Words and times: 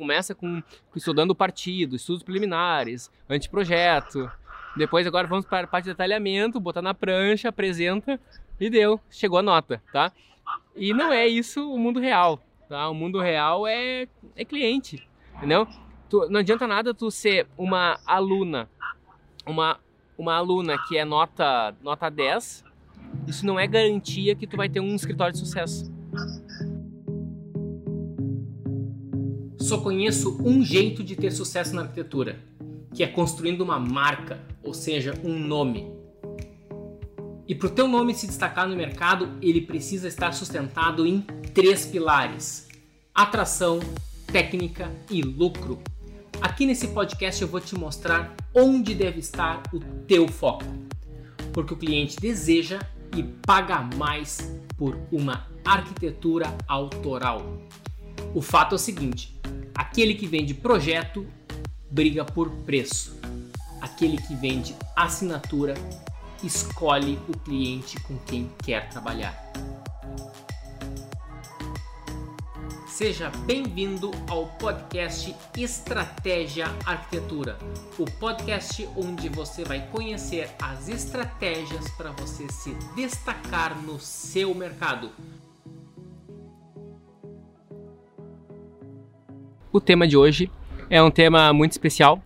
começa 0.00 0.34
com, 0.34 0.62
estudando 0.96 1.32
o 1.32 1.34
partido, 1.34 1.94
estudos 1.94 2.22
preliminares, 2.22 3.10
anteprojeto. 3.28 4.30
Depois 4.74 5.06
agora 5.06 5.26
vamos 5.26 5.44
para 5.44 5.64
a 5.64 5.68
parte 5.68 5.84
de 5.84 5.90
detalhamento, 5.90 6.58
botar 6.58 6.80
na 6.80 6.94
prancha, 6.94 7.50
apresenta 7.50 8.18
e 8.58 8.70
deu, 8.70 8.98
chegou 9.10 9.38
a 9.38 9.42
nota, 9.42 9.82
tá? 9.92 10.10
E 10.74 10.94
não 10.94 11.12
é 11.12 11.26
isso 11.26 11.70
o 11.70 11.78
mundo 11.78 12.00
real, 12.00 12.42
tá? 12.66 12.88
O 12.88 12.94
mundo 12.94 13.20
real 13.20 13.66
é, 13.66 14.08
é 14.34 14.44
cliente, 14.44 15.06
entendeu? 15.36 15.68
Tu, 16.08 16.26
não 16.30 16.40
adianta 16.40 16.66
nada 16.66 16.94
tu 16.94 17.10
ser 17.10 17.46
uma 17.58 18.00
aluna, 18.06 18.70
uma, 19.44 19.78
uma 20.16 20.34
aluna 20.34 20.78
que 20.88 20.96
é 20.96 21.04
nota, 21.04 21.74
nota 21.82 22.08
10, 22.08 22.64
isso 23.26 23.44
não 23.44 23.60
é 23.60 23.66
garantia 23.66 24.34
que 24.34 24.46
tu 24.46 24.56
vai 24.56 24.68
ter 24.68 24.80
um 24.80 24.94
escritório 24.94 25.34
de 25.34 25.40
sucesso. 25.40 25.89
Só 29.70 29.78
conheço 29.78 30.36
um 30.42 30.64
jeito 30.64 31.04
de 31.04 31.14
ter 31.14 31.30
sucesso 31.30 31.76
na 31.76 31.82
arquitetura, 31.82 32.40
que 32.92 33.04
é 33.04 33.06
construindo 33.06 33.60
uma 33.60 33.78
marca, 33.78 34.44
ou 34.64 34.74
seja, 34.74 35.14
um 35.22 35.38
nome. 35.38 35.88
E 37.46 37.54
para 37.54 37.68
o 37.68 37.70
teu 37.70 37.86
nome 37.86 38.12
se 38.12 38.26
destacar 38.26 38.68
no 38.68 38.74
mercado, 38.74 39.28
ele 39.40 39.60
precisa 39.60 40.08
estar 40.08 40.32
sustentado 40.32 41.06
em 41.06 41.20
três 41.54 41.86
pilares: 41.86 42.66
atração, 43.14 43.78
técnica 44.32 44.90
e 45.08 45.22
lucro. 45.22 45.80
Aqui 46.40 46.66
nesse 46.66 46.88
podcast 46.88 47.40
eu 47.40 47.46
vou 47.46 47.60
te 47.60 47.76
mostrar 47.76 48.34
onde 48.52 48.92
deve 48.92 49.20
estar 49.20 49.62
o 49.72 49.78
teu 49.78 50.26
foco, 50.26 50.64
porque 51.52 51.74
o 51.74 51.76
cliente 51.76 52.18
deseja 52.18 52.80
e 53.16 53.22
paga 53.22 53.88
mais 53.96 54.52
por 54.76 54.98
uma 55.12 55.46
arquitetura 55.64 56.52
autoral. 56.66 57.40
O 58.34 58.42
fato 58.42 58.72
é 58.72 58.74
o 58.74 58.78
seguinte: 58.78 59.38
aquele 59.74 60.14
que 60.14 60.26
vende 60.26 60.54
projeto 60.54 61.26
briga 61.90 62.24
por 62.24 62.50
preço. 62.50 63.18
Aquele 63.80 64.16
que 64.18 64.34
vende 64.34 64.74
assinatura 64.94 65.74
escolhe 66.42 67.18
o 67.28 67.38
cliente 67.38 67.98
com 68.00 68.16
quem 68.18 68.50
quer 68.62 68.88
trabalhar. 68.88 69.50
Seja 72.86 73.30
bem-vindo 73.46 74.10
ao 74.28 74.46
podcast 74.58 75.34
Estratégia 75.56 76.66
Arquitetura, 76.84 77.58
o 77.98 78.04
podcast 78.04 78.86
onde 78.94 79.30
você 79.30 79.64
vai 79.64 79.88
conhecer 79.88 80.50
as 80.60 80.86
estratégias 80.86 81.88
para 81.92 82.10
você 82.12 82.46
se 82.52 82.74
destacar 82.94 83.80
no 83.80 83.98
seu 83.98 84.54
mercado. 84.54 85.10
O 89.72 89.80
tema 89.80 90.06
de 90.06 90.16
hoje 90.16 90.50
é 90.88 91.00
um 91.00 91.12
tema 91.12 91.52
muito 91.52 91.72
especial. 91.72 92.20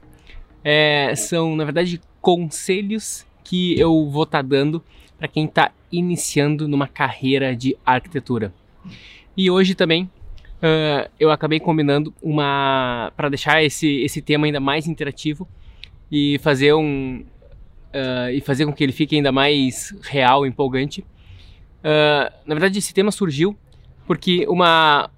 É, 0.65 1.15
são, 1.15 1.55
na 1.55 1.65
verdade, 1.65 2.01
conselhos 2.21 3.27
que 3.43 3.79
eu 3.79 4.09
vou 4.09 4.23
estar 4.23 4.43
tá 4.43 4.49
dando 4.49 4.83
para 5.19 5.29
quem 5.29 5.45
está 5.45 5.71
iniciando 5.93 6.67
numa 6.67 6.89
carreira 6.89 7.55
de 7.55 7.77
arquitetura. 7.85 8.53
E 9.37 9.51
hoje 9.51 9.75
também 9.75 10.05
uh, 10.05 11.11
eu 11.21 11.31
acabei 11.31 11.61
combinando 11.61 12.15
uma 12.23 13.13
para 13.15 13.29
deixar 13.29 13.63
esse, 13.63 14.01
esse 14.03 14.23
tema 14.23 14.47
ainda 14.47 14.59
mais 14.59 14.87
interativo 14.87 15.47
e 16.11 16.39
fazer 16.39 16.73
um 16.73 17.25
uh, 17.93 18.31
e 18.33 18.41
fazer 18.41 18.65
com 18.65 18.73
que 18.73 18.83
ele 18.83 18.93
fique 18.93 19.17
ainda 19.17 19.31
mais 19.31 19.95
real, 20.03 20.47
empolgante. 20.47 21.03
Uh, 21.81 22.33
na 22.47 22.55
verdade, 22.55 22.79
esse 22.79 22.95
tema 22.95 23.11
surgiu 23.11 23.55
porque 24.07 24.47
uma 24.49 25.11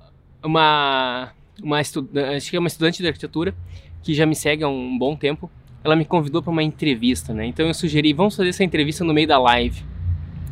uma 0.43 1.33
uma 1.63 1.79
acho 1.79 2.51
que 2.51 2.57
é 2.57 2.59
uma 2.59 2.69
estudante 2.69 3.03
de 3.03 3.09
arquitetura 3.09 3.55
que 4.03 4.15
já 4.15 4.25
me 4.25 4.35
segue 4.35 4.63
há 4.63 4.69
um 4.69 4.97
bom 4.99 5.17
tempo. 5.17 5.51
Ela 5.83 5.97
me 5.97 6.05
convidou 6.05 6.43
para 6.43 6.51
uma 6.51 6.63
entrevista, 6.63 7.33
né? 7.33 7.47
Então 7.47 7.67
eu 7.67 7.75
sugeri, 7.75 8.13
vamos 8.13 8.37
fazer 8.37 8.51
essa 8.51 8.65
entrevista 8.65 9.05
no 9.05 9.15
meio 9.15 9.27
da 9.27 9.39
live. 9.39 9.85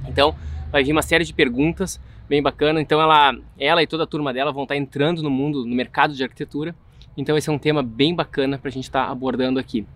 Então 0.09 0.34
vai 0.70 0.82
vir 0.82 0.93
uma 0.93 1.03
série 1.03 1.25
de 1.25 1.32
perguntas 1.32 2.00
bem 2.28 2.43
bacana. 2.43 2.81
Então 2.81 3.00
ela, 3.00 3.37
ela 3.59 3.82
e 3.82 3.87
toda 3.87 4.04
a 4.04 4.06
turma 4.06 4.32
dela 4.32 4.53
vão 4.53 4.64
estar 4.64 4.76
entrando 4.76 5.22
no 5.22 5.31
mundo, 5.31 5.64
no 5.64 5.75
mercado 5.75 6.14
de 6.14 6.22
arquitetura. 6.22 6.75
Então 7.16 7.37
esse 7.37 7.48
é 7.48 7.53
um 7.53 7.59
tema 7.59 7.82
bem 7.82 8.14
bacana 8.14 8.59
para 8.59 8.69
a 8.69 8.72
gente 8.72 8.84
estar 8.84 9.06
tá 9.06 9.12
abordando 9.12 9.59
aqui. 9.59 9.87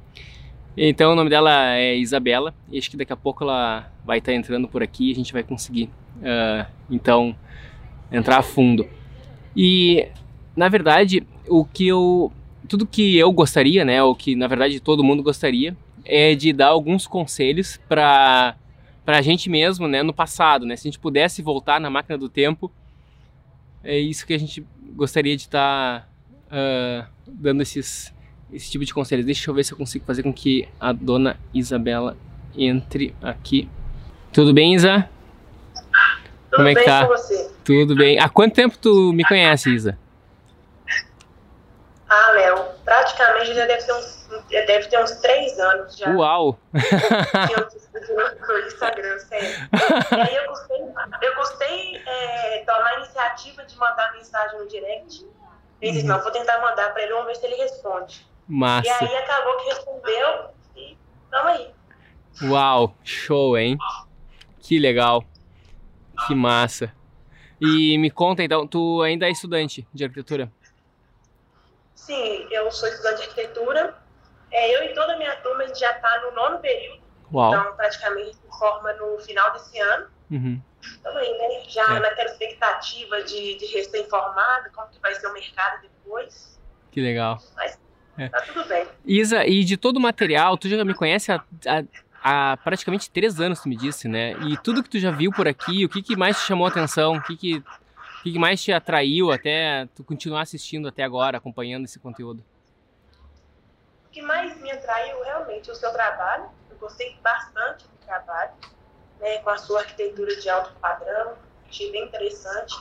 Então 0.76 1.12
o 1.12 1.16
nome 1.16 1.28
dela 1.28 1.74
é 1.74 1.96
Isabela 1.96 2.54
e 2.70 2.78
acho 2.78 2.88
que 2.88 2.96
daqui 2.96 3.12
a 3.12 3.16
pouco 3.16 3.42
ela 3.42 3.90
vai 4.04 4.18
estar 4.18 4.30
tá 4.30 4.38
entrando 4.38 4.68
por 4.68 4.82
aqui 4.82 5.08
e 5.08 5.12
a 5.12 5.14
gente 5.14 5.32
vai 5.32 5.42
conseguir, 5.42 5.90
uh, 6.18 6.64
então, 6.88 7.34
entrar 8.12 8.38
a 8.38 8.42
fundo. 8.42 8.86
E 9.56 10.06
na 10.58 10.68
verdade, 10.68 11.24
o 11.46 11.64
que 11.64 11.86
eu 11.86 12.32
tudo 12.66 12.84
que 12.84 13.16
eu 13.16 13.32
gostaria, 13.32 13.84
né, 13.84 14.02
o 14.02 14.14
que 14.14 14.34
na 14.34 14.48
verdade 14.48 14.80
todo 14.80 15.04
mundo 15.04 15.22
gostaria, 15.22 15.74
é 16.04 16.34
de 16.34 16.52
dar 16.52 16.66
alguns 16.66 17.06
conselhos 17.06 17.78
para 17.88 18.56
para 19.06 19.18
a 19.18 19.22
gente 19.22 19.48
mesmo, 19.48 19.86
né, 19.86 20.02
no 20.02 20.12
passado, 20.12 20.66
né, 20.66 20.74
se 20.76 20.86
a 20.86 20.90
gente 20.90 20.98
pudesse 20.98 21.40
voltar 21.42 21.80
na 21.80 21.88
máquina 21.88 22.18
do 22.18 22.28
tempo, 22.28 22.70
é 23.84 23.96
isso 23.96 24.26
que 24.26 24.34
a 24.34 24.38
gente 24.38 24.66
gostaria 24.96 25.36
de 25.36 25.42
estar 25.42 26.08
tá, 26.50 27.08
uh, 27.08 27.08
dando 27.26 27.62
esses 27.62 28.12
esse 28.52 28.70
tipo 28.70 28.84
de 28.84 28.92
conselhos. 28.94 29.26
Deixa 29.26 29.50
eu 29.50 29.54
ver 29.54 29.62
se 29.62 29.72
eu 29.72 29.78
consigo 29.78 30.06
fazer 30.06 30.22
com 30.22 30.32
que 30.32 30.66
a 30.80 30.90
dona 30.90 31.38
Isabela 31.52 32.16
entre 32.56 33.14
aqui. 33.20 33.68
Tudo 34.32 34.54
bem, 34.54 34.74
Isa? 34.74 35.08
Tudo 36.50 36.56
Como 36.56 36.68
é 36.68 36.74
que 36.74 36.84
tá? 36.84 37.06
Tudo 37.62 37.94
bem. 37.94 38.18
Há 38.18 38.28
quanto 38.28 38.54
tempo 38.54 38.76
tu 38.78 39.12
me 39.12 39.22
conhece, 39.22 39.70
Isa? 39.70 39.98
Ah, 42.08 42.30
Léo, 42.30 42.64
praticamente 42.84 43.54
já 43.54 43.66
deve 43.66 43.84
ter 43.84 43.92
uns, 43.92 44.28
deve 44.48 44.88
ter 44.88 44.98
uns 45.02 45.10
três 45.16 45.58
anos 45.58 45.96
já. 45.96 46.10
Uau! 46.10 46.58
Que 46.72 47.60
eu 47.60 47.68
no 48.60 48.66
Instagram, 48.66 49.18
sério. 49.18 49.48
E 50.10 50.20
aí 50.20 50.36
eu 50.36 50.46
gostei, 50.46 50.80
eu 51.22 51.34
gostei 51.36 52.02
é, 52.06 52.64
tomar 52.64 52.86
a 52.86 52.94
iniciativa 52.96 53.64
de 53.64 53.76
mandar 53.76 54.12
mensagem 54.12 54.58
no 54.58 54.68
direct. 54.68 55.26
Ele 55.80 55.92
disse, 55.92 56.06
uhum. 56.06 56.14
não, 56.14 56.22
vou 56.22 56.32
tentar 56.32 56.60
mandar 56.60 56.92
para 56.92 57.02
ele, 57.02 57.12
vamos 57.12 57.26
ver 57.26 57.36
se 57.36 57.46
ele 57.46 57.56
responde. 57.56 58.26
Massa. 58.48 58.88
E 58.88 58.90
aí 58.90 59.16
acabou 59.16 59.56
que 59.58 59.64
respondeu 59.66 60.50
e 60.76 60.98
tamo 61.30 61.48
aí. 61.48 61.70
Uau, 62.42 62.94
show, 63.04 63.58
hein? 63.58 63.76
Que 64.60 64.78
legal. 64.78 65.22
Que 66.26 66.34
massa. 66.34 66.92
E 67.60 67.98
me 67.98 68.10
conta 68.10 68.42
então, 68.42 68.66
tu 68.66 69.02
ainda 69.02 69.26
é 69.26 69.30
estudante 69.30 69.86
de 69.92 70.04
arquitetura? 70.04 70.50
Sim, 72.08 72.46
eu 72.50 72.70
sou 72.72 72.88
estudante 72.88 73.16
de 73.18 73.22
arquitetura. 73.24 73.94
É, 74.50 74.74
eu 74.74 74.82
e 74.90 74.94
toda 74.94 75.12
a 75.12 75.18
minha 75.18 75.36
turma 75.36 75.66
já 75.74 75.90
está 75.90 76.22
no 76.22 76.34
nono 76.34 76.58
período. 76.58 77.02
Uau. 77.30 77.50
Então, 77.50 77.76
praticamente 77.76 78.38
forma 78.58 78.94
no 78.94 79.18
final 79.18 79.52
desse 79.52 79.78
ano. 79.78 80.06
Uhum. 80.30 80.62
Aí, 81.04 81.38
né? 81.38 81.64
Já 81.68 81.96
é. 81.96 82.00
naquela 82.00 82.30
expectativa 82.30 83.22
de, 83.24 83.58
de 83.58 83.66
recém-formado, 83.66 84.70
como 84.74 84.88
que 84.88 84.98
vai 85.00 85.14
ser 85.16 85.26
o 85.26 85.34
mercado 85.34 85.82
depois. 85.82 86.58
Que 86.90 87.02
legal. 87.02 87.38
Mas 87.54 87.78
é. 88.16 88.30
tá 88.30 88.40
tudo 88.40 88.64
bem. 88.64 88.86
Isa, 89.04 89.44
e 89.44 89.62
de 89.62 89.76
todo 89.76 89.98
o 89.98 90.00
material, 90.00 90.56
tu 90.56 90.66
já 90.66 90.82
me 90.82 90.94
conhece 90.94 91.30
há, 91.30 91.44
há, 91.66 92.52
há, 92.52 92.56
praticamente 92.56 93.10
três 93.10 93.38
anos, 93.38 93.60
tu 93.60 93.68
me 93.68 93.76
disse, 93.76 94.08
né? 94.08 94.32
E 94.48 94.56
tudo 94.56 94.82
que 94.82 94.88
tu 94.88 94.98
já 94.98 95.10
viu 95.10 95.30
por 95.30 95.46
aqui, 95.46 95.84
o 95.84 95.90
que, 95.90 96.00
que 96.00 96.16
mais 96.16 96.40
te 96.40 96.46
chamou 96.46 96.66
a 96.66 96.70
atenção? 96.70 97.16
O 97.16 97.22
que, 97.22 97.36
que 97.36 97.62
que 98.32 98.38
mais 98.38 98.62
te 98.62 98.72
atraiu 98.72 99.30
até 99.30 99.86
tu 99.94 100.02
continuar 100.04 100.42
assistindo 100.42 100.88
até 100.88 101.02
agora, 101.02 101.38
acompanhando 101.38 101.84
esse 101.84 101.98
conteúdo? 101.98 102.44
O 104.06 104.10
que 104.10 104.22
mais 104.22 104.60
me 104.60 104.70
atraiu 104.70 105.22
realmente 105.22 105.70
é 105.70 105.72
o 105.72 105.76
seu 105.76 105.92
trabalho. 105.92 106.48
Eu 106.70 106.76
gostei 106.78 107.16
bastante 107.22 107.86
do 107.86 107.96
trabalho, 108.06 108.52
né, 109.20 109.38
com 109.38 109.50
a 109.50 109.58
sua 109.58 109.80
arquitetura 109.80 110.34
de 110.36 110.48
alto 110.48 110.72
padrão, 110.80 111.34
achei 111.68 111.90
bem 111.92 112.04
interessante. 112.04 112.74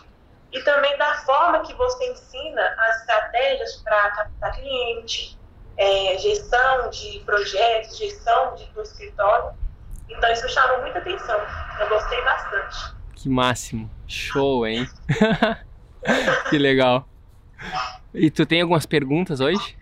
E 0.51 0.61
também 0.61 0.97
da 0.97 1.13
forma 1.25 1.61
que 1.61 1.73
você 1.73 2.11
ensina 2.11 2.75
as 2.77 3.01
estratégias 3.01 3.75
para 3.83 4.11
captar 4.11 4.53
cliente, 4.53 5.37
é, 5.77 6.17
gestão 6.17 6.89
de 6.89 7.19
projetos, 7.25 7.97
gestão 7.97 8.55
de, 8.55 8.65
do 8.67 8.81
escritório. 8.81 9.55
Então 10.09 10.31
isso 10.31 10.47
chamou 10.49 10.81
muita 10.81 10.99
atenção. 10.99 11.39
Eu 11.79 11.89
gostei 11.89 12.21
bastante. 12.23 12.96
Que 13.17 13.27
máximo. 13.29 13.89
Show, 14.07 14.67
hein? 14.67 14.87
que 16.49 16.57
legal. 16.57 17.09
E 18.13 18.29
tu 18.29 18.45
tem 18.45 18.61
algumas 18.61 18.85
perguntas 18.85 19.39
hoje? 19.39 19.75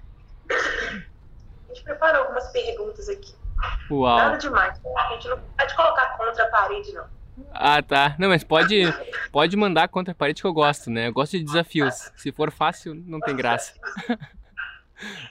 A 0.49 1.73
gente 1.73 1.83
preparou 1.83 2.21
algumas 2.21 2.49
perguntas 2.53 3.09
aqui. 3.09 3.35
Uau. 3.91 4.17
Nada 4.17 4.37
demais. 4.37 4.79
A 4.97 5.09
gente 5.13 5.27
não 5.27 5.37
pode 5.37 5.75
colocar 5.75 6.17
contra 6.17 6.45
a 6.45 6.47
parede, 6.47 6.93
não. 6.93 7.05
Ah, 7.51 7.83
tá. 7.83 8.15
Não, 8.17 8.29
mas 8.29 8.45
pode, 8.45 8.83
pode 9.33 9.57
mandar 9.57 9.89
contra 9.89 10.13
a 10.13 10.15
parede 10.15 10.41
que 10.41 10.47
eu 10.47 10.53
gosto, 10.53 10.89
né? 10.89 11.07
Eu 11.07 11.13
gosto 11.13 11.37
de 11.37 11.43
desafios. 11.43 12.09
Se 12.15 12.31
for 12.31 12.49
fácil, 12.51 12.95
não 12.95 13.19
tem 13.19 13.35
graça. 13.35 13.73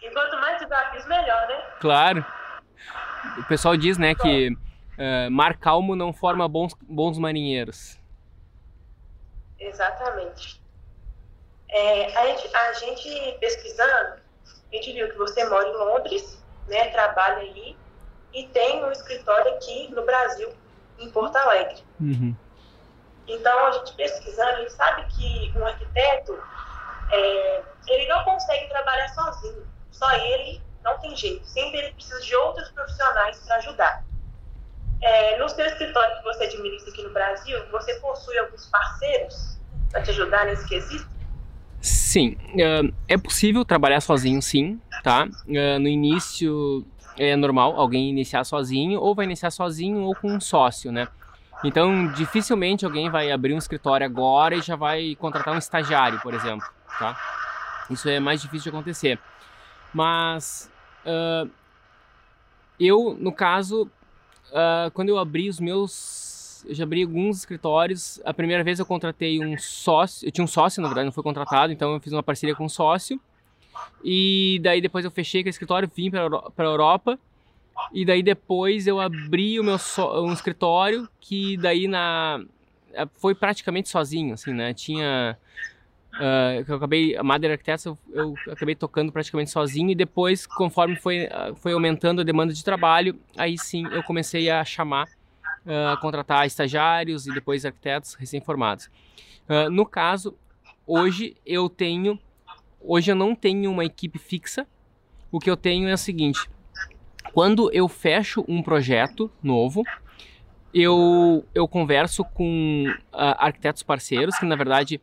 E 0.02 0.10
quanto 0.10 0.36
mais 0.42 0.60
desafios, 0.60 1.06
melhor, 1.06 1.48
né? 1.48 1.62
Claro. 1.80 2.26
O 3.38 3.44
pessoal 3.44 3.74
diz, 3.78 3.96
né, 3.96 4.14
que 4.14 4.54
uh, 4.98 5.30
mar 5.30 5.56
calmo 5.56 5.94
não 5.94 6.12
forma 6.12 6.48
bons, 6.48 6.74
bons 6.82 7.18
marinheiros. 7.18 7.98
Exatamente. 9.58 10.62
É, 11.68 12.16
a, 12.16 12.26
gente, 12.26 12.56
a 12.56 12.72
gente 12.74 13.38
pesquisando, 13.40 13.90
a 13.92 14.76
gente 14.76 14.92
viu 14.92 15.08
que 15.10 15.16
você 15.16 15.44
mora 15.48 15.68
em 15.68 15.72
Londres, 15.72 16.42
né, 16.68 16.88
trabalha 16.90 17.38
aí, 17.38 17.76
e 18.32 18.46
tem 18.48 18.84
um 18.84 18.90
escritório 18.90 19.54
aqui 19.54 19.88
no 19.94 20.04
Brasil, 20.04 20.52
em 20.98 21.10
Porto 21.10 21.36
Alegre. 21.36 21.82
Uhum. 22.00 22.34
Então, 23.26 23.66
a 23.66 23.72
gente 23.72 23.94
pesquisando, 23.94 24.50
a 24.50 24.60
gente 24.60 24.72
sabe 24.72 25.06
que 25.06 25.52
um 25.56 25.66
arquiteto, 25.66 26.38
é, 27.10 27.62
ele 27.88 28.06
não 28.08 28.24
consegue 28.24 28.68
trabalhar 28.68 29.08
sozinho. 29.08 29.66
Só 29.90 30.10
ele 30.12 30.60
não 30.82 30.98
tem 30.98 31.16
jeito. 31.16 31.46
Sempre 31.46 31.78
ele 31.78 31.92
precisa 31.92 32.20
de 32.20 32.34
outros 32.36 32.70
profissionais 32.70 33.38
para 33.40 33.56
ajudar. 33.56 34.04
É, 35.04 35.38
no 35.38 35.46
seu 35.50 35.66
escritório 35.66 36.16
que 36.16 36.24
você 36.24 36.44
administra 36.44 36.90
aqui 36.90 37.02
no 37.02 37.10
Brasil, 37.10 37.58
você 37.70 37.94
possui 38.00 38.38
alguns 38.38 38.66
parceiros 38.70 39.58
para 39.90 40.02
te 40.02 40.10
ajudar 40.10 40.46
nesse 40.46 40.66
quesito? 40.66 41.06
Sim, 41.78 42.38
é 43.06 43.18
possível 43.18 43.62
trabalhar 43.66 44.00
sozinho, 44.00 44.40
sim, 44.40 44.80
tá? 45.02 45.28
No 45.46 45.88
início 45.88 46.86
é 47.18 47.36
normal 47.36 47.78
alguém 47.78 48.08
iniciar 48.08 48.44
sozinho, 48.44 48.98
ou 48.98 49.14
vai 49.14 49.26
iniciar 49.26 49.50
sozinho 49.50 50.00
ou 50.04 50.14
com 50.14 50.32
um 50.32 50.40
sócio, 50.40 50.90
né? 50.90 51.06
Então, 51.62 52.10
dificilmente 52.12 52.86
alguém 52.86 53.10
vai 53.10 53.30
abrir 53.30 53.52
um 53.52 53.58
escritório 53.58 54.06
agora 54.06 54.54
e 54.54 54.62
já 54.62 54.74
vai 54.74 55.14
contratar 55.16 55.54
um 55.54 55.58
estagiário, 55.58 56.18
por 56.20 56.32
exemplo, 56.32 56.66
tá? 56.98 57.14
Isso 57.90 58.08
é 58.08 58.18
mais 58.18 58.40
difícil 58.40 58.70
de 58.72 58.76
acontecer. 58.76 59.18
Mas 59.92 60.72
uh, 61.04 61.50
eu, 62.78 63.16
no 63.20 63.32
caso, 63.32 63.90
uh, 64.54 64.90
quando 64.92 65.08
eu 65.08 65.18
abri 65.18 65.48
os 65.48 65.60
meus, 65.60 66.64
eu 66.66 66.74
já 66.74 66.84
abri 66.84 67.02
alguns 67.02 67.38
escritórios. 67.38 68.20
A 68.24 68.32
primeira 68.32 68.62
vez 68.62 68.78
eu 68.78 68.86
contratei 68.86 69.44
um 69.44 69.58
sócio, 69.58 70.26
eu 70.26 70.32
tinha 70.32 70.44
um 70.44 70.48
sócio, 70.48 70.80
na 70.80 70.88
verdade, 70.88 71.04
não 71.04 71.12
foi 71.12 71.22
contratado, 71.22 71.72
então 71.72 71.92
eu 71.92 72.00
fiz 72.00 72.12
uma 72.12 72.22
parceria 72.22 72.54
com 72.54 72.64
um 72.64 72.68
sócio. 72.68 73.20
E 74.02 74.60
daí 74.62 74.80
depois 74.80 75.04
eu 75.04 75.10
fechei 75.10 75.40
aquele 75.40 75.50
escritório, 75.50 75.90
vim 75.94 76.10
para 76.10 76.28
a 76.56 76.62
Europa 76.62 77.18
e 77.92 78.04
daí 78.04 78.22
depois 78.22 78.86
eu 78.86 79.00
abri 79.00 79.58
o 79.58 79.64
meu 79.64 79.78
so, 79.78 80.22
um 80.22 80.32
escritório 80.32 81.08
que 81.20 81.56
daí 81.56 81.88
na 81.88 82.40
foi 83.18 83.34
praticamente 83.34 83.88
sozinho, 83.88 84.34
assim, 84.34 84.52
né? 84.52 84.72
Tinha 84.72 85.36
uh, 86.16 86.64
eu 86.66 86.76
acabei 86.76 87.16
a 87.16 87.22
Mother 87.22 87.52
Architects 87.52 87.84
eu, 87.86 87.98
eu, 88.12 88.34
acabei 88.50 88.74
tocando 88.74 89.12
praticamente 89.12 89.50
sozinho 89.50 89.90
e 89.90 89.94
depois 89.94 90.46
conforme 90.46 90.96
foi 90.96 91.26
uh, 91.26 91.54
foi 91.56 91.72
aumentando 91.72 92.20
a 92.20 92.24
demanda 92.24 92.52
de 92.52 92.64
trabalho, 92.64 93.18
aí 93.36 93.58
sim 93.58 93.86
eu 93.92 94.02
comecei 94.02 94.50
a 94.50 94.64
chamar 94.64 95.06
uh, 95.66 95.92
a 95.92 95.96
contratar 95.96 96.46
estagiários 96.46 97.26
e 97.26 97.34
depois 97.34 97.64
arquitetos 97.64 98.14
recém-formados. 98.14 98.90
no 99.70 99.84
caso, 99.84 100.36
hoje 100.86 101.36
eu 101.44 101.68
tenho 101.68 102.18
hoje 102.80 103.10
eu 103.10 103.16
não 103.16 103.34
tenho 103.34 103.70
uma 103.70 103.84
equipe 103.84 104.18
fixa. 104.18 104.66
O 105.32 105.40
que 105.40 105.50
eu 105.50 105.56
tenho 105.56 105.88
é 105.88 105.94
o 105.94 105.98
seguinte: 105.98 106.48
quando 107.32 107.72
eu 107.72 107.88
fecho 107.88 108.44
um 108.46 108.62
projeto 108.62 109.30
novo, 109.42 109.82
eu, 110.72 111.44
eu 111.54 111.66
converso 111.66 112.24
com 112.24 112.84
uh, 112.88 113.34
arquitetos 113.38 113.82
parceiros, 113.82 114.36
que 114.36 114.44
na 114.44 114.56
verdade, 114.56 115.00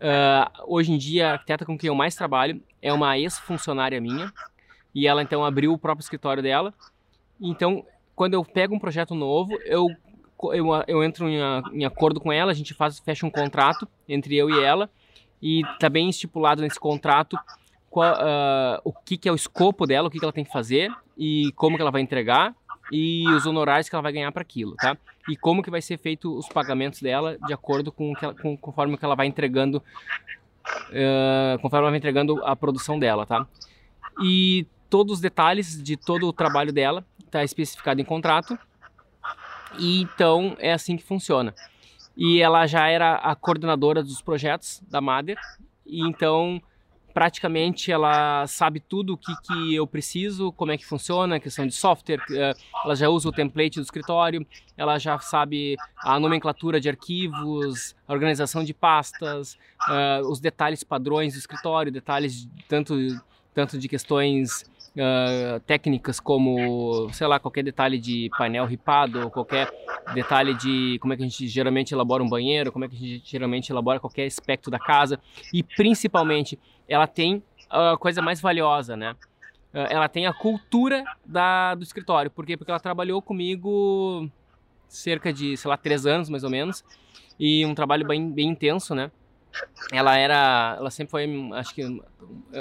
uh, 0.00 0.64
hoje 0.66 0.92
em 0.92 0.98
dia, 0.98 1.28
a 1.28 1.32
arquiteta 1.32 1.64
com 1.64 1.78
quem 1.78 1.88
eu 1.88 1.94
mais 1.94 2.14
trabalho 2.14 2.60
é 2.82 2.92
uma 2.92 3.18
ex-funcionária 3.18 4.00
minha, 4.00 4.32
e 4.94 5.06
ela 5.06 5.22
então 5.22 5.44
abriu 5.44 5.72
o 5.72 5.78
próprio 5.78 6.02
escritório 6.02 6.42
dela. 6.42 6.74
Então, 7.40 7.84
quando 8.14 8.34
eu 8.34 8.44
pego 8.44 8.74
um 8.74 8.78
projeto 8.78 9.14
novo, 9.14 9.56
eu, 9.64 9.88
eu, 10.52 10.66
eu 10.86 11.04
entro 11.04 11.28
em, 11.28 11.38
em 11.72 11.84
acordo 11.84 12.20
com 12.20 12.32
ela, 12.32 12.50
a 12.50 12.54
gente 12.54 12.74
faz, 12.74 12.98
fecha 12.98 13.26
um 13.26 13.30
contrato 13.30 13.86
entre 14.08 14.36
eu 14.36 14.50
e 14.50 14.62
ela, 14.62 14.90
e 15.40 15.62
está 15.62 15.88
bem 15.88 16.08
estipulado 16.08 16.60
nesse 16.60 16.78
contrato 16.78 17.38
qual, 17.88 18.14
uh, 18.14 18.80
o 18.84 18.92
que, 18.92 19.16
que, 19.16 19.28
é 19.28 19.32
o 19.32 19.34
escopo 19.34 19.86
dela, 19.86 20.08
o 20.08 20.10
que, 20.10 20.18
que 20.18 20.24
ela 20.24 20.32
tem 20.32 20.44
que 20.44 20.52
fazer 20.52 20.92
e 21.16 21.50
como 21.56 21.76
que 21.76 21.82
ela 21.82 21.90
vai 21.90 22.02
entregar 22.02 22.54
e 22.92 23.28
os 23.28 23.46
honorários 23.46 23.88
que 23.88 23.94
ela 23.94 24.02
vai 24.02 24.12
ganhar 24.12 24.32
para 24.32 24.42
aquilo, 24.42 24.74
tá? 24.76 24.96
E 25.30 25.36
como 25.36 25.62
que 25.62 25.70
vai 25.70 25.80
ser 25.80 25.96
feito 25.96 26.36
os 26.36 26.48
pagamentos 26.48 27.00
dela 27.00 27.38
de 27.46 27.52
acordo 27.52 27.92
com, 27.92 28.12
que 28.14 28.24
ela, 28.24 28.34
com 28.34 28.56
conforme 28.56 28.98
que 28.98 29.04
ela 29.04 29.14
vai 29.14 29.28
entregando, 29.28 29.78
uh, 29.78 31.58
conforme 31.62 31.84
ela 31.84 31.90
vai 31.90 31.98
entregando 31.98 32.44
a 32.44 32.56
produção 32.56 32.98
dela, 32.98 33.24
tá? 33.24 33.46
E 34.20 34.66
todos 34.88 35.14
os 35.14 35.20
detalhes 35.20 35.80
de 35.80 35.96
todo 35.96 36.26
o 36.26 36.32
trabalho 36.32 36.72
dela 36.72 37.06
está 37.24 37.44
especificado 37.44 38.00
em 38.00 38.04
contrato. 38.04 38.58
E 39.78 40.02
então 40.02 40.56
é 40.58 40.72
assim 40.72 40.96
que 40.96 41.04
funciona. 41.04 41.54
E 42.16 42.42
ela 42.42 42.66
já 42.66 42.88
era 42.88 43.14
a 43.14 43.36
coordenadora 43.36 44.02
dos 44.02 44.20
projetos 44.20 44.82
da 44.90 45.00
Mader, 45.00 45.38
e 45.86 46.00
então 46.00 46.60
praticamente 47.12 47.90
ela 47.90 48.46
sabe 48.46 48.80
tudo 48.80 49.14
o 49.14 49.16
que, 49.16 49.32
que 49.42 49.74
eu 49.74 49.86
preciso, 49.86 50.52
como 50.52 50.72
é 50.72 50.78
que 50.78 50.84
funciona, 50.86 51.40
questão 51.40 51.66
de 51.66 51.74
software, 51.74 52.20
eh, 52.32 52.54
ela 52.84 52.94
já 52.94 53.08
usa 53.08 53.28
o 53.28 53.32
template 53.32 53.78
do 53.78 53.82
escritório, 53.82 54.46
ela 54.76 54.98
já 54.98 55.18
sabe 55.18 55.76
a 55.98 56.18
nomenclatura 56.18 56.80
de 56.80 56.88
arquivos, 56.88 57.94
a 58.06 58.12
organização 58.12 58.64
de 58.64 58.72
pastas, 58.72 59.58
uh, 59.88 60.26
os 60.30 60.40
detalhes 60.40 60.82
padrões 60.82 61.34
do 61.34 61.38
escritório, 61.38 61.92
detalhes 61.92 62.48
tanto, 62.68 62.96
tanto 63.54 63.78
de 63.78 63.88
questões 63.88 64.64
uh, 64.96 65.60
técnicas 65.60 66.18
como, 66.18 67.08
sei 67.12 67.26
lá, 67.26 67.38
qualquer 67.38 67.62
detalhe 67.62 67.98
de 67.98 68.30
painel 68.36 68.66
ripado, 68.66 69.30
qualquer 69.30 69.70
detalhe 70.14 70.54
de 70.54 70.98
como 71.00 71.12
é 71.12 71.16
que 71.16 71.22
a 71.22 71.26
gente 71.26 71.46
geralmente 71.46 71.92
elabora 71.92 72.22
um 72.22 72.28
banheiro, 72.28 72.72
como 72.72 72.84
é 72.84 72.88
que 72.88 72.96
a 72.96 72.98
gente 72.98 73.30
geralmente 73.30 73.70
elabora 73.70 74.00
qualquer 74.00 74.26
aspecto 74.26 74.70
da 74.70 74.78
casa. 74.78 75.20
E 75.52 75.62
principalmente 75.62 76.58
ela 76.90 77.06
tem 77.06 77.42
a 77.70 77.96
coisa 77.96 78.20
mais 78.20 78.40
valiosa, 78.40 78.96
né? 78.96 79.12
Uh, 79.72 79.86
ela 79.88 80.08
tem 80.08 80.26
a 80.26 80.32
cultura 80.34 81.04
da, 81.24 81.74
do 81.74 81.82
escritório. 81.84 82.30
Por 82.30 82.44
quê? 82.44 82.56
Porque 82.56 82.70
ela 82.70 82.80
trabalhou 82.80 83.22
comigo 83.22 84.28
cerca 84.88 85.32
de, 85.32 85.56
sei 85.56 85.68
lá, 85.68 85.76
três 85.76 86.04
anos 86.04 86.28
mais 86.28 86.44
ou 86.44 86.50
menos. 86.50 86.84
E 87.38 87.64
um 87.64 87.74
trabalho 87.74 88.06
bem, 88.06 88.30
bem 88.30 88.48
intenso, 88.48 88.94
né? 88.94 89.10
Ela 89.92 90.16
era, 90.16 90.76
ela 90.78 90.90
sempre 90.90 91.10
foi, 91.10 91.50
acho 91.54 91.74
que, 91.74 92.02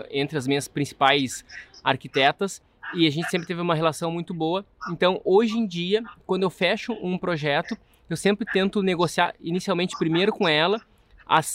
entre 0.10 0.38
as 0.38 0.48
minhas 0.48 0.68
principais 0.68 1.44
arquitetas 1.84 2.62
e 2.94 3.08
a 3.08 3.12
gente 3.12 3.30
sempre 3.30 3.48
teve 3.48 3.62
uma 3.62 3.76
relação 3.76 4.12
muito 4.12 4.34
boa. 4.34 4.66
Então, 4.90 5.22
hoje 5.24 5.58
em 5.58 5.66
dia, 5.66 6.04
quando 6.26 6.44
eu 6.44 6.50
fecho 6.50 6.94
um 6.94 7.18
projeto, 7.18 7.78
eu 8.10 8.18
sempre 8.18 8.46
tento 8.52 8.82
negociar 8.82 9.36
inicialmente 9.40 9.98
primeiro 9.98 10.32
com 10.32 10.48
ela. 10.48 10.82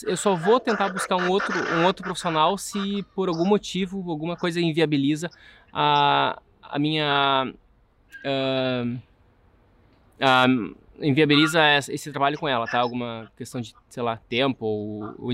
Eu 0.07 0.17
só 0.17 0.35
vou 0.35 0.61
tentar 0.61 0.89
buscar 0.91 1.17
um 1.17 1.31
outro, 1.31 1.53
um 1.75 1.85
outro 1.85 2.05
profissional 2.05 2.57
se 2.57 3.03
por 3.15 3.29
algum 3.29 3.45
motivo, 3.45 4.11
alguma 4.11 4.37
coisa 4.37 4.61
inviabiliza 4.61 5.31
a, 5.73 6.41
a 6.63 6.79
minha. 6.79 7.53
Uh, 8.25 8.99
uh, 10.21 10.77
inviabiliza 11.01 11.61
esse 11.89 12.13
trabalho 12.13 12.39
com 12.39 12.49
ela, 12.49 12.67
tá? 12.67 12.79
Alguma 12.79 13.31
questão 13.37 13.61
de, 13.61 13.75
sei 13.91 14.03
lá, 14.03 14.17
tempo 14.29 14.65
ou 14.65 15.33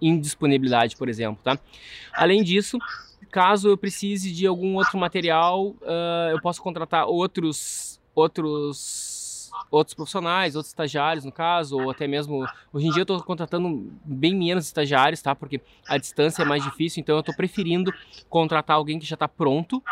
indisponibilidade, 0.00 0.96
por 0.96 1.08
exemplo, 1.08 1.42
tá? 1.42 1.58
Além 2.12 2.44
disso, 2.44 2.78
Caso 3.34 3.68
eu 3.68 3.76
precise 3.76 4.30
de 4.32 4.46
algum 4.46 4.76
outro 4.76 4.96
material, 4.96 5.70
uh, 5.82 6.30
eu 6.30 6.40
posso 6.40 6.62
contratar 6.62 7.08
outros, 7.08 8.00
outros, 8.14 8.76
outros 9.70 9.94
profissionais, 9.94 10.54
outros 10.54 10.70
estagiários 10.70 11.24
no 11.24 11.32
caso, 11.32 11.78
ou 11.78 11.90
até 11.90 12.06
mesmo 12.06 12.46
hoje 12.72 12.86
em 12.86 12.90
dia 12.90 13.00
eu 13.00 13.04
estou 13.04 13.22
contratando 13.22 13.92
bem 14.04 14.34
menos 14.34 14.66
estagiários, 14.66 15.20
tá? 15.20 15.34
Porque 15.34 15.60
a 15.88 15.98
distância 15.98 16.42
é 16.42 16.44
mais 16.44 16.62
difícil, 16.62 17.00
então 17.00 17.16
eu 17.16 17.20
estou 17.20 17.34
preferindo 17.34 17.92
contratar 18.28 18.76
alguém 18.76 18.98
que 18.98 19.06
já 19.06 19.14
está 19.14 19.28
pronto, 19.28 19.82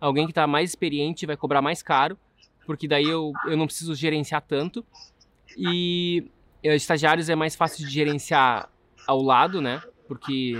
alguém 0.00 0.24
que 0.26 0.32
está 0.32 0.46
mais 0.46 0.70
experiente, 0.70 1.26
vai 1.26 1.36
cobrar 1.36 1.62
mais 1.62 1.82
caro, 1.82 2.18
porque 2.66 2.86
daí 2.86 3.04
eu, 3.04 3.32
eu 3.46 3.56
não 3.56 3.66
preciso 3.66 3.94
gerenciar 3.94 4.42
tanto. 4.42 4.84
E 5.56 6.30
uh, 6.64 6.68
estagiários 6.68 7.28
é 7.28 7.34
mais 7.34 7.56
fácil 7.56 7.86
de 7.86 7.92
gerenciar 7.92 8.68
ao 9.06 9.22
lado, 9.22 9.62
né? 9.62 9.82
Porque 10.06 10.54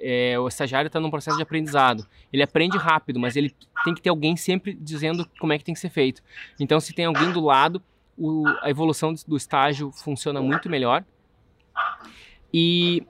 é, 0.00 0.38
o 0.38 0.48
estagiário 0.48 0.86
está 0.88 1.00
num 1.00 1.10
processo 1.10 1.36
de 1.36 1.42
aprendizado. 1.42 2.06
Ele 2.32 2.42
aprende 2.42 2.76
rápido, 2.76 3.18
mas 3.18 3.36
ele 3.36 3.54
tem 3.84 3.94
que 3.94 4.02
ter 4.02 4.10
alguém 4.10 4.36
sempre 4.36 4.74
dizendo 4.74 5.28
como 5.38 5.52
é 5.52 5.58
que 5.58 5.64
tem 5.64 5.74
que 5.74 5.80
ser 5.80 5.90
feito. 5.90 6.22
Então, 6.58 6.80
se 6.80 6.92
tem 6.92 7.04
alguém 7.04 7.32
do 7.32 7.40
lado, 7.40 7.82
o, 8.16 8.46
a 8.62 8.70
evolução 8.70 9.14
do 9.26 9.36
estágio 9.36 9.90
funciona 9.92 10.40
muito 10.40 10.68
melhor. 10.70 11.04
E 12.52 13.02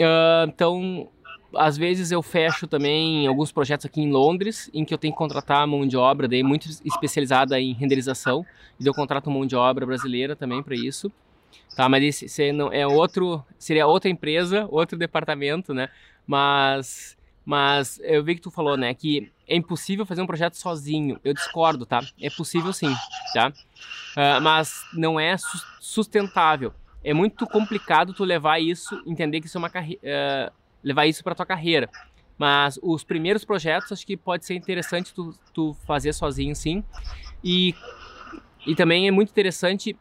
uh, 0.00 0.48
então, 0.48 1.08
às 1.54 1.76
vezes 1.76 2.10
eu 2.10 2.22
fecho 2.22 2.66
também 2.66 3.26
alguns 3.26 3.52
projetos 3.52 3.86
aqui 3.86 4.00
em 4.00 4.10
Londres, 4.10 4.70
em 4.72 4.84
que 4.84 4.92
eu 4.92 4.98
tenho 4.98 5.12
que 5.12 5.18
contratar 5.18 5.66
mão 5.66 5.86
de 5.86 5.96
obra, 5.96 6.26
daí 6.26 6.42
muito 6.42 6.68
especializada 6.84 7.60
em 7.60 7.72
renderização, 7.72 8.44
e 8.80 8.86
eu 8.86 8.94
contrato 8.94 9.30
mão 9.30 9.46
de 9.46 9.54
obra 9.54 9.84
brasileira 9.86 10.34
também 10.34 10.62
para 10.62 10.74
isso. 10.74 11.12
Tá, 11.76 11.88
mas 11.88 12.22
esse, 12.22 12.52
não 12.52 12.70
é 12.70 12.86
outro, 12.86 13.42
seria 13.58 13.86
outra 13.86 14.10
empresa, 14.10 14.66
outro 14.70 14.98
departamento, 14.98 15.72
né? 15.72 15.88
Mas, 16.26 17.16
mas 17.44 17.98
eu 18.02 18.22
vi 18.22 18.36
que 18.36 18.40
tu 18.40 18.50
falou, 18.50 18.76
né, 18.76 18.94
que 18.94 19.32
é 19.46 19.56
impossível 19.56 20.06
fazer 20.06 20.22
um 20.22 20.26
projeto 20.26 20.54
sozinho. 20.54 21.20
Eu 21.24 21.34
discordo, 21.34 21.84
tá? 21.84 22.00
É 22.20 22.30
possível 22.30 22.72
sim, 22.72 22.92
tá? 23.34 23.48
Uh, 23.48 24.40
mas 24.40 24.84
não 24.94 25.18
é 25.18 25.36
sustentável. 25.80 26.72
é 27.04 27.12
muito 27.12 27.46
complicado 27.46 28.12
tu 28.12 28.24
levar 28.24 28.60
isso, 28.60 29.02
entender 29.06 29.40
que 29.40 29.46
isso 29.46 29.58
é 29.58 29.60
uma 29.60 29.70
carreira, 29.70 30.00
uh, 30.02 30.52
levar 30.82 31.06
isso 31.06 31.22
para 31.24 31.34
tua 31.34 31.46
carreira. 31.46 31.88
Mas 32.38 32.78
os 32.82 33.04
primeiros 33.04 33.44
projetos 33.44 33.92
acho 33.92 34.06
que 34.06 34.16
pode 34.16 34.44
ser 34.44 34.54
interessante 34.54 35.12
tu, 35.12 35.34
tu 35.52 35.74
fazer 35.86 36.12
sozinho, 36.12 36.54
sim. 36.56 36.82
E, 37.42 37.74
e 38.66 38.74
também 38.74 39.06
é 39.06 39.10
muito 39.10 39.30
interessante 39.30 39.96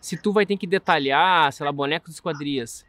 se 0.00 0.16
tu 0.16 0.32
vai 0.32 0.46
ter 0.46 0.56
que 0.56 0.66
detalhar, 0.66 1.52
sei 1.52 1.64
lá, 1.64 1.72
bonecos 1.72 2.10
de 2.10 2.16
esquadrias. 2.16 2.84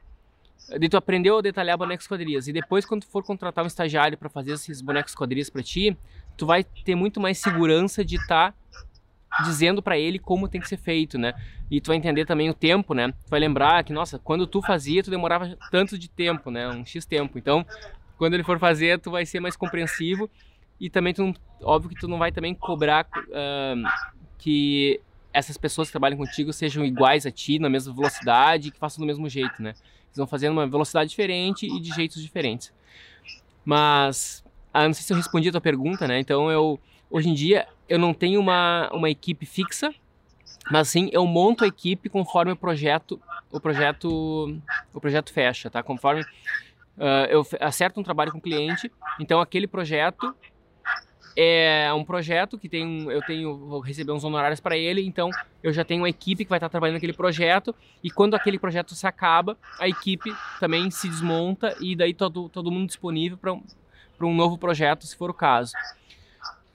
De 0.79 0.89
tu 0.89 0.97
aprendeu 0.97 1.37
a 1.37 1.41
detalhar 1.41 1.77
bonecos 1.77 2.03
esquadrias 2.03 2.47
e 2.47 2.53
depois 2.53 2.85
quando 2.85 3.01
tu 3.01 3.07
for 3.07 3.23
contratar 3.23 3.63
um 3.63 3.67
estagiário 3.67 4.17
para 4.17 4.29
fazer 4.29 4.51
esses 4.51 4.81
bonecos 4.81 5.11
esquadrias 5.11 5.49
para 5.49 5.63
ti, 5.63 5.97
tu 6.35 6.45
vai 6.45 6.63
ter 6.63 6.95
muito 6.95 7.19
mais 7.19 7.37
segurança 7.37 8.03
de 8.03 8.15
estar 8.15 8.51
tá 8.51 9.43
dizendo 9.43 9.81
para 9.81 9.97
ele 9.97 10.19
como 10.19 10.47
tem 10.47 10.59
que 10.59 10.67
ser 10.67 10.77
feito, 10.77 11.17
né? 11.17 11.33
E 11.69 11.79
tu 11.79 11.87
vai 11.87 11.97
entender 11.97 12.25
também 12.25 12.49
o 12.49 12.53
tempo, 12.53 12.93
né? 12.93 13.11
Tu 13.11 13.29
vai 13.29 13.39
lembrar 13.39 13.83
que, 13.83 13.93
nossa, 13.93 14.17
quando 14.19 14.47
tu 14.47 14.61
fazia, 14.61 15.03
tu 15.03 15.09
demorava 15.09 15.57
tanto 15.71 15.97
de 15.97 16.09
tempo, 16.09 16.49
né? 16.49 16.67
Um 16.69 16.85
X 16.85 17.05
tempo. 17.05 17.37
Então, 17.37 17.65
quando 18.17 18.33
ele 18.33 18.43
for 18.43 18.59
fazer, 18.59 18.99
tu 18.99 19.11
vai 19.11 19.25
ser 19.25 19.39
mais 19.39 19.55
compreensivo 19.55 20.29
e 20.79 20.89
também 20.89 21.13
tu, 21.13 21.33
óbvio 21.61 21.89
que 21.89 21.99
tu 21.99 22.07
não 22.07 22.17
vai 22.17 22.31
também 22.31 22.53
cobrar 22.53 23.05
uh, 23.05 24.17
que 24.37 24.99
essas 25.33 25.57
pessoas 25.57 25.87
que 25.87 25.91
trabalham 25.91 26.17
contigo 26.17 26.51
sejam 26.51 26.83
iguais 26.83 27.25
a 27.25 27.31
ti, 27.31 27.59
na 27.59 27.69
mesma 27.69 27.93
velocidade, 27.93 28.71
que 28.71 28.79
façam 28.79 29.01
do 29.01 29.07
mesmo 29.07 29.29
jeito, 29.29 29.61
né? 29.61 29.73
Eles 30.17 30.17
vão 30.17 30.27
fazendo 30.27 30.53
uma 30.53 30.67
velocidade 30.67 31.09
diferente 31.09 31.65
e 31.65 31.79
de 31.79 31.93
jeitos 31.93 32.21
diferentes. 32.21 32.73
Mas, 33.63 34.43
ah, 34.73 34.85
não 34.87 34.93
sei 34.93 35.03
se 35.03 35.13
eu 35.13 35.17
respondi 35.17 35.49
a 35.49 35.51
tua 35.51 35.61
pergunta, 35.61 36.07
né? 36.07 36.19
Então, 36.19 36.49
eu 36.51 36.79
Hoje 37.09 37.29
em 37.29 37.33
dia 37.33 37.67
eu 37.87 37.97
não 37.97 38.13
tenho 38.13 38.39
uma, 38.39 38.89
uma 38.91 39.09
equipe 39.09 39.45
fixa, 39.45 39.93
mas 40.69 40.89
sim 40.89 41.09
eu 41.13 41.25
monto 41.25 41.63
a 41.63 41.67
equipe 41.67 42.09
conforme 42.09 42.51
o 42.51 42.55
projeto 42.55 43.19
o 43.49 43.59
projeto 43.61 44.59
o 44.93 44.99
projeto 44.99 45.31
fecha, 45.31 45.69
tá? 45.69 45.81
Conforme 45.81 46.21
uh, 46.21 47.25
eu 47.29 47.47
acerto 47.61 47.99
um 47.99 48.03
trabalho 48.03 48.31
com 48.31 48.39
o 48.39 48.41
cliente, 48.41 48.91
então 49.19 49.39
aquele 49.39 49.67
projeto 49.67 50.35
é 51.39 51.93
um 51.93 52.03
projeto 52.03 52.57
que 52.57 52.67
tem 52.67 53.03
eu 53.11 53.21
tenho 53.21 53.55
vou 53.55 53.79
receber 53.79 54.11
uns 54.11 54.23
honorários 54.23 54.59
para 54.59 54.75
ele, 54.75 55.05
então 55.05 55.29
eu 55.61 55.71
já 55.71 55.85
tenho 55.85 56.01
uma 56.01 56.09
equipe 56.09 56.43
que 56.43 56.49
vai 56.49 56.57
estar 56.57 56.67
trabalhando 56.67 56.95
naquele 56.95 57.13
projeto 57.13 57.75
e 58.03 58.09
quando 58.09 58.35
aquele 58.35 58.57
projeto 58.57 58.95
se 58.95 59.05
acaba, 59.05 59.55
a 59.79 59.87
equipe 59.87 60.33
também 60.59 60.89
se 60.89 61.07
desmonta 61.07 61.75
e 61.79 61.95
daí 61.95 62.11
todo 62.11 62.49
todo 62.49 62.71
mundo 62.71 62.87
disponível 62.87 63.37
para 63.37 63.53
um, 63.53 63.61
um 64.19 64.33
novo 64.33 64.57
projeto, 64.57 65.05
se 65.05 65.15
for 65.15 65.29
o 65.29 65.33
caso. 65.33 65.73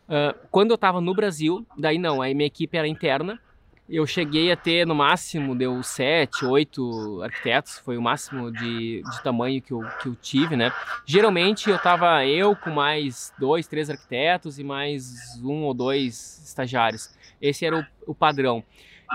Uh, 0.08 0.38
quando 0.48 0.70
eu 0.70 0.76
estava 0.76 1.00
no 1.00 1.12
Brasil, 1.12 1.66
daí 1.76 1.98
não, 1.98 2.22
aí 2.22 2.32
minha 2.32 2.46
equipe 2.46 2.78
era 2.78 2.86
interna. 2.86 3.40
Eu 3.88 4.06
cheguei 4.06 4.50
a 4.50 4.56
ter 4.56 4.86
no 4.86 4.94
máximo, 4.94 5.56
deu 5.56 5.82
sete, 5.82 6.44
oito 6.46 7.20
arquitetos, 7.22 7.78
foi 7.78 7.96
o 7.96 8.02
máximo 8.02 8.50
de, 8.50 9.02
de 9.02 9.22
tamanho 9.22 9.60
que 9.60 9.72
eu, 9.72 9.80
que 10.00 10.08
eu 10.08 10.14
tive, 10.14 10.56
né? 10.56 10.72
Geralmente 11.04 11.68
eu 11.68 11.78
tava 11.78 12.24
eu 12.24 12.54
com 12.54 12.70
mais 12.70 13.32
dois, 13.38 13.66
três 13.66 13.90
arquitetos 13.90 14.58
e 14.58 14.64
mais 14.64 15.40
um 15.42 15.64
ou 15.64 15.74
dois 15.74 16.42
estagiários. 16.44 17.14
Esse 17.40 17.66
era 17.66 17.78
o, 17.78 17.86
o 18.06 18.14
padrão. 18.14 18.62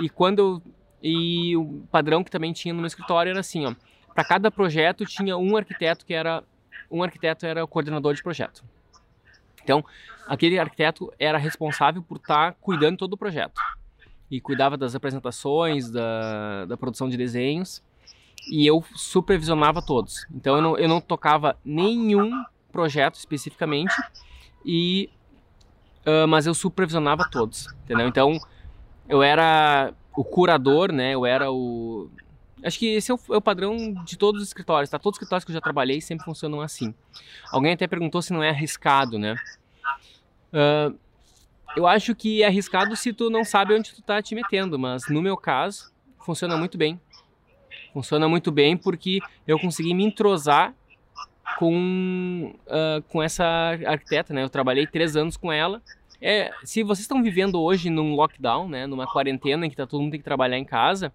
E 0.02 0.10
quando 0.10 0.62
e 1.02 1.56
o 1.56 1.84
padrão 1.92 2.24
que 2.24 2.32
também 2.32 2.52
tinha 2.52 2.74
no 2.74 2.80
meu 2.80 2.88
escritório 2.88 3.30
era 3.30 3.40
assim, 3.40 3.66
ó. 3.66 3.74
Para 4.14 4.24
cada 4.24 4.52
projeto 4.52 5.06
tinha 5.06 5.38
um 5.38 5.56
arquiteto 5.56 6.06
que 6.06 6.14
era 6.14 6.44
um 6.90 7.04
arquiteto 7.04 7.46
era 7.46 7.64
o 7.64 7.68
coordenador 7.68 8.14
de 8.14 8.24
projeto. 8.24 8.64
Então, 9.64 9.84
aquele 10.28 10.58
arquiteto 10.58 11.14
era 11.20 11.38
responsável 11.38 12.02
por 12.02 12.18
estar 12.18 12.52
tá 12.52 12.58
cuidando 12.60 12.98
todo 12.98 13.14
o 13.14 13.18
projeto. 13.18 13.62
E 14.30 14.42
cuidava 14.42 14.76
das 14.76 14.96
apresentações, 14.96 15.90
da, 15.90 16.66
da 16.66 16.78
produção 16.78 17.08
de 17.08 17.16
desenhos. 17.16 17.82
E 18.52 18.66
eu 18.66 18.84
supervisionava 18.96 19.82
todos. 19.82 20.26
Então, 20.34 20.56
eu 20.56 20.62
não, 20.62 20.78
eu 20.78 20.88
não 20.88 21.02
tocava 21.02 21.58
nenhum 21.64 22.32
projeto 22.72 23.16
especificamente, 23.16 23.96
e, 24.64 25.10
uh, 26.06 26.28
mas 26.28 26.46
eu 26.46 26.54
supervisionava 26.54 27.28
todos, 27.30 27.68
entendeu? 27.84 28.08
Então, 28.08 28.38
eu 29.10 29.24
era 29.24 29.94
o 30.16 30.24
curador, 30.24 30.92
né? 30.92 31.16
Eu 31.16 31.26
era 31.26 31.52
o... 31.52 32.10
Acho 32.64 32.78
que 32.80 32.88
esse 32.88 33.12
é 33.12 33.16
o, 33.16 33.20
é 33.32 33.38
o, 33.38 33.42
padrão 33.42 33.94
de 34.04 34.18
todos 34.18 34.42
os 34.42 34.48
escritórios, 34.48 34.90
tá? 34.90 35.00
Todos 35.00 35.18
os 35.18 35.22
escritórios 35.22 35.46
que 35.46 35.52
eu 35.52 35.54
já 35.54 35.62
trabalhei 35.62 36.02
sempre 36.02 36.26
funcionam 36.26 36.62
assim. 36.62 36.94
Alguém 37.52 37.74
até 37.74 37.88
perguntou 37.88 38.22
se 38.22 38.34
não 38.34 38.44
é 38.44 38.50
arriscado, 38.50 39.18
né? 39.18 39.36
Uh, 40.52 40.98
eu 41.76 41.86
acho 41.86 42.16
que 42.16 42.44
é 42.44 42.48
arriscado 42.48 42.96
se 42.96 43.14
tu 43.14 43.30
não 43.30 43.44
sabe 43.44 43.74
onde 43.74 43.94
tu 43.94 44.02
tá 44.02 44.22
te 44.22 44.34
metendo, 44.34 44.80
mas 44.80 45.08
no 45.10 45.22
meu 45.22 45.38
caso, 45.38 45.92
funciona 46.20 46.58
muito 46.58 46.78
bem. 46.78 47.00
Funciona 47.94 48.28
muito 48.28 48.52
bem 48.52 48.78
porque 48.78 49.20
eu 49.48 49.60
consegui 49.60 49.94
me 49.94 50.04
entrosar 50.04 50.74
com, 51.58 52.54
uh, 52.68 53.02
com 53.10 53.24
essa 53.24 53.46
arquiteta, 53.86 54.34
né? 54.34 54.44
Eu 54.44 54.50
trabalhei 54.50 54.86
três 54.86 55.16
anos 55.16 55.38
com 55.38 55.52
ela. 55.52 55.82
É, 56.22 56.52
se 56.64 56.84
vocês 56.84 57.04
estão 57.04 57.22
vivendo 57.22 57.62
hoje 57.62 57.90
num 57.90 58.16
lockdown, 58.16 58.68
né? 58.68 58.86
Numa 58.86 59.08
quarentena 59.08 59.66
em 59.66 59.70
que 59.70 59.76
tá, 59.76 59.88
todo 59.88 60.02
mundo 60.02 60.12
tem 60.12 60.20
que 60.20 60.26
trabalhar 60.26 60.58
em 60.58 60.66
casa, 60.66 61.14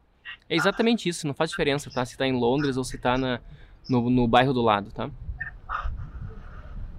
é 0.49 0.57
exatamente 0.57 1.09
isso. 1.09 1.27
Não 1.27 1.35
faz 1.35 1.51
diferença, 1.51 1.91
tá? 1.91 2.05
Se 2.05 2.17
tá 2.17 2.27
em 2.27 2.33
Londres 2.33 2.77
ou 2.77 2.85
se 2.85 2.99
tá 2.99 3.19
na, 3.19 3.41
no, 3.89 4.09
no 4.11 4.27
bairro 4.27 4.53
do 4.53 4.63
lado, 4.63 4.91
tá? 4.93 5.11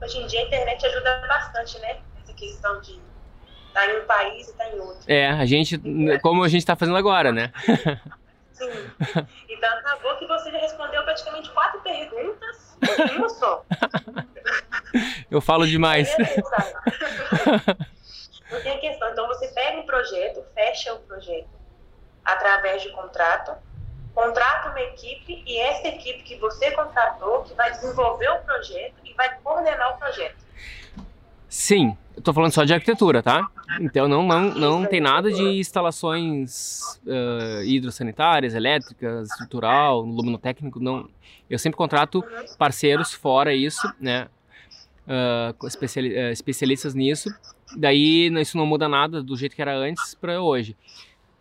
Hoje 0.02 0.18
em 0.18 0.28
dia 0.28 0.42
a 0.42 0.44
internet 0.44 0.86
ajuda 0.86 1.26
bastante, 1.28 1.80
né? 1.80 1.98
questão 2.44 2.82
de 2.82 3.00
tá 3.74 3.86
em 3.88 4.00
um 4.00 4.06
país 4.06 4.48
e 4.48 4.54
tá 4.54 4.70
em 4.70 4.80
outro. 4.80 5.04
É, 5.08 5.30
a 5.30 5.46
gente, 5.46 5.82
como 6.22 6.44
a 6.44 6.48
gente 6.48 6.62
está 6.62 6.76
fazendo 6.76 6.98
agora, 6.98 7.32
né? 7.32 7.52
Sim. 8.52 8.70
Então 9.50 9.78
acabou 9.80 10.16
que 10.18 10.28
você 10.28 10.52
já 10.52 10.58
respondeu 10.60 11.04
praticamente 11.04 11.50
quatro 11.52 11.82
perguntas 11.82 12.78
em 13.12 13.18
uma 13.18 13.30
só. 13.30 13.66
Eu 15.30 15.42
falo 15.42 15.66
demais. 15.68 16.16
Não 18.52 18.62
tem 18.62 18.80
questão. 18.80 19.10
Então 19.10 19.28
você 19.28 19.48
pega 19.50 19.80
um 19.80 19.86
projeto, 19.86 20.44
fecha 20.54 20.94
o 20.94 21.00
projeto 21.00 21.50
através 22.24 22.82
de 22.82 22.90
contrato, 22.92 23.54
contrata 24.14 24.70
uma 24.70 24.82
equipe 24.82 25.44
e 25.46 25.58
essa 25.60 25.88
equipe 25.88 26.24
que 26.24 26.38
você 26.38 26.72
contratou 26.72 27.44
que 27.44 27.54
vai 27.56 27.72
desenvolver 27.72 28.30
o 28.30 28.40
projeto 28.40 28.96
e 29.04 29.14
vai 29.14 29.36
coordenar 29.40 29.96
o 29.96 29.98
projeto. 29.98 30.44
Sim, 31.50 31.98
tô 32.22 32.34
falando 32.34 32.52
só 32.52 32.64
de 32.64 32.74
arquitetura, 32.74 33.24
tá? 33.24 33.50
Então 33.80 34.08
não, 34.08 34.24
não, 34.24 34.54
não 34.54 34.86
tem 34.86 35.02
nada 35.02 35.32
de 35.32 35.42
instalações 35.42 37.00
uh, 37.06 37.64
hidrossanitárias, 37.64 38.54
elétricas, 38.54 39.30
estrutural, 39.30 40.02
luminotécnico, 40.02 40.80
não. 40.80 41.10
Eu 41.50 41.58
sempre 41.58 41.78
contrato 41.78 42.24
parceiros 42.58 43.14
fora 43.14 43.54
isso, 43.54 43.92
né? 44.00 44.28
Uh, 45.06 45.68
especialistas 46.32 46.94
nisso. 46.94 47.30
Daí 47.76 48.32
isso 48.40 48.58
não 48.58 48.66
muda 48.66 48.88
nada 48.88 49.22
do 49.22 49.36
jeito 49.36 49.56
que 49.56 49.62
era 49.62 49.76
antes 49.76 50.14
para 50.16 50.42
hoje. 50.42 50.78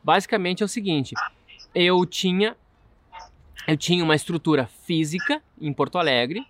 Basicamente 0.02 0.62
é 0.62 0.66
o 0.66 0.68
seguinte: 0.68 1.14
eu 1.74 2.04
tinha 2.06 2.56
eu 3.66 3.76
tinha 3.76 4.02
uma 4.02 4.16
estrutura 4.16 4.66
física 4.66 5.40
em 5.60 5.72
Porto 5.72 5.96
Alegre 5.96 6.44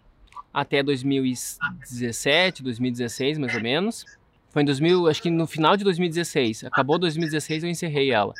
até 0.52 0.82
2017, 0.82 2.62
2016 2.62 3.38
mais 3.38 3.54
ou 3.54 3.62
menos. 3.62 4.04
Foi 4.50 4.62
em 4.62 4.66
2000, 4.66 5.08
acho 5.08 5.22
que 5.22 5.30
no 5.30 5.46
final 5.46 5.76
de 5.76 5.84
2016. 5.84 6.64
Acabou 6.64 6.98
2016 6.98 7.64
eu 7.64 7.70
encerrei 7.70 8.12
ela, 8.12 8.34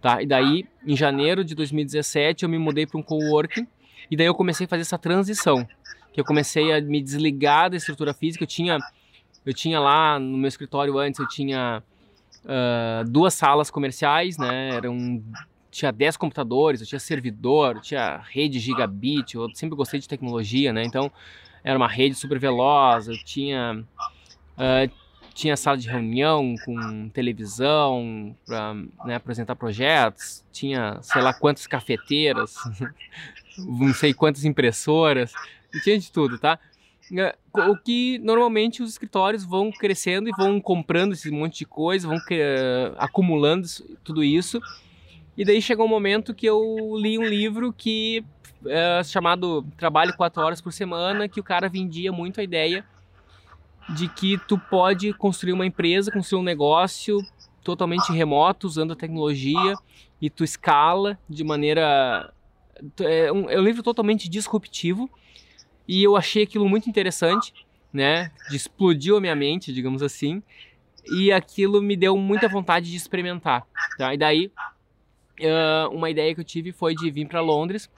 tá? 0.00 0.22
E 0.22 0.26
daí 0.26 0.64
em 0.86 0.96
janeiro 0.96 1.44
de 1.44 1.54
2017 1.54 2.44
eu 2.44 2.48
me 2.48 2.58
mudei 2.58 2.86
para 2.86 2.98
um 2.98 3.02
coworking 3.02 3.66
e 4.10 4.16
daí 4.16 4.26
eu 4.26 4.34
comecei 4.34 4.66
a 4.66 4.68
fazer 4.68 4.82
essa 4.82 4.98
transição, 4.98 5.66
que 6.12 6.20
eu 6.20 6.24
comecei 6.24 6.72
a 6.72 6.80
me 6.80 7.02
desligar 7.02 7.70
da 7.70 7.76
estrutura 7.76 8.14
física. 8.14 8.44
Eu 8.44 8.48
tinha 8.48 8.78
eu 9.44 9.54
tinha 9.54 9.80
lá 9.80 10.18
no 10.18 10.36
meu 10.38 10.48
escritório 10.48 10.98
antes 10.98 11.18
eu 11.18 11.28
tinha 11.28 11.82
uh, 12.44 13.08
duas 13.08 13.34
salas 13.34 13.70
comerciais, 13.70 14.38
né? 14.38 14.70
Eram 14.70 15.22
tinha 15.70 15.92
10 15.92 16.16
computadores, 16.16 16.80
eu 16.80 16.86
tinha 16.86 16.98
servidor, 16.98 17.76
eu 17.76 17.82
tinha 17.82 18.22
rede 18.30 18.58
gigabit, 18.58 19.34
eu 19.34 19.48
sempre 19.54 19.76
gostei 19.76 20.00
de 20.00 20.08
tecnologia, 20.08 20.72
né? 20.72 20.82
Então, 20.84 21.12
era 21.66 21.76
uma 21.76 21.88
rede 21.88 22.14
super 22.14 22.38
veloz, 22.38 23.08
eu 23.08 23.16
tinha 23.24 23.84
uh, 24.56 24.94
tinha 25.34 25.56
sala 25.56 25.76
de 25.76 25.88
reunião 25.88 26.54
com 26.64 27.08
televisão 27.08 28.34
para 28.46 28.74
né, 29.04 29.16
apresentar 29.16 29.56
projetos, 29.56 30.44
tinha 30.52 30.98
sei 31.02 31.20
lá 31.20 31.34
quantas 31.34 31.66
cafeteiras, 31.66 32.54
não 33.58 33.92
sei 33.92 34.14
quantas 34.14 34.44
impressoras, 34.44 35.32
tinha 35.82 35.98
de 35.98 36.10
tudo, 36.12 36.38
tá? 36.38 36.56
O 37.52 37.76
que 37.76 38.18
normalmente 38.18 38.80
os 38.80 38.90
escritórios 38.90 39.44
vão 39.44 39.72
crescendo 39.72 40.28
e 40.28 40.32
vão 40.38 40.60
comprando 40.60 41.14
esse 41.14 41.30
monte 41.32 41.58
de 41.58 41.66
coisa, 41.66 42.06
vão 42.06 42.18
uh, 42.18 42.94
acumulando 42.96 43.66
tudo 44.04 44.22
isso. 44.22 44.60
E 45.36 45.44
daí 45.44 45.60
chegou 45.60 45.84
um 45.84 45.88
momento 45.88 46.32
que 46.32 46.46
eu 46.46 46.96
li 46.96 47.18
um 47.18 47.24
livro 47.24 47.72
que 47.72 48.24
é, 48.68 49.02
chamado 49.04 49.62
Trabalho 49.76 50.16
4 50.16 50.42
Horas 50.42 50.60
por 50.60 50.72
Semana, 50.72 51.28
que 51.28 51.40
o 51.40 51.44
cara 51.44 51.68
vendia 51.68 52.12
muito 52.12 52.40
a 52.40 52.44
ideia 52.44 52.84
de 53.94 54.08
que 54.08 54.38
tu 54.48 54.58
pode 54.58 55.12
construir 55.12 55.52
uma 55.52 55.66
empresa, 55.66 56.10
construir 56.10 56.40
um 56.40 56.44
negócio 56.44 57.18
totalmente 57.62 58.12
remoto, 58.12 58.66
usando 58.66 58.92
a 58.92 58.96
tecnologia, 58.96 59.74
e 60.20 60.30
tu 60.30 60.44
escala 60.44 61.18
de 61.28 61.44
maneira 61.44 62.32
é 63.00 63.32
um, 63.32 63.48
é 63.48 63.58
um 63.58 63.62
livro 63.62 63.82
totalmente 63.82 64.28
disruptivo 64.28 65.10
e 65.88 66.02
eu 66.02 66.16
achei 66.16 66.42
aquilo 66.42 66.68
muito 66.68 66.88
interessante, 66.88 67.52
né? 67.92 68.30
Explodiu 68.50 69.16
a 69.16 69.20
minha 69.20 69.36
mente, 69.36 69.72
digamos 69.72 70.02
assim, 70.02 70.42
e 71.10 71.30
aquilo 71.30 71.80
me 71.80 71.96
deu 71.96 72.16
muita 72.16 72.48
vontade 72.48 72.90
de 72.90 72.96
experimentar. 72.96 73.66
Tá? 73.96 74.12
E 74.12 74.18
daí, 74.18 74.50
uma 75.92 76.10
ideia 76.10 76.34
que 76.34 76.40
eu 76.40 76.44
tive 76.44 76.72
foi 76.72 76.94
de 76.94 77.10
vir 77.10 77.28
para 77.28 77.40
Londres, 77.40 77.88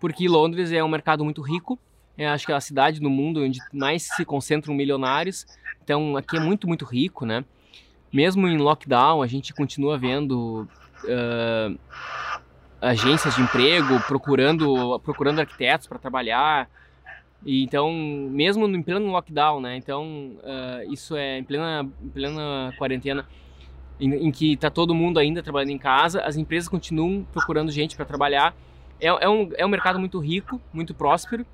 porque 0.00 0.28
Londres 0.28 0.72
é 0.72 0.82
um 0.82 0.88
mercado 0.88 1.24
muito 1.24 1.42
rico, 1.42 1.78
é, 2.16 2.26
acho 2.26 2.46
que 2.46 2.52
é 2.52 2.54
a 2.54 2.60
cidade 2.60 3.00
no 3.00 3.10
mundo 3.10 3.42
onde 3.44 3.60
mais 3.72 4.02
se 4.02 4.24
concentram 4.24 4.74
milionários, 4.74 5.46
então 5.82 6.16
aqui 6.16 6.36
é 6.36 6.40
muito, 6.40 6.66
muito 6.66 6.84
rico, 6.84 7.24
né? 7.24 7.44
Mesmo 8.12 8.48
em 8.48 8.56
lockdown, 8.56 9.22
a 9.22 9.26
gente 9.26 9.52
continua 9.52 9.98
vendo 9.98 10.66
uh, 11.04 11.78
agências 12.80 13.34
de 13.36 13.42
emprego 13.42 14.00
procurando, 14.06 14.98
procurando 15.00 15.40
arquitetos 15.40 15.86
para 15.86 15.98
trabalhar, 15.98 16.68
e 17.44 17.62
então, 17.62 17.92
mesmo 17.92 18.66
em 18.66 18.82
pleno 18.82 19.10
lockdown, 19.12 19.60
né? 19.60 19.76
Então, 19.76 20.32
uh, 20.38 20.92
isso 20.92 21.14
é 21.14 21.38
em 21.38 21.44
plena, 21.44 21.88
em 22.02 22.08
plena 22.08 22.72
quarentena, 22.76 23.26
em, 24.00 24.26
em, 24.26 24.30
que 24.30 24.54
está 24.54 24.70
todo 24.70 24.94
mundo 24.94 25.18
ainda 25.18 25.42
trabalhando 25.42 25.70
em 25.70 25.78
casa, 25.78 26.20
as 26.22 26.36
empresas 26.36 26.68
continuam 26.68 27.24
procurando 27.32 27.70
gente 27.70 27.96
para 27.96 28.04
trabalhar. 28.04 28.54
É, 29.00 29.06
é, 29.06 29.28
um, 29.28 29.50
é 29.56 29.64
um 29.64 29.68
mercado 29.68 29.98
muito 29.98 30.18
rico, 30.18 30.60
muito 30.72 30.94
próspero, 30.94 31.46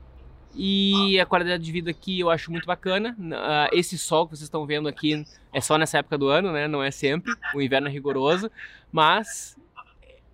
e 0.54 1.18
a 1.18 1.26
qualidade 1.26 1.62
de 1.62 1.72
vida 1.72 1.90
aqui 1.90 2.20
eu 2.20 2.30
acho 2.30 2.50
muito 2.50 2.66
bacana. 2.66 3.16
Uh, 3.18 3.76
esse 3.76 3.98
sol 3.98 4.26
que 4.26 4.36
vocês 4.36 4.42
estão 4.44 4.64
vendo 4.64 4.88
aqui 4.88 5.24
é 5.52 5.60
só 5.60 5.76
nessa 5.76 5.98
época 5.98 6.16
do 6.16 6.28
ano, 6.28 6.52
né? 6.52 6.68
Não 6.68 6.82
é 6.82 6.90
sempre. 6.90 7.34
O 7.54 7.60
inverno 7.60 7.88
é 7.88 7.90
rigoroso, 7.90 8.50
mas 8.92 9.56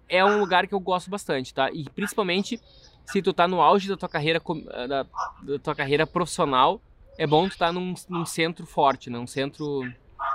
é 0.08 0.24
um 0.24 0.38
lugar 0.38 0.66
que 0.66 0.74
eu 0.74 0.80
gosto 0.80 1.08
bastante, 1.08 1.54
tá? 1.54 1.70
E 1.72 1.84
principalmente 1.90 2.60
se 3.06 3.22
tu 3.22 3.32
tá 3.32 3.48
no 3.48 3.60
auge 3.60 3.88
da 3.88 3.96
tua 3.96 4.08
carreira, 4.08 4.40
eh, 4.72 4.86
da, 4.86 5.06
da 5.42 5.58
tua 5.58 5.74
carreira 5.74 6.06
profissional, 6.06 6.80
é 7.18 7.26
bom 7.26 7.48
tu 7.48 7.52
estar 7.52 7.66
tá 7.66 7.72
num, 7.72 7.94
num, 8.08 8.24
centro 8.24 8.66
forte, 8.66 9.10
né? 9.10 9.18
um 9.18 9.26
centro, 9.26 9.82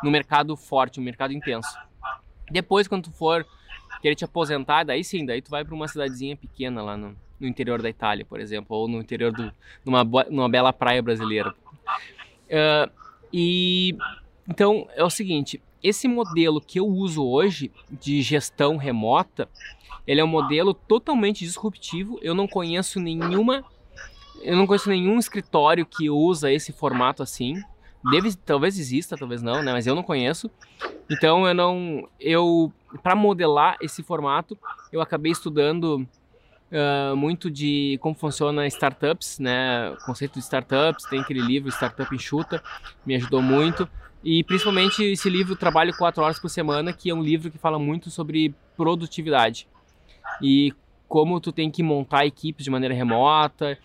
num 0.04 0.12
mercado 0.12 0.58
forte, 0.58 1.00
um 1.00 1.04
mercado 1.04 1.32
intenso. 1.32 1.70
Depois, 2.52 2.88
quando 2.88 3.06
tu 3.06 3.12
for 3.12 3.46
querer 4.02 4.16
te 4.16 4.26
aposentar, 4.26 4.84
daí 4.84 5.04
sim, 5.04 5.26
daí 5.26 5.42
tu 5.42 5.50
vai 5.50 5.64
para 5.64 5.74
uma 5.74 5.88
cidadezinha 5.88 6.36
pequena 6.36 6.82
lá 6.82 6.98
no, 6.98 7.16
no, 7.40 7.48
interior 7.48 7.82
da 7.82 7.90
Itália, 7.90 8.26
por 8.26 8.40
exemplo, 8.40 8.76
ou 8.76 8.88
no 8.88 9.00
interior 9.00 9.32
de 9.32 9.52
numa, 9.84 10.04
numa 10.30 10.50
bela 10.50 10.72
praia 10.72 11.02
brasileira. 11.02 11.54
Uh, 12.48 12.92
e 13.34 13.96
então 14.48 14.88
é 14.96 15.04
o 15.04 15.10
seguinte, 15.10 15.62
esse 15.84 16.08
modelo 16.08 16.60
que 16.60 16.80
eu 16.80 16.88
uso 16.88 17.24
hoje 17.24 17.72
de 17.92 18.22
gestão 18.22 18.78
remota, 18.78 19.48
ele 20.08 20.22
é 20.22 20.24
um 20.24 20.28
modelo 20.28 20.74
totalmente 20.74 21.46
disruptivo. 21.46 22.20
Eu 22.22 22.34
não 22.34 22.48
conheço 22.48 23.00
nenhuma, 23.00 23.64
eu 24.42 24.56
não 24.56 24.66
conheço 24.66 24.90
nenhum 24.90 25.20
escritório 25.20 25.86
que 25.86 26.10
usa 26.10 26.52
esse 26.52 26.72
formato 26.72 27.22
assim. 27.22 27.62
Deve, 28.12 28.36
talvez 28.36 28.78
exista, 28.78 29.18
talvez 29.18 29.42
não, 29.42 29.64
né? 29.64 29.72
Mas 29.72 29.88
eu 29.88 29.96
não 29.96 30.04
conheço. 30.04 30.50
Então 31.10 31.48
eu 31.48 31.54
não, 31.54 32.10
eu 32.20 32.72
para 33.04 33.16
modelar 33.16 33.78
esse 33.82 34.02
formato, 34.02 34.58
eu 34.92 35.02
acabei 35.02 35.32
estudando 35.32 36.08
uh, 36.72 37.16
muito 37.16 37.50
de 37.52 37.98
como 38.02 38.16
funciona 38.16 38.66
startups, 38.68 39.40
né? 39.40 39.92
O 39.92 40.06
conceito 40.06 40.34
de 40.34 40.40
startups, 40.40 41.06
tem 41.06 41.20
aquele 41.20 41.42
livro 41.42 41.70
Startup 41.72 42.14
Enxuta, 42.14 42.64
me 43.06 43.16
ajudou 43.16 43.42
muito. 43.42 43.88
E 44.24 44.44
principalmente 44.44 45.04
esse 45.04 45.30
livro 45.30 45.56
Trabalho 45.56 45.96
4 45.96 46.24
Horas 46.24 46.40
por 46.40 46.50
Semana, 46.50 46.92
que 46.92 47.10
é 47.10 47.14
um 47.14 47.22
livro 47.22 47.52
que 47.52 47.58
fala 47.58 47.78
muito 47.78 48.10
sobre 48.10 48.56
produtividade 48.76 49.68
e 50.42 50.74
como 51.08 51.40
tu 51.40 51.52
tem 51.52 51.70
que 51.70 51.84
montar 51.84 52.26
equipes 52.26 52.64
de 52.64 52.72
maneira 52.72 52.96
remota. 52.96 53.78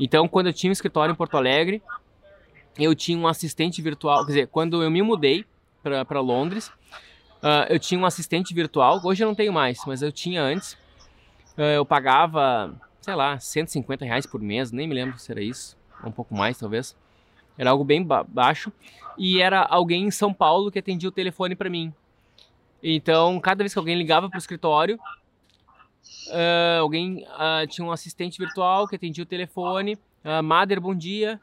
Então, 0.00 0.26
quando 0.26 0.46
eu 0.46 0.52
tinha 0.52 0.70
um 0.70 0.72
escritório 0.72 1.12
em 1.12 1.14
Porto 1.14 1.36
Alegre, 1.36 1.82
eu 2.78 2.94
tinha 2.94 3.18
um 3.18 3.28
assistente 3.28 3.82
virtual. 3.82 4.24
Quer 4.24 4.32
dizer, 4.32 4.46
quando 4.48 4.82
eu 4.82 4.90
me 4.90 5.02
mudei 5.02 5.44
para 6.04 6.20
Londres, 6.20 6.68
uh, 7.42 7.66
eu 7.68 7.78
tinha 7.78 8.00
um 8.00 8.06
assistente 8.06 8.54
virtual. 8.54 9.00
Hoje 9.04 9.22
eu 9.22 9.28
não 9.28 9.34
tenho 9.34 9.52
mais, 9.52 9.78
mas 9.86 10.02
eu 10.02 10.10
tinha 10.10 10.42
antes. 10.42 10.72
Uh, 11.56 11.76
eu 11.76 11.84
pagava, 11.84 12.74
sei 13.00 13.14
lá, 13.14 13.38
150 13.38 14.04
reais 14.04 14.26
por 14.26 14.40
mês, 14.40 14.72
nem 14.72 14.88
me 14.88 14.94
lembro 14.94 15.18
se 15.18 15.30
era 15.30 15.42
isso, 15.42 15.76
um 16.04 16.10
pouco 16.10 16.34
mais 16.34 16.58
talvez. 16.58 16.96
Era 17.56 17.70
algo 17.70 17.84
bem 17.84 18.02
ba 18.02 18.24
baixo. 18.24 18.72
E 19.16 19.40
era 19.40 19.62
alguém 19.62 20.06
em 20.06 20.10
São 20.10 20.34
Paulo 20.34 20.72
que 20.72 20.78
atendia 20.78 21.08
o 21.08 21.12
telefone 21.12 21.54
para 21.54 21.70
mim. 21.70 21.92
Então, 22.82 23.38
cada 23.40 23.62
vez 23.62 23.72
que 23.72 23.78
alguém 23.78 23.96
ligava 23.96 24.28
para 24.28 24.36
o 24.36 24.38
escritório, 24.38 24.98
Uh, 26.28 26.80
alguém 26.80 27.26
tinha 27.68 27.86
um 27.86 27.92
assistente 27.92 28.38
virtual 28.38 28.88
que 28.88 28.96
atendia 28.96 29.22
o 29.22 29.26
telefone. 29.26 29.94
Uh, 30.24 30.80
bom 30.80 30.94
dia. 30.94 31.40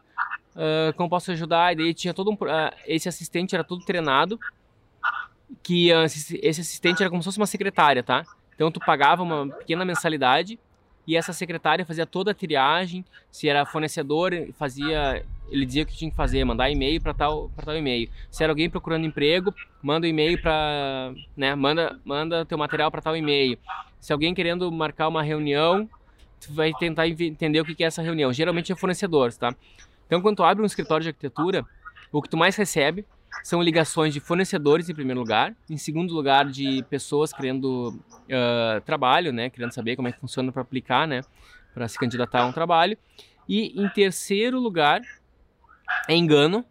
Uh, 0.55 0.93
como 0.95 1.09
posso 1.09 1.31
ajudar? 1.31 1.73
E 1.73 1.75
daí 1.75 1.93
tinha 1.93 2.13
todo 2.13 2.31
um. 2.31 2.37
esse 2.85 3.07
assistente 3.07 3.55
era 3.55 3.63
todo 3.63 3.85
treinado. 3.85 4.39
Que 5.61 5.89
esse 6.41 6.61
assistente 6.61 7.03
era 7.03 7.09
como 7.09 7.21
se 7.21 7.25
fosse 7.25 7.37
uma 7.37 7.45
secretária, 7.45 8.01
tá? 8.01 8.23
Então 8.55 8.71
tu 8.71 8.79
pagava 8.79 9.21
uma 9.21 9.47
pequena 9.47 9.83
mensalidade 9.83 10.57
e 11.05 11.17
essa 11.17 11.33
secretária 11.33 11.85
fazia 11.85 12.05
toda 12.05 12.31
a 12.31 12.33
triagem. 12.33 13.03
Se 13.29 13.49
era 13.49 13.65
fornecedor, 13.65 14.31
fazia 14.57 15.23
ele 15.51 15.65
dizia 15.65 15.83
o 15.83 15.85
que 15.85 15.95
tinha 15.95 16.09
que 16.09 16.15
fazer, 16.15 16.43
mandar 16.45 16.71
e-mail 16.71 17.01
para 17.01 17.13
tal, 17.13 17.49
para 17.49 17.65
tal 17.65 17.75
e-mail. 17.75 18.09
Se 18.31 18.41
era 18.41 18.51
alguém 18.51 18.69
procurando 18.69 19.05
emprego, 19.05 19.53
manda 19.83 20.07
um 20.07 20.09
e-mail 20.09 20.41
para, 20.41 21.13
né, 21.35 21.53
manda, 21.53 21.99
manda 22.05 22.45
teu 22.45 22.57
material 22.57 22.89
para 22.89 23.01
tal 23.01 23.17
e-mail. 23.17 23.59
Se 23.99 24.13
alguém 24.13 24.33
querendo 24.33 24.71
marcar 24.71 25.09
uma 25.09 25.21
reunião, 25.21 25.89
tu 26.39 26.53
vai 26.53 26.71
tentar 26.73 27.07
entender 27.07 27.59
o 27.59 27.65
que 27.65 27.83
é 27.83 27.87
essa 27.87 28.01
reunião. 28.01 28.31
Geralmente 28.31 28.71
é 28.71 28.75
fornecedores, 28.75 29.35
tá? 29.35 29.53
Então, 30.11 30.21
quando 30.21 30.35
tu 30.35 30.43
abre 30.43 30.61
um 30.61 30.65
escritório 30.65 31.03
de 31.03 31.07
arquitetura, 31.07 31.65
o 32.11 32.21
que 32.21 32.27
tu 32.27 32.35
mais 32.35 32.57
recebe 32.57 33.05
são 33.45 33.61
ligações 33.61 34.13
de 34.13 34.19
fornecedores 34.19 34.89
em 34.89 34.93
primeiro 34.93 35.21
lugar, 35.21 35.55
em 35.69 35.77
segundo 35.77 36.13
lugar 36.13 36.47
de 36.47 36.83
pessoas 36.89 37.31
querendo 37.31 37.97
uh, 38.25 38.81
trabalho, 38.81 39.31
né, 39.31 39.49
querendo 39.49 39.71
saber 39.71 39.95
como 39.95 40.09
é 40.09 40.11
que 40.11 40.19
funciona 40.19 40.51
para 40.51 40.63
aplicar, 40.63 41.07
né, 41.07 41.21
para 41.73 41.87
se 41.87 41.97
candidatar 41.97 42.41
a 42.41 42.45
um 42.45 42.51
trabalho, 42.51 42.97
e 43.47 43.81
em 43.81 43.87
terceiro 43.87 44.59
lugar 44.59 44.99
é 46.09 46.13
engano. 46.13 46.65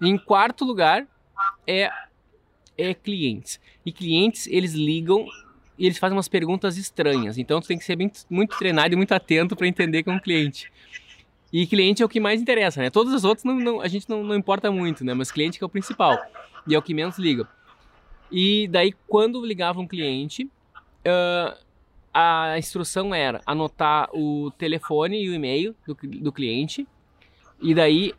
Em 0.00 0.16
quarto 0.16 0.64
lugar 0.64 1.06
é, 1.66 1.90
é 2.78 2.94
clientes. 2.94 3.60
E 3.84 3.92
clientes, 3.92 4.46
eles 4.46 4.72
ligam 4.72 5.26
e 5.78 5.84
eles 5.84 5.98
fazem 5.98 6.16
umas 6.16 6.28
perguntas 6.28 6.78
estranhas. 6.78 7.36
Então 7.36 7.60
tu 7.60 7.68
tem 7.68 7.76
que 7.76 7.84
ser 7.84 7.96
bem, 7.96 8.10
muito 8.30 8.56
treinado 8.56 8.94
e 8.94 8.96
muito 8.96 9.12
atento 9.12 9.54
para 9.54 9.68
entender 9.68 10.02
que 10.02 10.08
é 10.08 10.12
um 10.12 10.18
cliente. 10.18 10.72
E 11.52 11.66
cliente 11.66 12.02
é 12.02 12.06
o 12.06 12.08
que 12.08 12.18
mais 12.18 12.40
interessa, 12.40 12.80
né? 12.80 12.88
Todos 12.88 13.12
os 13.12 13.24
outros 13.24 13.44
não, 13.44 13.56
não, 13.56 13.80
a 13.80 13.88
gente 13.88 14.08
não, 14.08 14.24
não 14.24 14.34
importa 14.34 14.70
muito, 14.70 15.04
né? 15.04 15.12
Mas 15.12 15.30
cliente 15.30 15.58
que 15.58 15.64
é 15.64 15.66
o 15.66 15.70
principal. 15.70 16.18
E 16.66 16.74
é 16.74 16.78
o 16.78 16.82
que 16.82 16.94
menos 16.94 17.18
liga. 17.18 17.46
E 18.30 18.66
daí, 18.68 18.94
quando 19.06 19.44
ligava 19.44 19.78
um 19.78 19.86
cliente, 19.86 20.44
uh, 20.44 21.56
a 22.14 22.58
instrução 22.58 23.14
era 23.14 23.42
anotar 23.44 24.08
o 24.14 24.50
telefone 24.56 25.22
e 25.22 25.28
o 25.28 25.34
e-mail 25.34 25.76
do, 25.86 25.94
do 25.94 26.32
cliente. 26.32 26.86
E 27.60 27.74
daí 27.74 28.14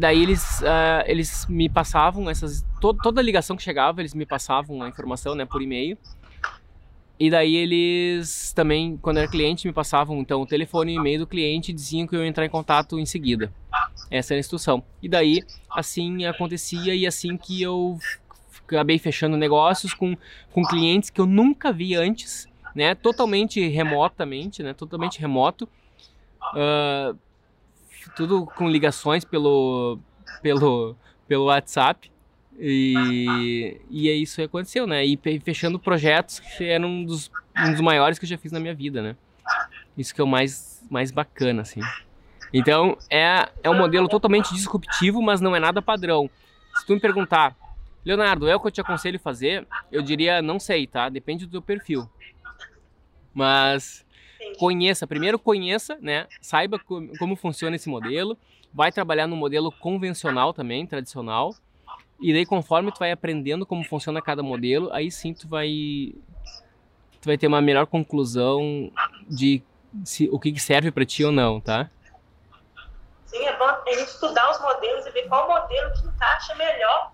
Daí 0.00 0.22
eles, 0.22 0.62
uh, 0.62 1.04
eles 1.04 1.46
me 1.46 1.68
passavam 1.68 2.30
essas. 2.30 2.64
To 2.80 2.94
toda 2.94 3.20
a 3.20 3.22
ligação 3.22 3.54
que 3.54 3.62
chegava, 3.62 4.00
eles 4.00 4.14
me 4.14 4.24
passavam 4.24 4.82
a 4.82 4.88
informação 4.88 5.34
né, 5.34 5.44
por 5.44 5.60
e-mail. 5.60 5.98
E 7.20 7.28
daí 7.28 7.54
eles 7.54 8.50
também, 8.54 8.96
quando 8.96 9.18
era 9.18 9.28
cliente, 9.28 9.66
me 9.66 9.74
passavam 9.74 10.18
então 10.20 10.40
o 10.40 10.46
telefone 10.46 10.94
e 10.94 10.98
o 10.98 11.00
e-mail 11.02 11.18
do 11.18 11.26
cliente 11.26 11.70
e 11.70 11.74
diziam 11.74 12.06
que 12.06 12.16
eu 12.16 12.22
ia 12.22 12.26
entrar 12.26 12.46
em 12.46 12.48
contato 12.48 12.98
em 12.98 13.04
seguida. 13.04 13.52
Essa 14.10 14.32
era 14.32 14.38
a 14.38 14.40
instrução. 14.40 14.82
E 15.02 15.08
daí, 15.08 15.42
assim 15.70 16.24
acontecia 16.24 16.94
e 16.94 17.06
assim 17.06 17.36
que 17.36 17.60
eu 17.60 17.98
acabei 18.66 18.98
fechando 18.98 19.36
negócios 19.36 19.92
com, 19.92 20.16
com 20.50 20.62
clientes 20.62 21.10
que 21.10 21.20
eu 21.20 21.26
nunca 21.26 21.70
vi 21.70 21.94
antes, 21.94 22.48
né? 22.74 22.94
Totalmente 22.94 23.68
remotamente, 23.68 24.62
né? 24.62 24.72
Totalmente 24.72 25.20
remoto. 25.20 25.68
Uh, 26.54 27.14
tudo 28.16 28.46
com 28.46 28.66
ligações 28.66 29.26
pelo, 29.26 29.98
pelo, 30.40 30.96
pelo 31.28 31.44
WhatsApp. 31.44 32.09
E, 32.62 33.80
e 33.88 34.10
é 34.10 34.12
isso 34.12 34.36
que 34.36 34.42
aconteceu, 34.42 34.86
né? 34.86 35.02
E 35.04 35.18
fechando 35.42 35.78
projetos 35.78 36.40
que 36.40 36.64
eram 36.64 36.88
um 36.88 37.04
dos, 37.06 37.30
um 37.56 37.72
dos 37.72 37.80
maiores 37.80 38.18
que 38.18 38.26
eu 38.26 38.28
já 38.28 38.36
fiz 38.36 38.52
na 38.52 38.60
minha 38.60 38.74
vida, 38.74 39.00
né? 39.00 39.16
Isso 39.96 40.14
que 40.14 40.20
é 40.20 40.24
o 40.24 40.26
mais, 40.26 40.86
mais 40.90 41.10
bacana, 41.10 41.62
assim. 41.62 41.80
Então, 42.52 42.98
é, 43.08 43.48
é 43.62 43.70
um 43.70 43.78
modelo 43.78 44.08
totalmente 44.08 44.52
disruptivo, 44.52 45.22
mas 45.22 45.40
não 45.40 45.56
é 45.56 45.60
nada 45.60 45.80
padrão. 45.80 46.28
Se 46.76 46.86
tu 46.86 46.92
me 46.92 47.00
perguntar, 47.00 47.56
Leonardo, 48.04 48.46
é 48.46 48.54
o 48.54 48.60
que 48.60 48.66
eu 48.66 48.70
te 48.70 48.80
aconselho 48.82 49.18
fazer? 49.18 49.66
Eu 49.90 50.02
diria, 50.02 50.42
não 50.42 50.60
sei, 50.60 50.86
tá? 50.86 51.08
Depende 51.08 51.46
do 51.46 51.52
teu 51.52 51.62
perfil. 51.62 52.10
Mas 53.32 54.04
conheça, 54.58 55.06
primeiro 55.06 55.38
conheça, 55.38 55.96
né? 56.02 56.26
Saiba 56.42 56.78
como 56.78 57.36
funciona 57.36 57.76
esse 57.76 57.88
modelo. 57.88 58.36
Vai 58.72 58.92
trabalhar 58.92 59.26
no 59.26 59.36
modelo 59.36 59.72
convencional 59.72 60.52
também, 60.52 60.86
tradicional. 60.86 61.54
E 62.20 62.32
daí 62.32 62.44
conforme 62.44 62.92
tu 62.92 62.98
vai 62.98 63.10
aprendendo 63.10 63.64
como 63.64 63.82
funciona 63.84 64.20
cada 64.20 64.42
modelo, 64.42 64.92
aí 64.92 65.10
sim 65.10 65.32
tu 65.32 65.48
vai 65.48 66.14
tu 67.20 67.26
vai 67.26 67.36
ter 67.36 67.46
uma 67.46 67.60
melhor 67.60 67.86
conclusão 67.86 68.90
de 69.28 69.62
se, 70.04 70.28
o 70.30 70.38
que, 70.38 70.58
serve 70.58 70.90
para 70.90 71.04
ti 71.04 71.24
ou 71.24 71.32
não, 71.32 71.60
tá? 71.60 71.90
Sim, 73.26 73.44
é 73.44 73.56
bom 73.56 73.64
a 73.64 73.82
gente 73.86 74.08
estudar 74.08 74.50
os 74.50 74.60
modelos 74.60 75.06
e 75.06 75.10
ver 75.10 75.28
qual 75.28 75.48
modelo 75.48 75.92
que 75.92 76.06
encaixa 76.06 76.54
melhor 76.54 77.12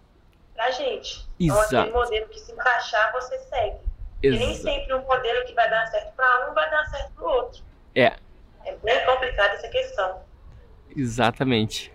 pra 0.55 0.71
gente. 0.71 1.27
Exato. 1.39 1.67
Então, 1.67 1.81
aquele 1.81 1.95
modelo 1.95 2.29
que 2.29 2.39
se 2.41 2.53
encaixar, 2.53 3.13
você 3.13 3.39
segue. 3.39 3.79
E 4.23 4.31
nem 4.31 4.55
sempre 4.55 4.95
um 4.95 5.03
modelo 5.03 5.45
que 5.47 5.53
vai 5.55 5.69
dar 5.69 5.87
certo 5.89 6.15
para 6.15 6.51
um 6.51 6.55
vai 6.55 6.71
dar 6.71 6.85
certo 6.87 7.13
para 7.13 7.25
o 7.25 7.29
outro. 7.29 7.63
É. 7.95 8.17
É 8.65 8.77
bem 8.83 9.07
complicada 9.07 9.55
essa 9.55 9.69
questão. 9.69 10.21
Exatamente. 10.97 11.93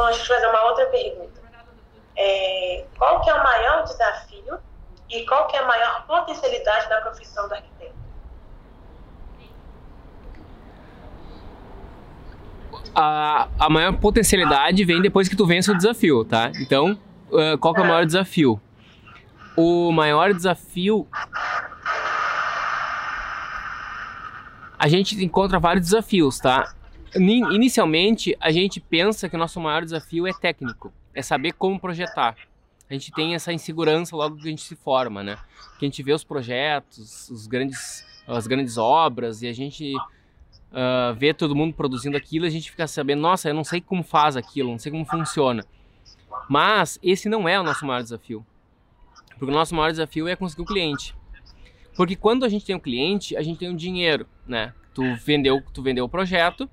Bom, 0.00 0.06
a 0.06 0.12
gente 0.12 0.26
vai 0.26 0.40
fazer 0.40 0.50
uma 0.50 0.64
outra 0.64 0.86
pergunta. 0.86 1.42
É, 2.16 2.86
qual 2.96 3.20
que 3.20 3.28
é 3.28 3.34
o 3.34 3.44
maior 3.44 3.84
desafio 3.84 4.58
e 5.10 5.26
qual 5.26 5.46
que 5.46 5.58
é 5.58 5.60
a 5.60 5.66
maior 5.66 6.06
potencialidade 6.06 6.88
da 6.88 7.02
profissão 7.02 7.46
do 7.46 7.52
arquiteto? 7.52 7.94
A, 12.94 13.46
a 13.58 13.68
maior 13.68 13.94
potencialidade 13.98 14.82
vem 14.86 15.02
depois 15.02 15.28
que 15.28 15.36
tu 15.36 15.44
vence 15.44 15.70
o 15.70 15.76
desafio, 15.76 16.24
tá? 16.24 16.50
Então, 16.58 16.98
uh, 17.30 17.58
qual 17.58 17.74
que 17.74 17.80
é 17.80 17.84
o 17.84 17.86
maior 17.86 18.06
desafio? 18.06 18.58
O 19.54 19.92
maior 19.92 20.32
desafio 20.32 21.06
a 24.78 24.88
gente 24.88 25.22
encontra 25.22 25.58
vários 25.58 25.84
desafios, 25.84 26.38
tá? 26.38 26.74
Inicialmente, 27.16 28.36
a 28.40 28.50
gente 28.50 28.80
pensa 28.80 29.28
que 29.28 29.36
o 29.36 29.38
nosso 29.38 29.60
maior 29.60 29.84
desafio 29.84 30.26
é 30.26 30.32
técnico, 30.32 30.92
é 31.14 31.22
saber 31.22 31.52
como 31.52 31.78
projetar. 31.78 32.36
A 32.88 32.92
gente 32.92 33.12
tem 33.12 33.34
essa 33.34 33.52
insegurança 33.52 34.16
logo 34.16 34.36
que 34.36 34.46
a 34.46 34.50
gente 34.50 34.62
se 34.62 34.74
forma, 34.74 35.22
né? 35.22 35.36
Que 35.78 35.86
a 35.86 35.88
gente 35.88 36.02
vê 36.02 36.12
os 36.12 36.24
projetos, 36.24 37.30
os 37.30 37.46
grandes, 37.46 38.04
as 38.26 38.46
grandes 38.46 38.76
obras 38.76 39.42
e 39.42 39.48
a 39.48 39.52
gente 39.52 39.94
uh, 39.96 41.14
vê 41.16 41.32
todo 41.32 41.54
mundo 41.54 41.74
produzindo 41.74 42.16
aquilo, 42.16 42.46
a 42.46 42.50
gente 42.50 42.70
fica 42.70 42.86
sabendo, 42.88 43.20
nossa, 43.20 43.48
eu 43.48 43.54
não 43.54 43.64
sei 43.64 43.80
como 43.80 44.02
faz 44.02 44.36
aquilo, 44.36 44.70
não 44.70 44.78
sei 44.78 44.90
como 44.90 45.04
funciona. 45.04 45.64
Mas 46.48 46.98
esse 47.02 47.28
não 47.28 47.48
é 47.48 47.60
o 47.60 47.62
nosso 47.62 47.86
maior 47.86 48.02
desafio. 48.02 48.44
Porque 49.38 49.52
o 49.52 49.54
nosso 49.54 49.74
maior 49.74 49.90
desafio 49.90 50.26
é 50.26 50.34
conseguir 50.34 50.62
o 50.62 50.66
cliente. 50.66 51.14
Porque 51.96 52.16
quando 52.16 52.44
a 52.44 52.48
gente 52.48 52.64
tem 52.64 52.74
um 52.74 52.80
cliente, 52.80 53.36
a 53.36 53.42
gente 53.42 53.58
tem 53.58 53.70
um 53.70 53.76
dinheiro, 53.76 54.26
né? 54.46 54.74
Tu 54.92 55.02
vendeu, 55.16 55.62
tu 55.72 55.82
vendeu 55.82 56.04
o 56.04 56.08
projeto 56.08 56.68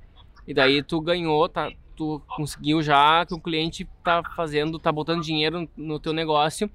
e 0.48 0.54
daí 0.54 0.82
tu 0.82 1.02
ganhou, 1.02 1.50
tá, 1.50 1.70
tu 1.96 2.22
conseguiu 2.28 2.82
já 2.82 3.26
que 3.26 3.34
o 3.34 3.40
cliente 3.40 3.88
tá 4.04 4.24
fazendo, 4.36 4.80
tá 4.80 4.92
botando 4.92 5.22
dinheiro 5.22 5.68
no 5.76 6.00
teu 6.00 6.14
negócio 6.14 6.70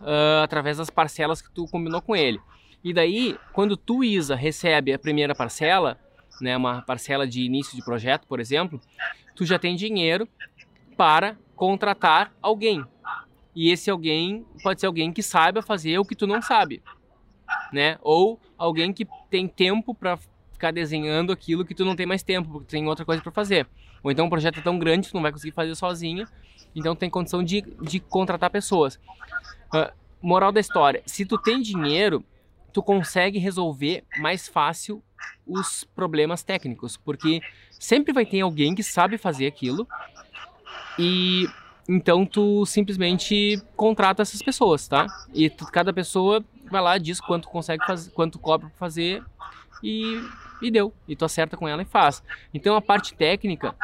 uh, 0.00 0.42
através 0.44 0.76
das 0.76 0.90
parcelas 0.90 1.42
que 1.42 1.50
tu 1.50 1.66
combinou 1.66 2.00
com 2.00 2.14
ele. 2.14 2.40
E 2.84 2.92
daí, 2.92 3.36
quando 3.52 3.76
tu, 3.76 4.04
Isa, 4.04 4.34
recebe 4.34 4.92
a 4.92 4.98
primeira 4.98 5.34
parcela, 5.34 5.98
né, 6.40 6.56
uma 6.56 6.82
parcela 6.82 7.26
de 7.26 7.42
início 7.42 7.76
de 7.76 7.84
projeto, 7.84 8.26
por 8.26 8.40
exemplo, 8.40 8.80
tu 9.34 9.44
já 9.44 9.58
tem 9.58 9.76
dinheiro 9.76 10.28
para 10.96 11.36
contratar 11.54 12.32
alguém. 12.40 12.84
E 13.54 13.70
esse 13.70 13.90
alguém 13.90 14.44
pode 14.62 14.80
ser 14.80 14.86
alguém 14.86 15.12
que 15.12 15.22
saiba 15.22 15.62
fazer 15.62 15.98
o 15.98 16.04
que 16.04 16.16
tu 16.16 16.26
não 16.26 16.40
sabe, 16.40 16.82
né? 17.72 17.98
Ou 18.00 18.40
alguém 18.56 18.92
que 18.92 19.06
tem 19.28 19.46
tempo 19.46 19.94
para 19.94 20.18
ficar 20.62 20.70
desenhando 20.70 21.32
aquilo 21.32 21.64
que 21.64 21.74
tu 21.74 21.84
não 21.84 21.96
tem 21.96 22.06
mais 22.06 22.22
tempo, 22.22 22.48
porque 22.48 22.68
tem 22.68 22.86
outra 22.86 23.04
coisa 23.04 23.20
para 23.20 23.32
fazer. 23.32 23.66
Ou 24.00 24.12
então 24.12 24.26
um 24.26 24.30
projeto 24.30 24.60
é 24.60 24.62
tão 24.62 24.78
grande 24.78 25.06
que 25.06 25.12
tu 25.12 25.16
não 25.16 25.22
vai 25.22 25.32
conseguir 25.32 25.52
fazer 25.52 25.74
sozinho, 25.74 26.24
então 26.74 26.94
tem 26.94 27.10
condição 27.10 27.42
de, 27.42 27.62
de 27.82 27.98
contratar 27.98 28.48
pessoas. 28.48 28.94
Uh, 29.74 29.92
moral 30.22 30.52
da 30.52 30.60
história, 30.60 31.02
se 31.04 31.26
tu 31.26 31.36
tem 31.36 31.60
dinheiro, 31.60 32.24
tu 32.72 32.80
consegue 32.80 33.40
resolver 33.40 34.04
mais 34.18 34.46
fácil 34.46 35.02
os 35.44 35.82
problemas 35.82 36.44
técnicos, 36.44 36.96
porque 36.96 37.40
sempre 37.72 38.12
vai 38.12 38.24
ter 38.24 38.40
alguém 38.40 38.72
que 38.74 38.84
sabe 38.84 39.18
fazer 39.18 39.48
aquilo 39.48 39.86
e 40.96 41.48
então 41.88 42.24
tu 42.24 42.64
simplesmente 42.64 43.60
contrata 43.74 44.22
essas 44.22 44.40
pessoas, 44.40 44.86
tá? 44.86 45.06
E 45.34 45.50
tu, 45.50 45.66
cada 45.66 45.92
pessoa 45.92 46.44
vai 46.70 46.80
lá 46.80 46.98
diz 46.98 47.20
quanto 47.20 47.48
consegue 47.48 47.84
fazer, 47.84 48.10
quanto 48.12 48.38
cobra 48.38 48.68
para 48.68 48.78
fazer 48.78 49.22
e, 49.82 50.22
e 50.62 50.70
deu. 50.70 50.92
E 51.06 51.16
tu 51.16 51.24
acerta 51.24 51.56
com 51.56 51.68
ela 51.68 51.82
e 51.82 51.84
faz. 51.84 52.22
Então 52.52 52.74
a 52.76 52.80
parte 52.80 53.14
técnica 53.14 53.74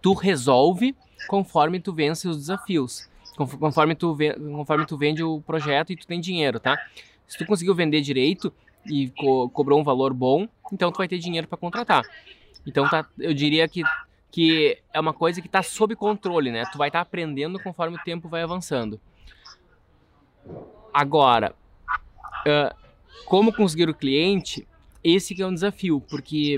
tu 0.00 0.12
resolve 0.14 0.94
conforme 1.28 1.80
tu 1.80 1.92
vence 1.92 2.28
os 2.28 2.36
desafios. 2.36 3.08
Conforme 3.36 3.94
tu, 3.94 4.16
conforme 4.56 4.84
tu 4.84 4.96
vende 4.96 5.22
o 5.22 5.40
projeto 5.40 5.92
e 5.92 5.96
tu 5.96 6.06
tem 6.06 6.20
dinheiro, 6.20 6.60
tá? 6.60 6.78
Se 7.26 7.38
tu 7.38 7.46
conseguiu 7.46 7.74
vender 7.74 8.02
direito 8.02 8.52
e 8.84 9.08
co 9.10 9.48
cobrou 9.48 9.80
um 9.80 9.84
valor 9.84 10.12
bom, 10.12 10.46
então 10.70 10.92
tu 10.92 10.98
vai 10.98 11.08
ter 11.08 11.18
dinheiro 11.18 11.48
para 11.48 11.56
contratar. 11.56 12.02
Então 12.66 12.88
tá, 12.88 13.06
eu 13.18 13.32
diria 13.32 13.66
que 13.68 13.82
que 14.30 14.78
é 14.94 14.98
uma 14.98 15.12
coisa 15.12 15.42
que 15.42 15.46
está 15.46 15.62
sob 15.62 15.94
controle, 15.94 16.50
né? 16.50 16.64
Tu 16.72 16.78
vai 16.78 16.88
estar 16.88 17.00
tá 17.00 17.02
aprendendo 17.02 17.60
conforme 17.60 17.96
o 17.96 18.02
tempo 18.02 18.30
vai 18.30 18.42
avançando. 18.42 18.98
Agora, 20.92 21.54
uh, 22.46 22.74
como 23.26 23.52
conseguir 23.52 23.90
o 23.90 23.94
cliente? 23.94 24.66
Esse 25.02 25.34
que 25.34 25.42
é 25.42 25.46
um 25.46 25.54
desafio, 25.54 26.00
porque 26.08 26.56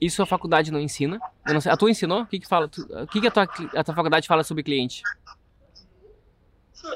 isso 0.00 0.22
a 0.22 0.26
faculdade 0.26 0.72
não 0.72 0.80
ensina. 0.80 1.20
Não 1.46 1.60
sei, 1.60 1.70
a 1.70 1.76
tua 1.76 1.90
ensinou? 1.90 2.22
O 2.22 2.26
que 2.26 2.40
que 2.40 2.48
fala? 2.48 2.68
Tu, 2.68 2.82
o 2.82 3.06
que 3.06 3.20
que 3.20 3.26
a 3.26 3.30
tua, 3.30 3.44
a 3.44 3.84
tua 3.84 3.94
faculdade 3.94 4.26
fala 4.26 4.42
sobre 4.42 4.62
cliente? 4.62 5.02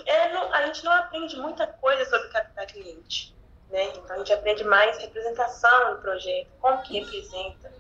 É, 0.04 0.32
não, 0.32 0.52
a 0.52 0.66
gente 0.66 0.84
não 0.84 0.92
aprende 0.92 1.36
muita 1.36 1.66
coisa 1.66 2.04
sobre 2.10 2.28
captar 2.28 2.66
cliente, 2.66 3.34
né? 3.70 3.92
Então 3.94 4.16
a 4.16 4.18
gente 4.18 4.32
aprende 4.32 4.64
mais 4.64 4.98
representação 4.98 5.94
do 5.94 6.00
projeto, 6.00 6.48
como 6.60 6.82
que 6.82 6.98
representa. 6.98 7.72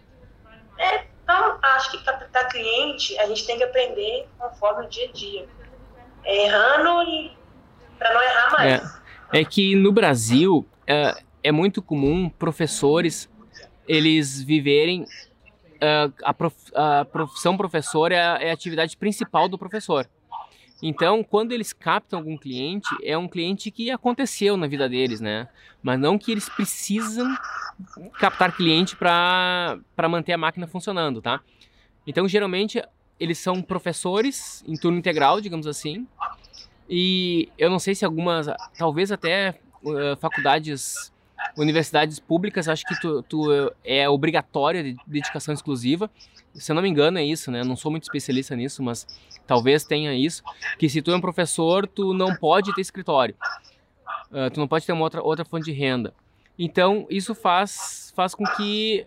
É, 0.78 1.06
então, 1.24 1.58
acho 1.60 1.90
que 1.90 2.04
captar 2.04 2.48
cliente 2.48 3.18
a 3.18 3.26
gente 3.26 3.44
tem 3.44 3.56
que 3.56 3.64
aprender 3.64 4.28
conforme 4.38 4.86
o 4.86 4.88
dia 4.88 5.08
a 5.08 5.12
dia. 5.12 5.48
É, 6.22 6.44
errando 6.46 7.02
e 7.02 7.36
para 7.98 8.14
não 8.14 8.22
errar 8.22 8.52
mais. 8.52 9.00
É, 9.32 9.40
é 9.40 9.44
que 9.44 9.74
no 9.74 9.90
Brasil 9.90 10.64
é, 11.48 11.52
muito 11.52 11.80
comum 11.80 12.28
professores 12.28 13.28
eles 13.86 14.42
viverem 14.42 15.02
uh, 15.02 16.12
a, 16.24 16.34
prof, 16.34 16.56
a, 16.74 17.04
profissão 17.04 17.56
professor 17.56 18.10
é 18.10 18.20
a, 18.20 18.38
é 18.42 18.50
a 18.50 18.52
atividade 18.52 18.96
principal 18.96 19.48
do 19.48 19.56
professor. 19.56 20.08
Então, 20.82 21.22
quando 21.24 21.52
eles 21.52 21.72
captam 21.72 22.18
algum 22.18 22.36
cliente, 22.36 22.88
é 23.02 23.16
um 23.16 23.28
cliente 23.28 23.70
que 23.70 23.90
aconteceu 23.90 24.56
na 24.56 24.66
vida 24.66 24.88
deles, 24.88 25.20
né? 25.20 25.48
Mas 25.82 25.98
não 25.98 26.18
que 26.18 26.30
eles 26.30 26.48
precisam 26.48 27.26
captar 28.18 28.54
cliente 28.54 28.94
para 28.94 29.78
manter 30.08 30.32
a 30.32 30.38
máquina 30.38 30.66
funcionando, 30.66 31.22
tá? 31.22 31.40
Então, 32.06 32.28
geralmente, 32.28 32.82
eles 33.18 33.38
são 33.38 33.62
professores 33.62 34.62
em 34.66 34.76
turno 34.76 34.98
integral, 34.98 35.40
digamos 35.40 35.66
assim. 35.66 36.06
E 36.90 37.48
eu 37.56 37.70
não 37.70 37.78
sei 37.78 37.94
se 37.94 38.04
algumas, 38.04 38.48
talvez 38.76 39.10
até 39.10 39.58
uh, 39.82 40.16
faculdades, 40.20 41.10
universidades 41.56 42.18
públicas, 42.18 42.68
acho 42.68 42.84
que 42.84 43.00
tu, 43.00 43.22
tu 43.22 43.72
é 43.84 44.08
obrigatória 44.08 44.82
de 44.82 44.96
dedicação 45.06 45.52
exclusiva 45.52 46.10
se 46.58 46.72
eu 46.72 46.74
não 46.74 46.82
me 46.82 46.88
engano 46.88 47.18
é 47.18 47.24
isso, 47.24 47.50
né? 47.50 47.62
Não 47.62 47.76
sou 47.76 47.90
muito 47.90 48.04
especialista 48.04 48.56
nisso, 48.56 48.82
mas 48.82 49.06
talvez 49.46 49.84
tenha 49.84 50.14
isso, 50.14 50.42
que 50.78 50.88
se 50.88 51.02
tu 51.02 51.10
é 51.10 51.16
um 51.16 51.20
professor, 51.20 51.86
tu 51.86 52.12
não 52.12 52.34
pode 52.34 52.74
ter 52.74 52.80
escritório. 52.80 53.34
Uh, 54.30 54.50
tu 54.52 54.58
não 54.58 54.66
pode 54.66 54.84
ter 54.84 54.92
uma 54.92 55.02
outra, 55.02 55.22
outra 55.22 55.44
fonte 55.44 55.66
de 55.66 55.72
renda. 55.72 56.14
Então, 56.58 57.06
isso 57.10 57.34
faz, 57.34 58.12
faz 58.16 58.34
com 58.34 58.44
que 58.56 59.04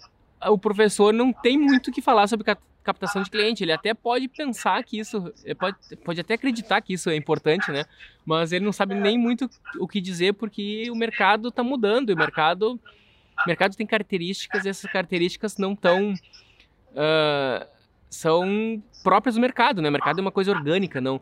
o 0.47 0.57
professor 0.57 1.13
não 1.13 1.33
tem 1.33 1.57
muito 1.57 1.89
o 1.89 1.91
que 1.91 2.01
falar 2.01 2.27
sobre 2.27 2.45
captação 2.83 3.21
de 3.21 3.29
cliente. 3.29 3.63
Ele 3.63 3.71
até 3.71 3.93
pode 3.93 4.27
pensar 4.27 4.83
que 4.83 4.99
isso, 4.99 5.33
pode, 5.57 5.77
pode 6.03 6.21
até 6.21 6.33
acreditar 6.33 6.81
que 6.81 6.93
isso 6.93 7.09
é 7.09 7.15
importante, 7.15 7.71
né? 7.71 7.85
Mas 8.25 8.51
ele 8.51 8.65
não 8.65 8.71
sabe 8.71 8.95
nem 8.95 9.17
muito 9.17 9.49
o 9.79 9.87
que 9.87 10.01
dizer 10.01 10.33
porque 10.33 10.89
o 10.89 10.95
mercado 10.95 11.49
está 11.49 11.63
mudando. 11.63 12.09
O 12.09 12.17
mercado, 12.17 12.73
o 12.73 13.47
mercado 13.47 13.75
tem 13.75 13.85
características 13.85 14.65
e 14.65 14.69
essas 14.69 14.91
características 14.91 15.57
não 15.57 15.73
estão 15.73 16.13
uh, 16.13 17.67
são 18.09 18.81
próprias 19.03 19.35
do 19.35 19.41
mercado, 19.41 19.81
né? 19.81 19.89
O 19.89 19.91
mercado 19.91 20.19
é 20.19 20.21
uma 20.21 20.31
coisa 20.31 20.51
orgânica, 20.51 20.99
não, 20.99 21.21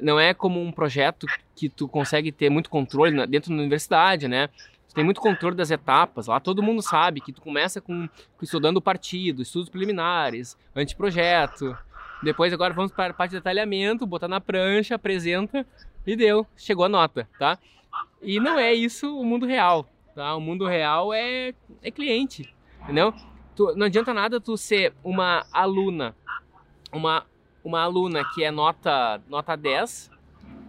não 0.00 0.18
é 0.18 0.32
como 0.32 0.60
um 0.60 0.72
projeto 0.72 1.26
que 1.54 1.68
tu 1.68 1.88
consegue 1.88 2.30
ter 2.30 2.48
muito 2.48 2.70
controle 2.70 3.26
dentro 3.26 3.50
da 3.50 3.56
universidade, 3.56 4.28
né? 4.28 4.48
Tem 4.94 5.04
muito 5.04 5.20
controle 5.20 5.54
das 5.54 5.70
etapas. 5.70 6.26
Lá 6.26 6.40
todo 6.40 6.62
mundo 6.62 6.82
sabe 6.82 7.20
que 7.20 7.32
tu 7.32 7.40
começa 7.40 7.80
com, 7.80 8.08
estudando 8.42 8.78
o 8.78 8.82
partido, 8.82 9.42
estudos 9.42 9.68
preliminares, 9.68 10.56
anteprojeto. 10.74 11.76
Depois 12.22 12.52
agora 12.52 12.74
vamos 12.74 12.92
para 12.92 13.12
a 13.12 13.14
parte 13.14 13.30
de 13.30 13.36
detalhamento, 13.38 14.06
botar 14.06 14.28
na 14.28 14.40
prancha, 14.40 14.96
apresenta 14.96 15.66
e 16.06 16.16
deu, 16.16 16.46
chegou 16.56 16.84
a 16.84 16.88
nota, 16.88 17.28
tá? 17.38 17.58
E 18.20 18.38
não 18.38 18.58
é 18.58 18.72
isso 18.74 19.18
o 19.18 19.24
mundo 19.24 19.46
real, 19.46 19.88
tá? 20.14 20.34
O 20.34 20.40
mundo 20.40 20.66
real 20.66 21.14
é, 21.14 21.54
é 21.82 21.90
cliente, 21.90 22.52
entendeu? 22.82 23.14
Tu, 23.56 23.74
não 23.74 23.86
adianta 23.86 24.12
nada 24.12 24.40
tu 24.40 24.56
ser 24.56 24.92
uma 25.02 25.46
aluna, 25.52 26.14
uma, 26.92 27.24
uma 27.64 27.80
aluna 27.80 28.22
que 28.34 28.44
é 28.44 28.50
nota, 28.50 29.20
nota 29.28 29.56
10, 29.56 30.10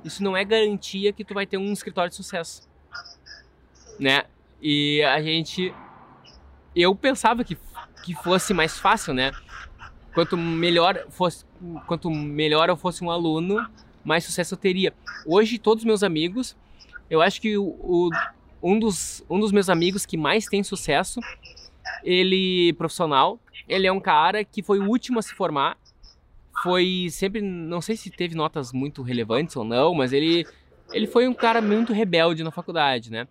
isso 0.06 0.24
não 0.24 0.36
é 0.36 0.46
garantia 0.46 1.12
que 1.12 1.26
tu 1.26 1.34
vai 1.34 1.46
ter 1.46 1.58
um 1.58 1.74
escritório 1.74 2.10
de 2.10 2.16
sucesso, 2.16 2.70
né? 4.00 4.24
E 4.62 5.02
a 5.04 5.22
gente 5.22 5.74
eu 6.76 6.96
pensava 6.96 7.44
que, 7.44 7.58
que 8.04 8.14
fosse 8.14 8.54
mais 8.54 8.78
fácil, 8.78 9.14
né? 9.14 9.32
Quanto 10.14 10.38
melhor 10.38 11.06
fosse, 11.10 11.46
quanto 11.88 12.10
melhor 12.10 12.70
eu 12.70 12.78
fosse 12.78 13.04
um 13.04 13.12
aluno, 13.12 13.66
mais 14.04 14.24
sucesso 14.24 14.54
eu 14.54 14.58
teria. 14.58 14.94
Hoje 15.26 15.58
todos 15.58 15.84
os 15.84 15.86
meus 15.86 16.04
amigos, 16.04 16.56
eu 17.10 17.22
acho 17.22 17.42
que 17.42 17.58
o, 17.58 17.64
o 17.64 18.10
um 18.62 18.78
dos, 18.78 19.24
um 19.30 19.40
dos 19.40 19.52
meus 19.52 19.70
amigos 19.70 20.06
que 20.06 20.18
mais 20.18 20.46
tem 20.46 20.64
sucesso, 20.64 21.20
ele 22.04 22.74
profissional, 22.74 23.40
ele 23.68 23.88
é 23.88 23.92
um 23.92 24.00
cara 24.00 24.44
que 24.44 24.62
foi 24.62 24.80
o 24.80 24.88
último 24.88 25.20
a 25.20 25.22
se 25.22 25.34
formar, 25.34 25.78
foi 26.62 27.08
sempre, 27.10 27.42
não 27.42 27.82
sei 27.82 27.96
se 27.98 28.10
teve 28.12 28.36
notas 28.36 28.72
muito 28.72 29.02
relevantes 29.02 29.56
ou 29.56 29.64
não, 29.64 29.96
mas 29.96 30.14
ele, 30.14 30.46
ele 30.94 31.08
foi 31.08 31.28
um 31.28 31.34
cara 31.34 31.62
muito 31.62 31.92
rebelde 31.92 32.44
na 32.44 32.52
faculdade, 32.52 33.12
né? 33.12 33.28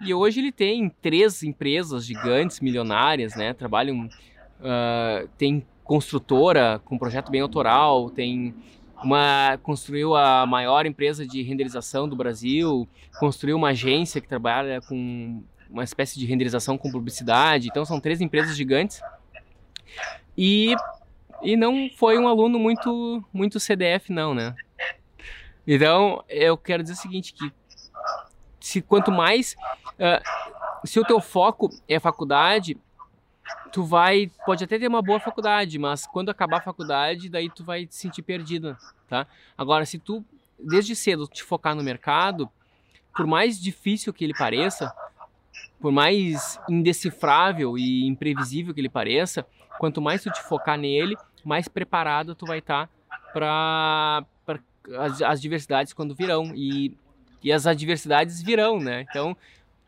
E 0.00 0.12
hoje 0.12 0.40
ele 0.40 0.52
tem 0.52 0.88
três 1.00 1.42
empresas 1.42 2.04
gigantes, 2.04 2.60
milionárias, 2.60 3.34
né? 3.34 3.52
Trabalham, 3.52 4.06
uh, 4.06 5.28
tem 5.38 5.64
construtora 5.82 6.80
com 6.84 6.98
projeto 6.98 7.30
bem 7.30 7.40
autoral, 7.40 8.10
tem 8.10 8.54
uma 9.02 9.58
construiu 9.62 10.14
a 10.14 10.44
maior 10.46 10.86
empresa 10.86 11.26
de 11.26 11.42
renderização 11.42 12.08
do 12.08 12.16
Brasil, 12.16 12.88
construiu 13.18 13.56
uma 13.56 13.68
agência 13.68 14.20
que 14.20 14.28
trabalha 14.28 14.80
com 14.80 15.42
uma 15.70 15.84
espécie 15.84 16.18
de 16.18 16.26
renderização 16.26 16.76
com 16.76 16.90
publicidade. 16.90 17.68
Então 17.68 17.84
são 17.84 18.00
três 18.00 18.20
empresas 18.20 18.56
gigantes. 18.56 19.00
E 20.36 20.74
e 21.42 21.56
não 21.56 21.88
foi 21.96 22.18
um 22.18 22.26
aluno 22.26 22.58
muito 22.58 23.22
muito 23.32 23.60
CDF 23.60 24.12
não, 24.12 24.34
né? 24.34 24.54
Então, 25.66 26.22
eu 26.28 26.56
quero 26.56 26.82
dizer 26.82 26.94
o 26.94 26.96
seguinte 26.96 27.32
que 27.32 27.52
se 28.66 28.82
quanto 28.82 29.12
mais 29.12 29.54
uh, 29.92 30.84
se 30.84 30.98
o 30.98 31.04
teu 31.04 31.20
foco 31.20 31.70
é 31.88 32.00
faculdade, 32.00 32.76
tu 33.70 33.84
vai, 33.84 34.28
pode 34.44 34.64
até 34.64 34.76
ter 34.76 34.88
uma 34.88 35.00
boa 35.00 35.20
faculdade, 35.20 35.78
mas 35.78 36.04
quando 36.04 36.30
acabar 36.30 36.56
a 36.56 36.62
faculdade, 36.62 37.28
daí 37.28 37.48
tu 37.48 37.62
vai 37.62 37.86
te 37.86 37.94
sentir 37.94 38.22
perdida, 38.22 38.76
tá? 39.08 39.24
Agora, 39.56 39.86
se 39.86 40.00
tu 40.00 40.24
desde 40.58 40.96
cedo 40.96 41.28
te 41.28 41.44
focar 41.44 41.76
no 41.76 41.82
mercado, 41.82 42.50
por 43.16 43.24
mais 43.24 43.60
difícil 43.60 44.12
que 44.12 44.24
ele 44.24 44.34
pareça, 44.34 44.92
por 45.80 45.92
mais 45.92 46.58
indecifrável 46.68 47.78
e 47.78 48.04
imprevisível 48.04 48.74
que 48.74 48.80
ele 48.80 48.88
pareça, 48.88 49.46
quanto 49.78 50.02
mais 50.02 50.24
tu 50.24 50.30
te 50.32 50.42
focar 50.42 50.76
nele, 50.76 51.16
mais 51.44 51.68
preparado 51.68 52.34
tu 52.34 52.44
vai 52.44 52.58
estar 52.58 52.88
tá 52.88 52.92
para 53.32 54.26
as, 54.98 55.22
as 55.22 55.40
diversidades 55.40 55.92
quando 55.92 56.16
virão 56.16 56.52
e, 56.52 56.96
e 57.42 57.52
as 57.52 57.66
adversidades 57.66 58.42
virão, 58.42 58.78
né? 58.78 59.06
Então, 59.08 59.36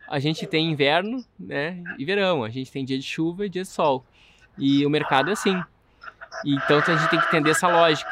a 0.08 0.18
gente 0.18 0.46
tem 0.46 0.70
inverno 0.70 1.22
né, 1.38 1.82
e 1.98 2.04
verão, 2.04 2.42
a 2.42 2.48
gente 2.48 2.72
tem 2.72 2.84
dia 2.84 2.98
de 2.98 3.04
chuva 3.04 3.44
e 3.44 3.48
dia 3.48 3.62
de 3.62 3.68
sol. 3.68 4.04
E 4.56 4.84
o 4.84 4.90
mercado 4.90 5.28
é 5.28 5.34
assim. 5.34 5.62
Então 6.44 6.78
a 6.78 6.96
gente 6.96 7.10
tem 7.10 7.20
que 7.20 7.26
entender 7.26 7.50
essa 7.50 7.68
lógica. 7.68 8.10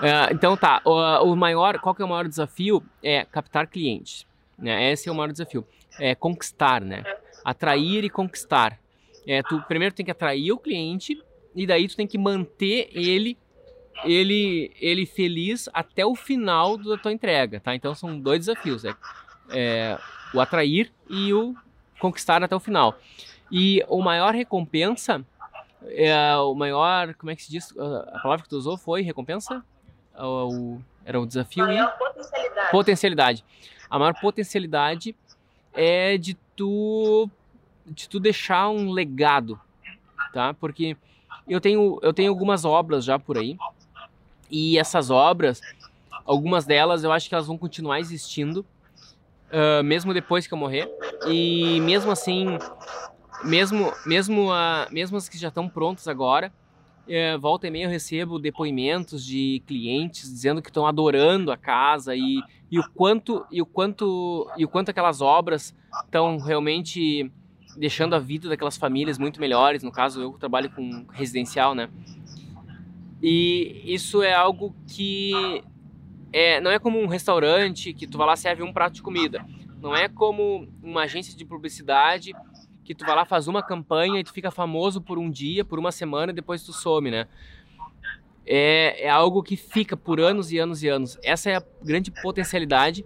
Uh, 0.00 0.32
então 0.32 0.56
tá, 0.56 0.80
o, 0.84 1.32
o, 1.32 1.36
maior, 1.36 1.78
qual 1.78 1.94
que 1.94 2.02
é 2.02 2.04
o 2.04 2.08
maior 2.08 2.28
desafio? 2.28 2.82
É 3.02 3.24
captar 3.24 3.66
clientes. 3.66 4.26
Né? 4.58 4.92
Esse 4.92 5.08
é 5.08 5.12
o 5.12 5.14
maior 5.14 5.32
desafio. 5.32 5.66
É 5.98 6.14
conquistar, 6.14 6.80
né? 6.80 7.04
Atrair 7.44 8.04
e 8.04 8.10
conquistar. 8.10 8.78
É, 9.26 9.42
tu 9.42 9.60
primeiro 9.62 9.94
tem 9.94 10.04
que 10.04 10.10
atrair 10.10 10.52
o 10.52 10.58
cliente 10.58 11.20
e 11.54 11.66
daí 11.66 11.86
tu 11.88 11.96
tem 11.96 12.06
que 12.06 12.18
manter 12.18 12.88
ele 12.92 13.36
ele 14.04 14.72
ele 14.80 15.06
feliz 15.06 15.68
até 15.72 16.04
o 16.04 16.14
final 16.14 16.76
da 16.76 16.96
tua 16.96 17.12
entrega, 17.12 17.60
tá? 17.60 17.74
Então 17.74 17.94
são 17.94 18.18
dois 18.18 18.40
desafios, 18.40 18.84
é 18.84 18.94
é, 19.50 19.98
o 20.32 20.40
atrair 20.40 20.92
e 21.08 21.32
o 21.32 21.54
conquistar 21.98 22.42
até 22.42 22.54
o 22.54 22.60
final. 22.60 22.98
E 23.50 23.82
o 23.88 24.02
maior 24.02 24.34
recompensa, 24.34 25.24
é, 25.86 26.36
o 26.36 26.54
maior, 26.54 27.14
como 27.14 27.30
é 27.30 27.36
que 27.36 27.42
se 27.42 27.50
diz? 27.50 27.74
A 27.78 28.18
palavra 28.20 28.42
que 28.42 28.48
tu 28.48 28.56
usou 28.56 28.76
foi 28.76 29.02
recompensa? 29.02 29.64
O, 30.16 30.78
era 31.04 31.20
o 31.20 31.26
desafio 31.26 31.64
maior 31.64 31.94
e 31.94 31.98
potencialidade. 31.98 32.70
potencialidade. 32.70 33.44
A 33.88 33.98
maior 33.98 34.14
potencialidade 34.20 35.16
é 35.72 36.18
de 36.18 36.34
tu 36.56 37.30
de 37.86 38.06
tu 38.06 38.20
deixar 38.20 38.68
um 38.68 38.90
legado, 38.90 39.58
tá? 40.34 40.52
Porque 40.52 40.94
eu 41.48 41.58
tenho 41.58 41.98
eu 42.02 42.12
tenho 42.12 42.30
algumas 42.30 42.66
obras 42.66 43.02
já 43.02 43.18
por 43.18 43.38
aí 43.38 43.56
e 44.50 44.78
essas 44.78 45.10
obras, 45.10 45.60
algumas 46.24 46.64
delas 46.64 47.04
eu 47.04 47.12
acho 47.12 47.28
que 47.28 47.34
elas 47.34 47.46
vão 47.46 47.58
continuar 47.58 48.00
existindo 48.00 48.64
uh, 49.48 49.82
mesmo 49.82 50.14
depois 50.14 50.46
que 50.46 50.54
eu 50.54 50.58
morrer. 50.58 50.88
E 51.26 51.80
mesmo 51.80 52.10
assim, 52.10 52.58
mesmo, 53.44 53.92
mesmo, 54.06 54.48
mesmo 54.90 55.16
as 55.16 55.28
que 55.28 55.38
já 55.38 55.48
estão 55.48 55.68
prontas 55.68 56.08
agora, 56.08 56.52
uh, 57.06 57.38
volta 57.38 57.66
e 57.66 57.70
meia 57.70 57.84
eu 57.84 57.90
recebo 57.90 58.38
depoimentos 58.38 59.24
de 59.24 59.62
clientes 59.66 60.30
dizendo 60.30 60.62
que 60.62 60.70
estão 60.70 60.86
adorando 60.86 61.50
a 61.50 61.56
casa 61.56 62.14
e, 62.14 62.40
e 62.70 62.78
o 62.78 62.90
quanto 62.90 63.44
e 63.50 63.60
o 63.62 63.66
quanto 63.66 64.50
e 64.56 64.64
o 64.64 64.68
quanto 64.68 64.90
aquelas 64.90 65.20
obras 65.20 65.74
estão 66.04 66.38
realmente 66.38 67.30
deixando 67.76 68.14
a 68.14 68.18
vida 68.18 68.48
daquelas 68.48 68.76
famílias 68.76 69.18
muito 69.18 69.40
melhores. 69.40 69.82
No 69.82 69.92
caso, 69.92 70.20
eu 70.20 70.32
trabalho 70.32 70.70
com 70.70 71.06
residencial, 71.12 71.74
né? 71.74 71.88
E 73.22 73.82
isso 73.84 74.22
é 74.22 74.32
algo 74.32 74.74
que 74.86 75.62
é, 76.32 76.60
não 76.60 76.70
é 76.70 76.78
como 76.78 77.00
um 77.00 77.06
restaurante 77.06 77.92
que 77.92 78.06
tu 78.06 78.18
vai 78.18 78.26
lá 78.26 78.36
serve 78.36 78.62
um 78.62 78.72
prato 78.72 78.94
de 78.94 79.02
comida. 79.02 79.44
Não 79.80 79.94
é 79.94 80.08
como 80.08 80.68
uma 80.82 81.02
agência 81.02 81.36
de 81.36 81.44
publicidade 81.44 82.32
que 82.84 82.94
tu 82.94 83.04
vai 83.04 83.14
lá 83.14 83.26
faz 83.26 83.46
uma 83.46 83.62
campanha 83.62 84.18
e 84.18 84.24
tu 84.24 84.32
fica 84.32 84.50
famoso 84.50 85.00
por 85.00 85.18
um 85.18 85.30
dia, 85.30 85.62
por 85.62 85.78
uma 85.78 85.92
semana 85.92 86.32
e 86.32 86.34
depois 86.34 86.62
tu 86.62 86.72
some, 86.72 87.10
né? 87.10 87.28
É, 88.46 89.04
é 89.04 89.10
algo 89.10 89.42
que 89.42 89.56
fica 89.56 89.94
por 89.94 90.18
anos 90.18 90.50
e 90.50 90.58
anos 90.58 90.82
e 90.82 90.88
anos. 90.88 91.18
Essa 91.22 91.50
é 91.50 91.56
a 91.56 91.62
grande 91.82 92.10
potencialidade. 92.10 93.04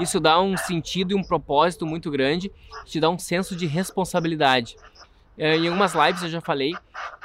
Isso 0.00 0.18
dá 0.18 0.40
um 0.40 0.56
sentido 0.56 1.12
e 1.12 1.14
um 1.14 1.22
propósito 1.22 1.86
muito 1.86 2.10
grande, 2.10 2.50
te 2.84 2.98
dá 2.98 3.08
um 3.08 3.18
senso 3.18 3.54
de 3.54 3.66
responsabilidade. 3.66 4.76
É, 5.42 5.56
em 5.56 5.68
algumas 5.68 5.94
lives 5.94 6.22
eu 6.22 6.28
já 6.28 6.40
falei 6.40 6.74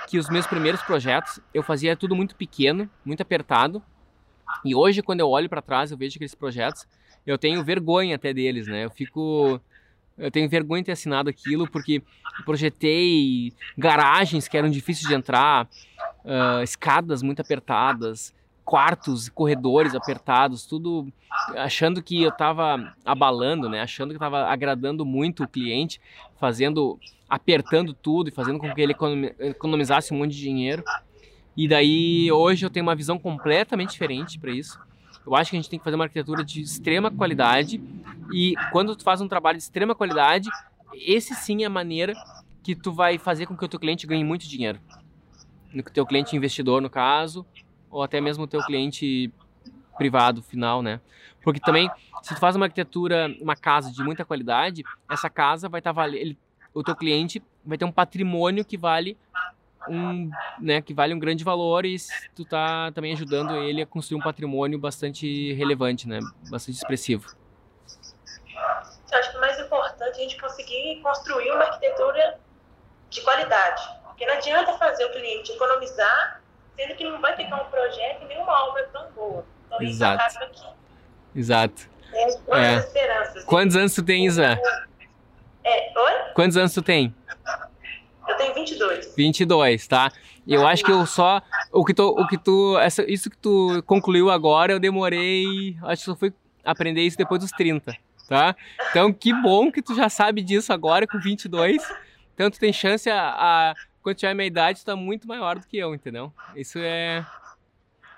que 0.08 0.17
os 0.17 0.30
meus 0.30 0.47
primeiros 0.47 0.82
projetos 0.82 1.39
eu 1.54 1.62
fazia 1.62 1.95
tudo 1.97 2.15
muito 2.15 2.36
pequeno, 2.36 2.89
muito 3.04 3.21
apertado, 3.21 3.84
e 4.63 4.75
hoje, 4.75 5.01
quando 5.01 5.19
eu 5.19 5.30
olho 5.30 5.49
para 5.49 5.62
trás, 5.62 5.91
eu 5.91 5.97
vejo 5.97 6.15
aqueles 6.15 6.36
projetos, 6.36 6.88
eu 7.25 7.38
tenho 7.38 7.63
vergonha 7.63 8.15
até 8.15 8.34
deles, 8.34 8.67
né? 8.67 8.86
Eu 8.86 8.89
fico. 8.89 9.60
Eu 10.17 10.32
tenho 10.32 10.47
vergonha 10.47 10.82
de 10.82 10.86
ter 10.86 10.91
assinado 10.93 11.30
aquilo 11.30 11.69
porque 11.69 12.01
projetei 12.45 13.51
garagens 13.78 14.47
que 14.47 14.58
eram 14.58 14.69
difíceis 14.69 15.08
de 15.10 15.13
entrar, 15.13 15.67
uh, 16.23 16.63
escadas 16.63 17.21
muito 17.21 17.41
apertadas, 17.41 18.34
quartos, 18.63 19.28
corredores 19.28 19.93
apertados, 19.93 20.65
tudo 20.65 21.12
achando 21.58 22.01
que 22.01 22.23
eu 22.23 22.30
estava 22.30 22.95
abalando, 23.04 23.67
né? 23.67 23.82
Achando 23.82 24.10
que 24.12 24.15
estava 24.15 24.45
agradando 24.45 25.06
muito 25.06 25.43
o 25.43 25.47
cliente, 25.47 25.99
fazendo, 26.39 26.97
apertando 27.36 27.93
tudo 27.93 28.30
e 28.30 28.32
fazendo 28.32 28.58
com 28.58 28.74
que 28.74 28.80
ele 28.80 28.95
economizasse 29.39 30.13
um 30.13 30.17
monte 30.17 30.32
de 30.32 30.39
dinheiro. 30.39 30.84
E 31.56 31.67
daí 31.67 32.32
hoje 32.32 32.65
eu 32.65 32.69
tenho 32.69 32.86
uma 32.86 32.95
visão 32.95 33.19
completamente 33.19 33.91
diferente 33.91 34.39
para 34.39 34.52
isso. 34.52 34.80
Eu 35.28 35.36
acho 35.36 35.50
que 35.50 35.58
a 35.58 35.60
gente 35.60 35.69
tem 35.69 35.78
que 35.78 35.84
fazer 35.84 35.95
uma 35.95 36.06
arquitetura 36.06 36.45
de 36.45 36.62
extrema 36.62 37.12
qualidade 37.12 37.82
e 38.32 38.54
quando 38.71 38.95
tu 38.95 39.04
faz 39.04 39.19
um 39.19 39.28
trabalho 39.28 39.58
de 39.58 39.63
extrema 39.65 39.93
qualidade, 39.93 40.50
esse 40.93 41.36
sim 41.36 41.63
é 41.63 41.65
a 41.65 41.69
maneira 41.69 42.13
que 42.63 42.74
tu 42.74 42.93
vai 42.93 43.17
fazer 43.17 43.45
com 43.45 43.58
que 43.58 43.65
o 43.65 43.67
teu 43.67 43.80
cliente 43.80 44.08
ganhe 44.08 44.24
muito 44.24 44.48
dinheiro. 44.48 44.80
No 45.74 45.84
teu 45.84 46.06
cliente 46.06 46.38
investidor, 46.38 46.82
no 46.82 46.89
caso, 46.89 47.45
ou 47.91 48.02
até 48.02 48.21
mesmo 48.21 48.45
o 48.45 48.48
teu 48.48 48.62
cliente 48.62 49.30
privado 49.98 50.41
final, 50.41 50.82
né? 50.82 51.02
Porque 51.43 51.60
também, 51.60 51.89
se 52.24 52.34
tu 52.34 52.39
faz 52.39 52.56
uma 52.56 52.65
arquitetura, 52.65 53.28
uma 53.41 53.56
casa 53.56 53.91
de 53.91 54.02
muita 54.02 54.24
qualidade, 54.24 54.84
essa 55.10 55.30
casa 55.30 55.67
vai 55.67 55.80
estar 55.80 55.93
tá 55.93 56.02
valendo, 56.02 56.38
o 56.76 56.84
teu 56.84 56.96
cliente 56.96 57.42
vai 57.66 57.78
ter 57.78 57.86
um 57.86 57.92
patrimônio 57.92 58.66
que 58.66 58.78
vale 58.78 59.18
um, 59.88 60.30
né, 60.60 60.82
que 60.82 60.94
vale 60.94 61.14
um 61.14 61.20
grande 61.20 61.44
valor 61.44 61.86
e 61.86 61.96
tu 62.36 62.44
tá 62.44 62.92
também 62.92 63.14
ajudando 63.14 63.56
ele 63.56 63.82
a 63.82 63.86
construir 63.86 64.20
um 64.20 64.24
patrimônio 64.24 64.78
bastante 64.78 65.54
relevante, 65.54 66.08
né, 66.08 66.20
bastante 66.50 66.76
expressivo. 66.76 67.36
Eu 69.12 69.20
acho 69.20 69.32
que 69.32 69.38
o 69.38 69.40
mais 69.40 69.60
importante 69.60 70.18
é 70.18 70.20
a 70.20 70.24
gente 70.24 70.42
conseguir 70.42 71.00
construir 71.02 71.52
uma 71.52 71.64
arquitetura 71.64 72.40
de 73.10 73.22
qualidade, 73.22 73.82
porque 74.04 74.26
não 74.26 74.34
adianta 74.34 74.74
fazer 74.74 75.06
o 75.06 75.12
cliente 75.14 75.52
economizar, 75.52 76.42
sendo 76.76 76.96
que 76.96 77.04
não 77.04 77.22
vai 77.22 77.36
ficar 77.36 77.62
um 77.62 77.70
projeto 77.70 78.24
e 78.24 78.26
nenhuma 78.26 78.68
obra 78.68 78.90
tão 78.92 79.10
boa. 79.12 79.46
Então 79.68 79.82
Exato. 79.82 80.26
isso 80.28 80.38
acaba 80.38 80.52
aqui. 80.52 80.68
Exato. 81.36 81.90
É, 82.12 82.74
é. 82.74 82.76
esperanças. 82.78 83.44
Quantos 83.46 83.76
anos 83.76 83.94
tu 83.94 84.04
tem, 84.04 84.26
Isa? 84.26 84.60
É, 85.65 85.99
oi? 85.99 86.34
Quantos 86.36 86.56
anos 86.56 86.73
tu 86.73 86.82
tem? 86.84 87.13
Eu 88.28 88.38
tenho 88.38 88.54
22. 88.54 89.15
22, 89.15 89.88
tá? 89.88 90.12
Eu 90.47 90.65
acho 90.67 90.84
que 90.84 90.91
eu 90.91 91.06
só. 91.08 91.41
O 91.71 91.84
que 91.84 91.93
tu. 91.93 92.08
O 92.08 92.28
que 92.28 92.38
tu 92.38 92.78
essa, 92.78 93.04
isso 93.12 93.30
que 93.30 93.38
tu 93.38 93.82
concluiu 93.88 94.30
agora, 94.30 94.71
eu 94.71 94.80
demorei. 94.80 95.75
Acho 95.82 96.04
que 96.04 96.06
só 96.06 96.15
fui 96.15 96.32
aprender 96.63 97.01
isso 97.01 97.17
depois 97.17 97.41
dos 97.41 97.51
30. 97.51 97.97
tá? 98.30 98.56
Então, 98.91 99.12
que 99.12 99.34
bom 99.34 99.71
que 99.71 99.82
tu 99.82 99.95
já 99.95 100.08
sabe 100.08 100.41
disso 100.43 100.71
agora 100.71 101.08
com 101.08 101.19
22. 101.19 101.82
Então, 102.36 102.51
tu 102.51 102.60
tem 102.60 102.71
chance 102.71 103.10
a, 103.10 103.30
a 103.30 103.73
quando 104.04 104.17
tiver 104.17 104.32
a 104.32 104.36
minha 104.36 104.47
idade, 104.47 104.82
tu 104.82 104.86
tá 104.86 104.95
muito 104.95 105.28
maior 105.28 105.58
do 105.58 105.65
que 105.65 105.78
eu, 105.78 105.95
entendeu? 105.95 106.32
Isso 106.56 106.78
é 106.80 107.25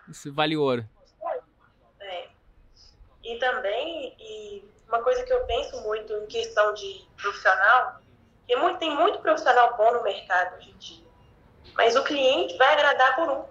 isso 0.09 0.33
vale 0.33 0.57
ouro. 0.57 0.85
É. 2.01 2.27
E 3.23 3.37
também, 3.39 4.13
e 4.19 4.63
uma 4.87 5.01
coisa 5.01 5.23
que 5.23 5.33
eu 5.33 5.41
penso 5.45 5.81
muito 5.81 6.13
em 6.13 6.25
questão 6.27 6.73
de 6.73 7.05
profissional, 7.21 7.99
que 8.47 8.55
muito, 8.55 8.79
tem 8.79 8.95
muito 8.95 9.19
profissional 9.19 9.75
bom 9.75 9.93
no 9.93 10.03
mercado 10.03 10.55
hoje 10.57 10.71
em 10.71 10.77
dia, 10.77 11.05
mas 11.75 11.95
o 11.95 12.03
cliente 12.03 12.57
vai 12.57 12.73
agradar 12.73 13.15
por 13.15 13.29
um. 13.29 13.43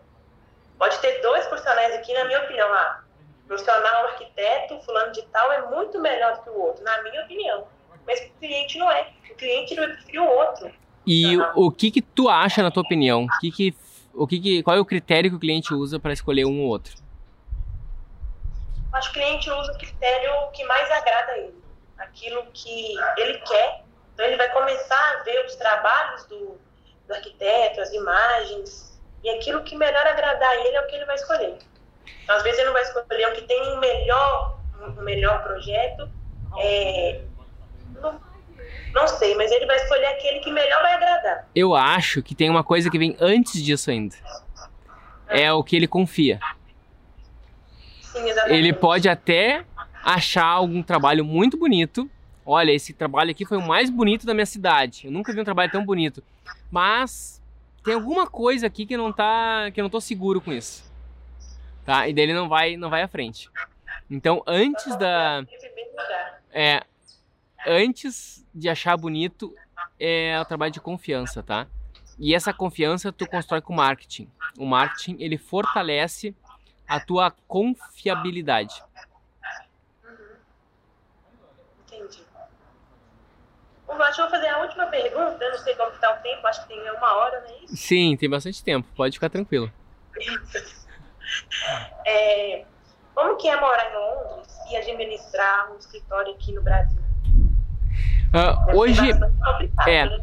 Pode 0.78 0.98
ter 0.98 1.20
dois 1.20 1.46
profissionais 1.46 1.94
aqui, 1.94 2.12
na 2.12 2.24
minha 2.24 2.42
opinião, 2.42 2.72
ah, 2.72 3.02
profissional 3.46 4.06
arquiteto, 4.06 4.80
fulano 4.80 5.12
de 5.12 5.22
tal, 5.26 5.52
é 5.52 5.66
muito 5.68 6.00
melhor 6.00 6.36
do 6.36 6.42
que 6.42 6.50
o 6.50 6.60
outro, 6.60 6.84
na 6.84 7.02
minha 7.02 7.22
opinião. 7.24 7.66
Mas 8.06 8.20
o 8.20 8.30
cliente 8.38 8.78
não 8.78 8.90
é. 8.90 9.10
O 9.30 9.34
cliente 9.34 9.74
vai 9.74 9.88
preferir 9.88 10.20
o 10.20 10.28
outro. 10.28 10.70
E 11.06 11.36
o, 11.36 11.66
o 11.66 11.70
que 11.70 11.90
que 11.90 12.02
tu 12.02 12.28
acha, 12.28 12.62
na 12.62 12.70
tua 12.70 12.82
opinião? 12.82 13.24
O 13.24 13.38
que 13.38 13.50
que, 13.50 13.74
o 14.12 14.26
que 14.26 14.40
que, 14.40 14.62
qual 14.62 14.76
é 14.76 14.80
o 14.80 14.84
critério 14.84 15.30
que 15.30 15.36
o 15.36 15.40
cliente 15.40 15.72
usa 15.72 15.98
para 15.98 16.12
escolher 16.12 16.44
um 16.44 16.60
ou 16.62 16.68
outro? 16.68 16.94
Acho 18.96 19.12
que 19.12 19.18
o 19.18 19.22
cliente 19.22 19.50
usa 19.50 19.72
o 19.72 19.78
critério 19.78 20.50
que 20.52 20.64
mais 20.64 20.90
agrada 20.90 21.38
ele. 21.38 21.62
Aquilo 21.98 22.46
que 22.52 22.94
ele 23.16 23.38
quer. 23.38 23.84
Então 24.14 24.26
ele 24.26 24.36
vai 24.36 24.50
começar 24.50 25.14
a 25.14 25.22
ver 25.22 25.44
os 25.44 25.54
trabalhos 25.56 26.24
do, 26.26 26.58
do 27.06 27.14
arquiteto, 27.14 27.80
as 27.80 27.92
imagens, 27.92 28.98
e 29.22 29.30
aquilo 29.30 29.62
que 29.62 29.76
melhor 29.76 30.06
agradar 30.06 30.48
a 30.48 30.56
ele 30.56 30.76
é 30.76 30.80
o 30.80 30.86
que 30.86 30.96
ele 30.96 31.04
vai 31.04 31.16
escolher. 31.16 31.58
Então, 32.22 32.36
às 32.36 32.42
vezes 32.42 32.58
ele 32.58 32.66
não 32.66 32.72
vai 32.72 32.82
escolher 32.82 33.28
o 33.28 33.32
que 33.34 33.42
tem 33.42 33.62
um 33.68 33.78
melhor, 33.78 34.58
um 34.80 35.02
melhor 35.02 35.42
projeto, 35.42 36.08
é, 36.58 37.20
não 38.94 39.06
sei, 39.06 39.34
mas 39.34 39.52
ele 39.52 39.66
vai 39.66 39.76
escolher 39.76 40.06
aquele 40.06 40.40
que 40.40 40.50
melhor 40.50 40.80
vai 40.80 40.94
agradar. 40.94 41.46
Eu 41.54 41.74
acho 41.74 42.22
que 42.22 42.34
tem 42.34 42.48
uma 42.48 42.64
coisa 42.64 42.90
que 42.90 42.98
vem 42.98 43.14
antes 43.20 43.62
disso 43.62 43.90
ainda. 43.90 44.16
É 45.28 45.52
o 45.52 45.62
que 45.62 45.76
ele 45.76 45.86
confia. 45.86 46.40
Ele 48.48 48.72
pode 48.72 49.08
até 49.08 49.64
achar 50.04 50.46
algum 50.46 50.82
trabalho 50.82 51.24
muito 51.24 51.56
bonito. 51.56 52.08
Olha, 52.44 52.70
esse 52.70 52.92
trabalho 52.92 53.30
aqui 53.30 53.44
foi 53.44 53.58
o 53.58 53.66
mais 53.66 53.90
bonito 53.90 54.24
da 54.24 54.32
minha 54.32 54.46
cidade. 54.46 55.06
Eu 55.06 55.10
nunca 55.10 55.32
vi 55.32 55.40
um 55.40 55.44
trabalho 55.44 55.70
tão 55.70 55.84
bonito. 55.84 56.22
Mas 56.70 57.42
tem 57.84 57.94
alguma 57.94 58.26
coisa 58.26 58.66
aqui 58.66 58.86
que 58.86 58.96
não 58.96 59.12
tá, 59.12 59.70
que 59.72 59.80
eu 59.80 59.82
não 59.82 59.90
tô 59.90 60.00
seguro 60.00 60.40
com 60.40 60.52
isso. 60.52 60.90
Tá? 61.84 62.08
E 62.08 62.12
dele 62.12 62.34
não 62.34 62.48
vai, 62.48 62.76
não 62.76 62.90
vai 62.90 63.02
à 63.02 63.08
frente. 63.08 63.50
Então, 64.10 64.42
antes 64.46 64.96
da 64.96 65.44
é, 66.52 66.82
antes 67.66 68.46
de 68.54 68.68
achar 68.68 68.96
bonito 68.96 69.54
é 69.98 70.38
o 70.40 70.44
trabalho 70.44 70.72
de 70.72 70.80
confiança, 70.80 71.42
tá? 71.42 71.66
E 72.18 72.34
essa 72.34 72.52
confiança 72.52 73.12
tu 73.12 73.26
constrói 73.28 73.60
com 73.60 73.74
marketing. 73.74 74.28
O 74.58 74.64
marketing, 74.64 75.16
ele 75.18 75.36
fortalece 75.36 76.34
a 76.86 77.00
tua 77.00 77.32
confiabilidade. 77.46 78.82
Entendi. 81.86 82.22
Bom, 83.86 83.94
acho 84.02 84.16
que 84.16 84.22
vou 84.22 84.30
fazer 84.30 84.48
a 84.48 84.58
última 84.58 84.86
pergunta. 84.86 85.44
Eu 85.44 85.50
não 85.50 85.58
sei 85.58 85.74
como 85.74 85.90
está 85.92 86.14
o 86.14 86.22
tempo, 86.22 86.46
acho 86.46 86.62
que 86.62 86.68
tem 86.68 86.90
uma 86.90 87.16
hora, 87.16 87.40
não 87.40 87.48
é 87.48 87.64
isso? 87.64 87.76
Sim, 87.76 88.16
tem 88.16 88.28
bastante 88.28 88.62
tempo. 88.62 88.88
Pode 88.96 89.14
ficar 89.14 89.30
tranquilo. 89.30 89.70
É, 92.06 92.64
como 93.12 93.36
que 93.36 93.48
é 93.48 93.60
morar 93.60 93.90
em 93.90 93.94
Londres 93.94 94.56
e 94.70 94.76
administrar 94.76 95.72
um 95.72 95.76
escritório 95.76 96.32
aqui 96.32 96.52
no 96.52 96.62
Brasil? 96.62 97.00
Uh, 98.32 98.76
hoje 98.76 99.10
é, 99.10 100.04
né? 100.04 100.22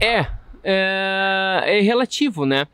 é, 0.00 0.26
é 0.64 1.70
é 1.78 1.80
relativo, 1.80 2.44
né? 2.44 2.66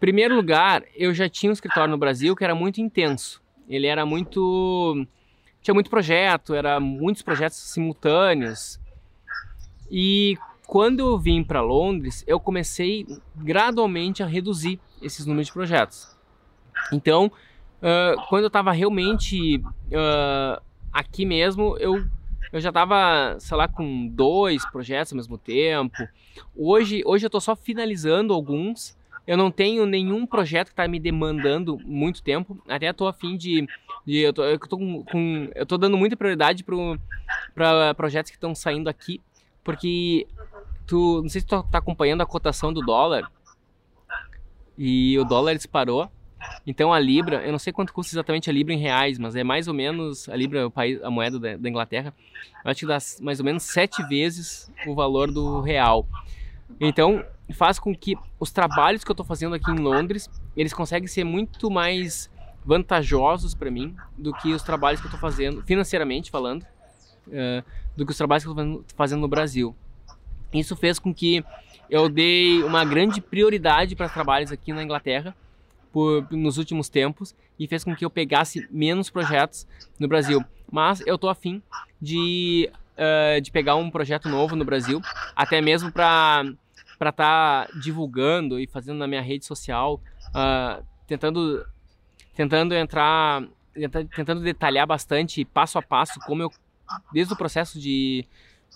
Primeiro 0.00 0.34
lugar, 0.34 0.84
eu 0.94 1.12
já 1.12 1.28
tinha 1.28 1.50
um 1.50 1.52
escritório 1.52 1.90
no 1.90 1.98
Brasil 1.98 2.36
que 2.36 2.44
era 2.44 2.54
muito 2.54 2.80
intenso. 2.80 3.42
Ele 3.68 3.86
era 3.86 4.06
muito 4.06 5.06
tinha 5.60 5.74
muito 5.74 5.90
projeto, 5.90 6.54
era 6.54 6.80
muitos 6.80 7.22
projetos 7.22 7.58
simultâneos. 7.58 8.80
E 9.90 10.38
quando 10.66 11.00
eu 11.00 11.18
vim 11.18 11.42
para 11.42 11.60
Londres, 11.60 12.24
eu 12.26 12.38
comecei 12.38 13.06
gradualmente 13.36 14.22
a 14.22 14.26
reduzir 14.26 14.80
esses 15.02 15.26
números 15.26 15.48
de 15.48 15.52
projetos. 15.52 16.16
Então, 16.92 17.26
uh, 17.26 18.20
quando 18.28 18.44
eu 18.44 18.48
estava 18.48 18.72
realmente 18.72 19.58
uh, 19.58 20.62
aqui 20.92 21.24
mesmo, 21.26 21.76
eu, 21.78 22.06
eu 22.52 22.60
já 22.60 22.68
estava, 22.68 23.36
sei 23.38 23.56
lá, 23.56 23.66
com 23.66 24.06
dois 24.08 24.64
projetos 24.70 25.12
ao 25.12 25.16
mesmo 25.16 25.38
tempo. 25.38 26.06
Hoje, 26.54 27.02
hoje 27.04 27.24
eu 27.24 27.28
estou 27.28 27.40
só 27.40 27.56
finalizando 27.56 28.32
alguns. 28.32 28.96
Eu 29.28 29.36
não 29.36 29.50
tenho 29.50 29.84
nenhum 29.84 30.24
projeto 30.24 30.68
que 30.68 30.72
está 30.72 30.88
me 30.88 30.98
demandando 30.98 31.78
muito 31.84 32.22
tempo. 32.22 32.58
Até 32.66 32.88
estou 32.88 33.06
afim 33.06 33.36
de, 33.36 33.68
de 34.06 34.16
eu, 34.20 34.32
tô, 34.32 34.42
eu, 34.42 34.58
tô 34.58 34.78
com, 34.78 35.04
com, 35.04 35.50
eu 35.54 35.66
tô 35.66 35.76
dando 35.76 35.98
muita 35.98 36.16
prioridade 36.16 36.64
para 37.54 37.92
projetos 37.94 38.30
que 38.30 38.38
estão 38.38 38.54
saindo 38.54 38.88
aqui, 38.88 39.20
porque 39.62 40.26
tu, 40.86 41.20
não 41.20 41.28
sei 41.28 41.42
se 41.42 41.46
tu 41.46 41.62
tá 41.64 41.76
acompanhando 41.76 42.22
a 42.22 42.26
cotação 42.26 42.72
do 42.72 42.80
dólar. 42.80 43.30
E 44.78 45.18
o 45.18 45.24
dólar 45.24 45.56
disparou. 45.56 46.10
Então 46.66 46.90
a 46.90 46.98
libra, 46.98 47.44
eu 47.44 47.52
não 47.52 47.58
sei 47.58 47.70
quanto 47.70 47.92
custa 47.92 48.14
exatamente 48.14 48.48
a 48.48 48.52
libra 48.52 48.72
em 48.72 48.78
reais, 48.78 49.18
mas 49.18 49.36
é 49.36 49.44
mais 49.44 49.68
ou 49.68 49.74
menos 49.74 50.26
a 50.30 50.36
libra, 50.36 50.68
o 50.68 50.70
país, 50.70 51.02
a 51.02 51.10
moeda 51.10 51.38
da, 51.38 51.54
da 51.54 51.68
Inglaterra, 51.68 52.14
acho 52.64 52.80
que 52.80 52.86
dá 52.86 52.96
mais 53.20 53.40
ou 53.40 53.44
menos 53.44 53.64
sete 53.64 54.02
vezes 54.04 54.72
o 54.86 54.94
valor 54.94 55.30
do 55.30 55.60
real. 55.60 56.06
Então 56.80 57.22
faz 57.52 57.78
com 57.78 57.94
que 57.94 58.16
os 58.38 58.50
trabalhos 58.50 59.02
que 59.02 59.10
eu 59.10 59.14
estou 59.14 59.26
fazendo 59.26 59.54
aqui 59.54 59.70
em 59.70 59.78
Londres, 59.78 60.28
eles 60.56 60.72
conseguem 60.72 61.08
ser 61.08 61.24
muito 61.24 61.70
mais 61.70 62.30
vantajosos 62.64 63.54
para 63.54 63.70
mim 63.70 63.96
do 64.16 64.32
que 64.34 64.52
os 64.52 64.62
trabalhos 64.62 65.00
que 65.00 65.06
eu 65.06 65.08
estou 65.08 65.20
fazendo, 65.20 65.62
financeiramente 65.62 66.30
falando, 66.30 66.62
uh, 67.28 67.64
do 67.96 68.04
que 68.04 68.12
os 68.12 68.18
trabalhos 68.18 68.44
que 68.44 68.50
eu 68.50 68.52
estou 68.52 68.84
fazendo 68.96 69.20
no 69.20 69.28
Brasil. 69.28 69.74
Isso 70.52 70.76
fez 70.76 70.98
com 70.98 71.12
que 71.14 71.44
eu 71.88 72.08
dei 72.08 72.62
uma 72.62 72.84
grande 72.84 73.20
prioridade 73.20 73.96
para 73.96 74.08
trabalhos 74.08 74.52
aqui 74.52 74.72
na 74.72 74.82
Inglaterra 74.82 75.34
por, 75.92 76.26
nos 76.30 76.58
últimos 76.58 76.88
tempos 76.88 77.34
e 77.58 77.66
fez 77.66 77.84
com 77.84 77.96
que 77.96 78.04
eu 78.04 78.10
pegasse 78.10 78.68
menos 78.70 79.08
projetos 79.10 79.66
no 79.98 80.06
Brasil. 80.06 80.44
Mas 80.70 81.02
eu 81.06 81.16
tô 81.16 81.28
afim 81.28 81.62
de, 82.00 82.70
uh, 82.94 83.40
de 83.40 83.50
pegar 83.50 83.76
um 83.76 83.90
projeto 83.90 84.28
novo 84.28 84.54
no 84.54 84.64
Brasil, 84.64 85.00
até 85.34 85.60
mesmo 85.60 85.90
para 85.90 86.44
estar 86.98 87.66
tá 87.66 87.72
divulgando 87.80 88.58
e 88.58 88.66
fazendo 88.66 88.98
na 88.98 89.06
minha 89.06 89.22
rede 89.22 89.44
social, 89.44 90.00
uh, 90.28 90.84
tentando, 91.06 91.64
tentando 92.34 92.74
entrar, 92.74 93.42
tentando 94.14 94.40
detalhar 94.42 94.86
bastante 94.86 95.44
passo 95.44 95.78
a 95.78 95.82
passo 95.82 96.18
como 96.20 96.42
eu, 96.42 96.52
desde 97.12 97.32
o 97.32 97.36
processo 97.36 97.78
de, 97.78 98.24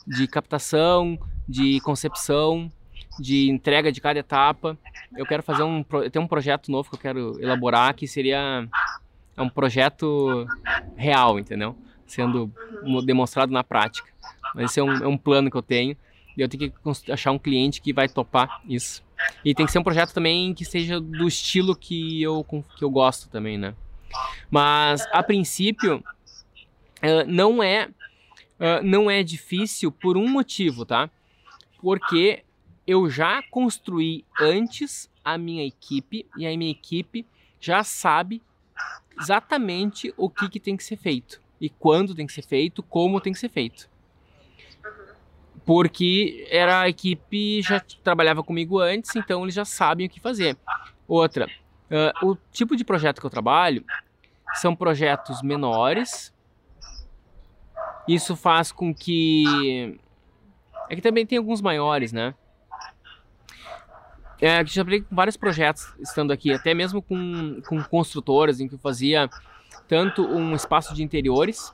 de 0.07 0.27
captação, 0.27 1.19
de 1.49 1.81
concepção, 1.81 2.71
de 3.19 3.51
entrega 3.51 3.93
de 3.93 4.01
cada 4.01 4.19
etapa. 4.19 4.79
Eu 5.17 5.27
quero 5.27 5.43
fazer 5.43 5.63
um, 5.63 5.83
tenho 5.83 6.25
um 6.25 6.29
projeto 6.29 6.71
novo 6.71 6.89
que 6.89 6.97
eu 6.97 7.01
quero 7.01 7.41
elaborar 7.41 7.95
que 7.95 8.07
seria 8.07 8.69
é 9.37 9.43
um 9.43 9.49
projeto 9.49 10.47
real, 10.97 11.39
entendeu? 11.39 11.77
Sendo 12.07 12.53
demonstrado 13.05 13.53
na 13.53 13.65
prática. 13.65 14.09
Mas 14.55 14.71
esse 14.71 14.81
é 14.81 14.83
um, 14.83 14.93
é 14.93 15.07
um 15.07 15.17
plano 15.17 15.51
que 15.51 15.57
eu 15.57 15.63
tenho 15.63 15.97
eu 16.37 16.49
tenho 16.49 16.71
que 16.71 17.13
achar 17.13 17.33
um 17.33 17.39
cliente 17.39 17.81
que 17.81 17.93
vai 17.93 18.09
topar 18.09 18.63
isso. 18.69 19.03
E 19.45 19.55
tem 19.55 19.67
que 19.67 19.73
ser 19.73 19.79
um 19.79 19.85
projeto 19.85 20.13
também 20.13 20.53
que 20.53 20.65
seja 20.65 21.01
do 21.01 21.29
estilo 21.29 21.77
que 21.77 22.21
eu, 22.23 22.45
que 22.77 22.85
eu 22.85 22.91
gosto 22.91 23.29
também, 23.29 23.57
né? 23.57 23.75
Mas 24.51 25.07
a 25.13 25.23
princípio 25.23 26.03
não 27.27 27.63
é 27.63 27.89
não 28.85 29.11
é 29.11 29.25
difícil 29.25 29.91
por 29.91 30.17
um 30.17 30.29
motivo, 30.29 30.85
tá? 30.85 31.11
porque 31.83 32.45
eu 32.87 33.11
já 33.11 33.43
construí 33.51 34.25
antes 34.41 35.11
a 35.25 35.37
minha 35.37 35.67
equipe 35.67 36.25
e 36.39 36.47
a 36.47 36.57
minha 36.57 36.71
equipe 36.71 37.27
já 37.61 37.83
sabe 37.83 38.41
exatamente 39.21 40.15
o 40.17 40.31
que, 40.31 40.49
que 40.49 40.61
tem 40.61 40.77
que 40.77 40.85
ser 40.85 40.97
feito 40.97 41.43
e 41.61 41.69
quando 41.69 42.15
tem 42.15 42.27
que 42.27 42.33
ser 42.33 42.43
feito, 42.43 42.83
como 42.83 43.21
tem 43.21 43.33
que 43.33 43.39
ser 43.39 43.49
feito. 43.49 43.91
Porque 45.65 46.47
era 46.51 46.81
a 46.81 46.89
equipe 46.89 47.63
já 47.63 47.81
trabalhava 48.03 48.43
comigo 48.43 48.81
antes, 48.81 49.15
então 49.15 49.43
eles 49.43 49.55
já 49.55 49.65
sabem 49.65 50.07
o 50.07 50.11
que 50.11 50.21
fazer. 50.21 50.57
Outra, 51.07 51.47
uh, 51.91 52.31
o 52.31 52.37
tipo 52.51 52.77
de 52.77 52.85
projeto 52.85 53.21
que 53.21 53.27
eu 53.27 53.31
trabalho 53.31 53.85
são 54.55 54.75
projetos 54.75 55.41
menores. 55.43 56.33
Isso 58.09 58.35
faz 58.35 58.73
com 58.73 58.93
que 58.93 59.99
é 60.89 60.97
que 60.97 61.01
também 61.01 61.25
tem 61.25 61.39
alguns 61.39 61.61
maiores, 61.61 62.13
né? 62.13 62.35
É, 64.41 64.65
já 64.67 64.85
falei 64.85 65.03
com 65.03 65.15
vários 65.15 65.37
projetos 65.37 65.95
estando 66.01 66.33
aqui, 66.33 66.53
até 66.53 66.75
mesmo 66.75 67.01
com, 67.01 67.63
com 67.67 67.83
construtoras, 67.85 68.59
em 68.61 68.67
que 68.67 68.75
eu 68.75 68.79
fazia 68.79 69.31
tanto 69.87 70.27
um 70.27 70.55
espaço 70.55 70.93
de 70.95 71.03
interiores 71.03 71.73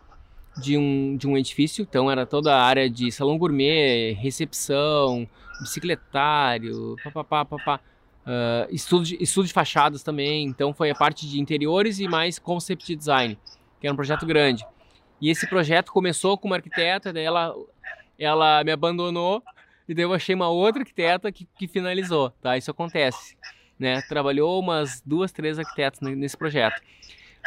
de 0.61 0.77
um, 0.77 1.17
de 1.17 1.27
um 1.27 1.37
edifício, 1.37 1.83
então 1.89 2.11
era 2.11 2.27
toda 2.27 2.55
a 2.55 2.63
área 2.63 2.89
de 2.91 3.11
salão 3.13 3.39
gourmet, 3.39 4.13
recepção, 4.15 5.29
bicicletário, 5.61 6.97
papapá, 7.03 7.45
papá. 7.45 7.81
Uh, 8.27 8.69
estudo, 8.71 9.05
de, 9.05 9.17
estudo 9.23 9.47
de 9.47 9.53
fachadas 9.55 10.03
também, 10.03 10.45
então 10.45 10.75
foi 10.75 10.91
a 10.91 10.95
parte 10.95 11.27
de 11.27 11.41
interiores 11.41 11.99
e 11.99 12.07
mais 12.07 12.39
concept 12.39 12.95
design, 12.95 13.39
que 13.81 13.87
era 13.87 13.93
um 13.93 13.97
projeto 13.97 14.27
grande. 14.27 14.67
E 15.21 15.31
esse 15.31 15.49
projeto 15.49 15.91
começou 15.91 16.37
com 16.37 16.47
uma 16.47 16.57
arquiteta, 16.57 17.13
daí 17.13 17.25
ela, 17.25 17.55
ela 18.19 18.63
me 18.65 18.71
abandonou 18.71 19.43
e 19.89 19.95
daí 19.95 20.05
eu 20.05 20.13
achei 20.13 20.35
uma 20.35 20.49
outra 20.49 20.83
arquiteta 20.83 21.33
que, 21.33 21.49
que 21.59 21.67
finalizou, 21.67 22.31
tá? 22.43 22.59
Isso 22.59 22.71
acontece, 22.71 23.37
né? 23.79 24.03
Trabalhou 24.03 24.61
umas 24.61 25.01
duas, 25.01 25.33
três 25.33 25.59
arquitetas 25.59 26.01
nesse 26.01 26.37
projeto, 26.37 26.81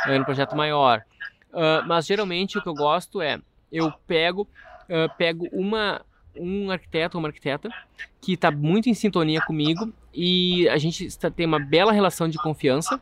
era 0.04 0.20
um 0.20 0.26
projeto 0.26 0.56
maior. 0.56 1.04
Uh, 1.52 1.86
mas 1.86 2.06
geralmente 2.06 2.58
o 2.58 2.62
que 2.62 2.70
eu 2.70 2.74
gosto 2.74 3.22
é, 3.22 3.40
eu 3.72 3.92
pego, 4.08 4.48
uh, 4.84 5.14
pego 5.18 5.48
uma, 5.52 6.02
um 6.36 6.72
arquiteto 6.72 7.18
uma 7.18 7.28
arquiteta 7.28 7.70
que 8.22 8.34
está 8.34 8.50
muito 8.50 8.90
em 8.90 8.94
sintonia 8.94 9.42
comigo 9.42 9.92
e 10.14 10.68
a 10.70 10.78
gente 10.78 11.08
tem 11.36 11.46
uma 11.46 11.60
bela 11.60 11.92
relação 11.92 12.30
de 12.30 12.38
confiança 12.38 13.02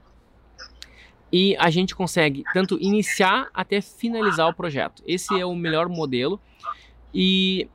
e 1.31 1.55
a 1.57 1.69
gente 1.69 1.95
consegue 1.95 2.43
tanto 2.53 2.77
iniciar 2.81 3.49
até 3.53 3.81
finalizar 3.81 4.47
o 4.47 4.53
projeto. 4.53 5.03
Esse 5.05 5.39
é 5.39 5.45
o 5.45 5.53
melhor 5.53 5.87
modelo 5.87 6.39
e, 7.13 7.67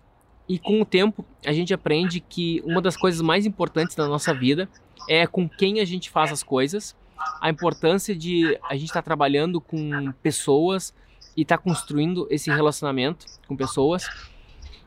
e 0.49 0.59
com 0.59 0.81
o 0.81 0.85
tempo 0.85 1.25
a 1.47 1.53
gente 1.53 1.73
aprende 1.73 2.19
que 2.19 2.61
uma 2.65 2.83
das 2.83 2.97
coisas 2.97 3.21
mais 3.21 3.47
importantes 3.47 3.95
da 3.95 4.09
nossa 4.09 4.35
vida 4.35 4.69
é 5.09 5.27
com 5.27 5.49
quem 5.49 5.81
a 5.81 5.85
gente 5.85 6.11
faz 6.11 6.33
as 6.33 6.43
coisas, 6.43 6.97
a 7.41 7.51
importância 7.51 8.15
de 8.15 8.59
a 8.69 8.75
gente 8.75 8.87
estar 8.87 9.03
tá 9.03 9.03
trabalhando 9.03 9.61
com 9.61 10.13
pessoas 10.23 10.95
e 11.37 11.43
estar 11.43 11.59
tá 11.59 11.63
construindo 11.63 12.27
esse 12.31 12.51
relacionamento 12.51 13.27
com 13.47 13.57
pessoas 13.57 14.05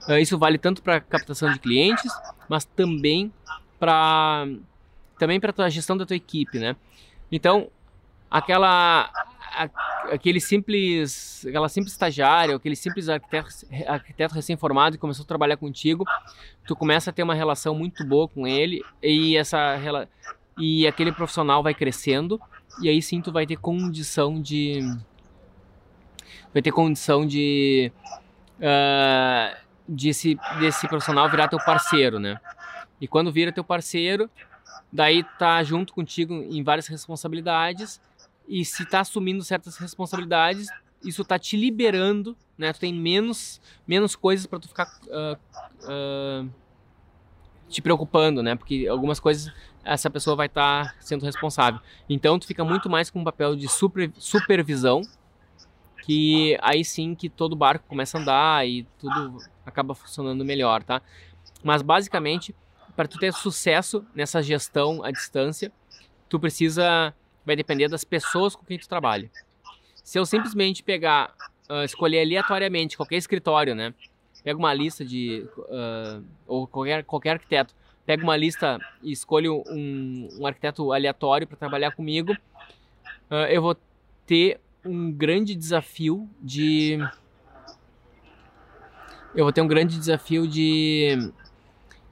Uh, 0.07 0.17
isso 0.19 0.37
vale 0.37 0.57
tanto 0.57 0.81
para 0.81 1.01
captação 1.01 1.51
de 1.51 1.59
clientes, 1.59 2.09
mas 2.47 2.63
também 2.63 3.31
para 3.77 4.47
também 5.19 5.39
para 5.39 5.53
a 5.65 5.69
gestão 5.69 5.97
da 5.97 6.05
tua 6.05 6.15
equipe, 6.15 6.57
né? 6.57 6.77
Então, 7.29 7.69
aquela 8.31 9.11
aquele 10.09 10.39
simples 10.39 11.45
aquela 11.45 11.67
simples 11.67 11.91
estagiário, 11.91 12.55
aquele 12.55 12.75
simples 12.75 13.09
arquiteto, 13.09 13.49
arquiteto 13.85 14.33
recém-formado 14.33 14.95
que 14.95 15.01
começou 15.01 15.23
a 15.23 15.27
trabalhar 15.27 15.57
contigo, 15.57 16.05
tu 16.65 16.73
começa 16.73 17.09
a 17.09 17.13
ter 17.13 17.23
uma 17.23 17.35
relação 17.35 17.75
muito 17.75 18.05
boa 18.05 18.29
com 18.29 18.47
ele 18.47 18.81
e 19.03 19.35
essa 19.35 19.75
e 20.57 20.87
aquele 20.87 21.11
profissional 21.11 21.61
vai 21.61 21.73
crescendo 21.73 22.39
e 22.81 22.89
aí 22.89 23.01
sim 23.01 23.21
tu 23.21 23.31
vai 23.31 23.45
ter 23.45 23.57
condição 23.57 24.41
de 24.41 24.79
vai 26.53 26.61
ter 26.61 26.71
condição 26.71 27.25
de 27.25 27.91
uh, 28.59 29.57
desse, 29.87 30.37
desse 30.59 30.87
profissional 30.87 31.29
virar 31.29 31.47
teu 31.47 31.59
parceiro, 31.59 32.19
né? 32.19 32.39
E 32.99 33.07
quando 33.07 33.31
vira 33.31 33.51
teu 33.51 33.63
parceiro, 33.63 34.29
daí 34.91 35.23
tá 35.37 35.63
junto 35.63 35.93
contigo 35.93 36.33
em 36.33 36.63
várias 36.63 36.87
responsabilidades 36.87 38.01
e 38.47 38.65
se 38.65 38.85
tá 38.85 39.01
assumindo 39.01 39.43
certas 39.43 39.77
responsabilidades, 39.77 40.67
isso 41.03 41.23
tá 41.23 41.37
te 41.37 41.55
liberando, 41.55 42.35
né? 42.57 42.73
Tu 42.73 42.79
tem 42.79 42.93
menos, 42.93 43.61
menos 43.87 44.15
coisas 44.15 44.45
para 44.45 44.59
tu 44.59 44.67
ficar 44.67 44.87
uh, 45.07 45.37
uh, 45.83 46.49
te 47.69 47.81
preocupando, 47.81 48.41
né? 48.41 48.55
Porque 48.55 48.87
algumas 48.89 49.19
coisas 49.19 49.53
essa 49.87 50.09
pessoa 50.09 50.35
vai 50.35 50.47
estar 50.47 50.85
tá 50.85 50.95
sendo 50.99 51.23
responsável. 51.25 51.79
Então 52.09 52.37
tu 52.37 52.45
fica 52.45 52.63
muito 52.63 52.89
mais 52.89 53.09
com 53.09 53.19
um 53.19 53.23
papel 53.23 53.55
de 53.55 53.67
super, 53.67 54.11
supervisão, 54.17 55.01
que 56.03 56.57
aí 56.61 56.83
sim 56.83 57.15
que 57.15 57.29
todo 57.29 57.55
barco 57.55 57.85
começa 57.87 58.17
a 58.17 58.21
andar 58.21 58.67
e 58.67 58.83
tudo 58.99 59.37
acaba 59.65 59.95
funcionando 59.95 60.43
melhor, 60.43 60.83
tá? 60.83 61.01
Mas 61.63 61.81
basicamente, 61.81 62.53
para 62.95 63.07
tu 63.07 63.17
ter 63.17 63.33
sucesso 63.33 64.05
nessa 64.13 64.41
gestão 64.41 65.03
à 65.03 65.11
distância, 65.11 65.71
tu 66.27 66.39
precisa 66.39 67.13
vai 67.45 67.55
depender 67.55 67.87
das 67.87 68.03
pessoas 68.03 68.55
com 68.55 68.65
quem 68.65 68.77
tu 68.77 68.89
trabalha. 68.89 69.31
Se 70.03 70.19
eu 70.19 70.25
simplesmente 70.25 70.83
pegar, 70.83 71.33
uh, 71.69 71.83
escolher 71.85 72.21
aleatoriamente 72.21 72.97
qualquer 72.97 73.15
escritório, 73.15 73.73
né? 73.73 73.93
Pega 74.43 74.59
uma 74.59 74.73
lista 74.73 75.05
de 75.05 75.47
uh, 75.57 76.23
ou 76.45 76.67
qualquer 76.67 77.05
qualquer 77.05 77.31
arquiteto, 77.31 77.73
pega 78.07 78.23
uma 78.23 78.37
lista 78.37 78.79
e 79.03 79.11
escolho 79.11 79.63
um, 79.67 80.29
um 80.39 80.47
arquiteto 80.47 80.93
aleatório 80.93 81.45
para 81.45 81.57
trabalhar 81.57 81.91
comigo, 81.91 82.31
uh, 83.29 83.45
eu 83.49 83.61
vou 83.61 83.75
ter 84.25 84.61
um 84.85 85.11
grande 85.11 85.53
desafio 85.53 86.29
de 86.41 86.97
eu 89.35 89.43
vou 89.43 89.51
ter 89.51 89.61
um 89.61 89.67
grande 89.67 89.99
desafio 89.99 90.47
de, 90.47 91.31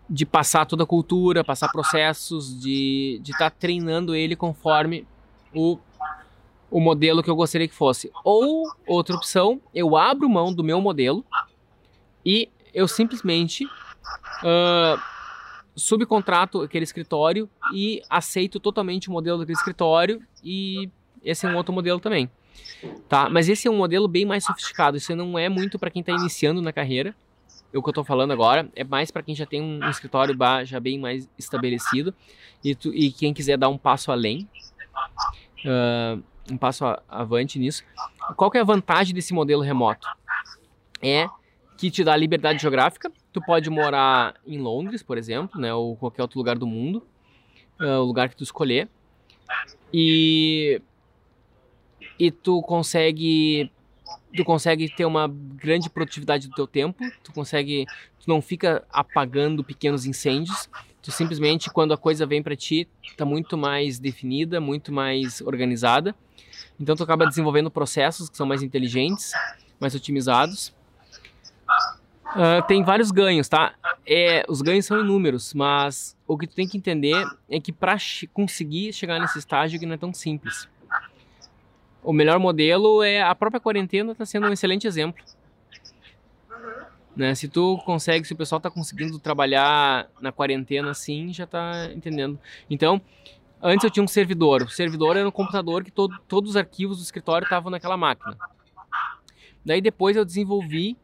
de 0.08 0.26
passar 0.26 0.66
toda 0.66 0.84
a 0.84 0.86
cultura, 0.86 1.46
passar 1.46 1.70
processos, 1.70 2.60
de 2.60 3.22
estar 3.24 3.50
tá 3.50 3.56
treinando 3.58 4.14
ele 4.14 4.36
conforme 4.36 5.08
o, 5.54 5.80
o 6.70 6.82
modelo 6.82 7.24
que 7.24 7.30
eu 7.30 7.36
gostaria 7.38 7.70
que 7.70 7.74
fosse. 7.74 8.12
Ou, 8.22 8.70
outra 8.86 9.16
opção, 9.16 9.62
eu 9.74 9.96
abro 9.96 10.30
mão 10.30 10.54
do 10.54 10.64
meu 10.64 10.82
modelo 10.82 11.26
e 12.24 12.50
eu 12.74 12.86
simplesmente 12.86 13.66
uh, 13.66 15.14
subcontrato 15.76 16.61
aquele 16.61 16.84
escritório 16.84 17.49
e 17.73 18.01
aceito 18.09 18.59
totalmente 18.59 19.09
o 19.09 19.11
modelo 19.11 19.39
daquele 19.39 19.57
escritório 19.57 20.21
e 20.43 20.89
esse 21.23 21.45
é 21.45 21.49
um 21.49 21.55
outro 21.55 21.73
modelo 21.73 21.99
também. 21.99 22.30
Tá? 23.09 23.30
Mas 23.30 23.49
esse 23.49 23.67
é 23.67 23.71
um 23.71 23.78
modelo 23.78 24.07
bem 24.07 24.26
mais 24.26 24.43
sofisticado. 24.43 24.97
Isso 24.97 25.15
não 25.15 25.38
é 25.38 25.49
muito 25.49 25.78
para 25.78 25.89
quem 25.89 25.99
está 25.99 26.13
iniciando 26.13 26.61
na 26.61 26.71
carreira. 26.71 27.15
O 27.73 27.82
que 27.82 27.89
eu 27.89 27.91
estou 27.91 28.03
falando 28.05 28.32
agora 28.32 28.69
é 28.76 28.84
mais 28.84 29.11
para 29.11 29.21
quem 29.21 29.36
já 29.36 29.45
tem 29.45 29.61
um 29.61 29.84
escritório 29.89 30.36
já 30.63 30.80
bem 30.80 30.97
mais 30.97 31.30
estabelecido 31.38 32.13
e, 32.63 32.73
tu, 32.73 32.93
e 32.93 33.11
quem 33.11 33.34
quiser 33.34 33.57
dar 33.57 33.67
um 33.67 33.78
passo 33.78 34.11
além, 34.11 34.47
uh, 35.65 36.23
um 36.49 36.57
passo 36.57 36.86
avante 37.09 37.59
nisso. 37.59 37.84
Qual 38.38 38.49
que 38.49 38.57
é 38.57 38.61
a 38.61 38.63
vantagem 38.63 39.13
desse 39.13 39.34
modelo 39.34 39.61
remoto? 39.61 40.07
É 41.01 41.28
que 41.78 41.91
te 41.91 42.03
dá 42.03 42.15
liberdade 42.15 42.61
geográfica. 42.61 43.11
Tu 43.36 43.41
pode 43.41 43.69
morar 43.69 44.36
em 44.47 44.57
Londres, 44.57 45.03
por 45.03 45.17
exemplo, 45.17 45.59
né, 45.59 45.73
ou 45.73 45.97
qualquer 45.97 46.21
outro 46.21 46.39
lugar 46.39 46.57
do 46.57 46.65
mundo, 46.65 47.05
uh, 47.81 47.99
o 47.99 48.05
lugar 48.05 48.29
que 48.29 48.36
tu 48.38 48.45
escolher. 48.45 48.88
E 49.93 50.81
e 52.17 52.31
tu 52.31 52.61
consegue 52.61 53.69
tu 54.33 54.45
consegue 54.45 54.88
ter 54.88 55.03
uma 55.03 55.27
grande 55.27 55.89
produtividade 55.89 56.47
do 56.47 56.55
teu 56.55 56.65
tempo, 56.65 57.03
tu 57.21 57.33
consegue, 57.33 57.86
tu 58.17 58.29
não 58.29 58.41
fica 58.41 58.86
apagando 58.89 59.65
pequenos 59.65 60.05
incêndios, 60.05 60.69
tu 61.01 61.11
simplesmente 61.11 61.69
quando 61.69 61.93
a 61.93 61.97
coisa 61.97 62.25
vem 62.25 62.41
para 62.41 62.55
ti, 62.55 62.88
tá 63.17 63.25
muito 63.25 63.57
mais 63.57 63.99
definida, 63.99 64.61
muito 64.61 64.93
mais 64.93 65.41
organizada. 65.41 66.15
Então 66.79 66.95
tu 66.95 67.03
acaba 67.03 67.27
desenvolvendo 67.27 67.69
processos 67.69 68.29
que 68.29 68.38
são 68.38 68.45
mais 68.45 68.63
inteligentes, 68.63 69.33
mais 69.77 69.93
otimizados. 69.93 70.73
Uh, 72.36 72.67
tem 72.67 72.83
vários 72.83 73.11
ganhos, 73.11 73.47
tá? 73.47 73.73
É, 74.05 74.43
os 74.49 74.61
ganhos 74.61 74.86
são 74.86 74.99
inúmeros, 74.99 75.53
mas 75.53 76.17
o 76.27 76.38
que 76.38 76.45
tu 76.45 76.55
tem 76.55 76.67
que 76.67 76.77
entender 76.77 77.25
é 77.49 77.59
que 77.59 77.71
para 77.71 77.97
conseguir 78.33 78.91
chegar 78.91 79.19
nesse 79.19 79.39
estágio 79.39 79.79
que 79.79 79.86
não 79.86 79.93
é 79.93 79.97
tão 79.97 80.13
simples 80.13 80.67
o 82.05 82.13
melhor 82.13 82.39
modelo 82.39 83.03
é 83.03 83.21
a 83.21 83.33
própria 83.33 83.59
quarentena 83.59 84.11
está 84.11 84.25
sendo 84.25 84.47
um 84.47 84.53
excelente 84.53 84.88
exemplo. 84.88 85.23
Né? 87.15 87.33
Se 87.33 87.47
tu 87.47 87.77
consegue, 87.79 88.27
se 88.27 88.33
o 88.33 88.36
pessoal 88.36 88.57
está 88.57 88.69
conseguindo 88.69 89.17
trabalhar 89.17 90.07
na 90.21 90.31
quarentena 90.31 90.91
assim, 90.91 91.33
já 91.33 91.45
está 91.45 91.89
entendendo. 91.93 92.39
Então, 92.69 93.01
antes 93.61 93.83
eu 93.83 93.89
tinha 93.89 94.03
um 94.03 94.07
servidor. 94.07 94.63
O 94.63 94.69
servidor 94.69 95.17
era 95.17 95.27
um 95.27 95.31
computador 95.31 95.83
que 95.83 95.91
todo, 95.91 96.15
todos 96.27 96.51
os 96.51 96.57
arquivos 96.57 96.97
do 96.97 97.03
escritório 97.03 97.45
estavam 97.45 97.71
naquela 97.71 97.97
máquina. 97.97 98.38
Daí 99.65 99.81
depois 99.81 100.15
eu 100.15 100.23
desenvolvi, 100.23 100.95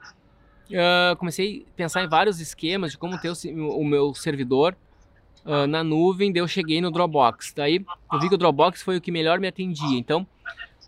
uh, 0.72 1.16
comecei 1.18 1.66
a 1.68 1.76
pensar 1.76 2.04
em 2.04 2.08
vários 2.08 2.40
esquemas 2.40 2.92
de 2.92 2.98
como 2.98 3.18
ter 3.20 3.30
o, 3.30 3.80
o 3.80 3.86
meu 3.86 4.14
servidor 4.14 4.76
uh, 5.46 5.68
na 5.68 5.84
nuvem. 5.84 6.32
Daí 6.32 6.42
eu 6.42 6.48
cheguei 6.48 6.82
no 6.82 6.92
Dropbox. 6.92 7.54
Daí 7.56 7.86
eu 8.12 8.20
vi 8.20 8.30
que 8.30 8.36
o 8.36 8.38
Dropbox 8.38 8.82
foi 8.82 8.98
o 8.98 9.02
que 9.02 9.12
melhor 9.12 9.40
me 9.40 9.48
atendia. 9.48 9.98
Então 9.98 10.28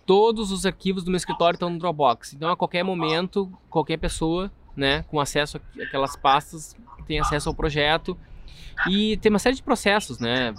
todos 0.06 0.52
os 0.52 0.66
arquivos 0.66 1.04
do 1.04 1.12
meu 1.12 1.18
escritório 1.18 1.56
estão 1.56 1.70
no 1.70 1.80
Dropbox. 1.80 2.34
Então, 2.34 2.52
a 2.52 2.58
qualquer 2.58 2.84
momento, 2.84 3.52
qualquer 3.70 3.98
pessoa, 3.98 4.52
né, 4.76 5.04
com 5.04 5.20
acesso 5.20 5.60
àquelas 5.80 6.16
pastas, 6.16 6.76
tem 7.06 7.20
acesso 7.20 7.50
ao 7.50 7.56
projeto. 7.56 8.18
E 8.90 9.18
tem 9.18 9.30
uma 9.30 9.40
série 9.40 9.56
de 9.56 9.64
processos, 9.64 10.20
né? 10.20 10.54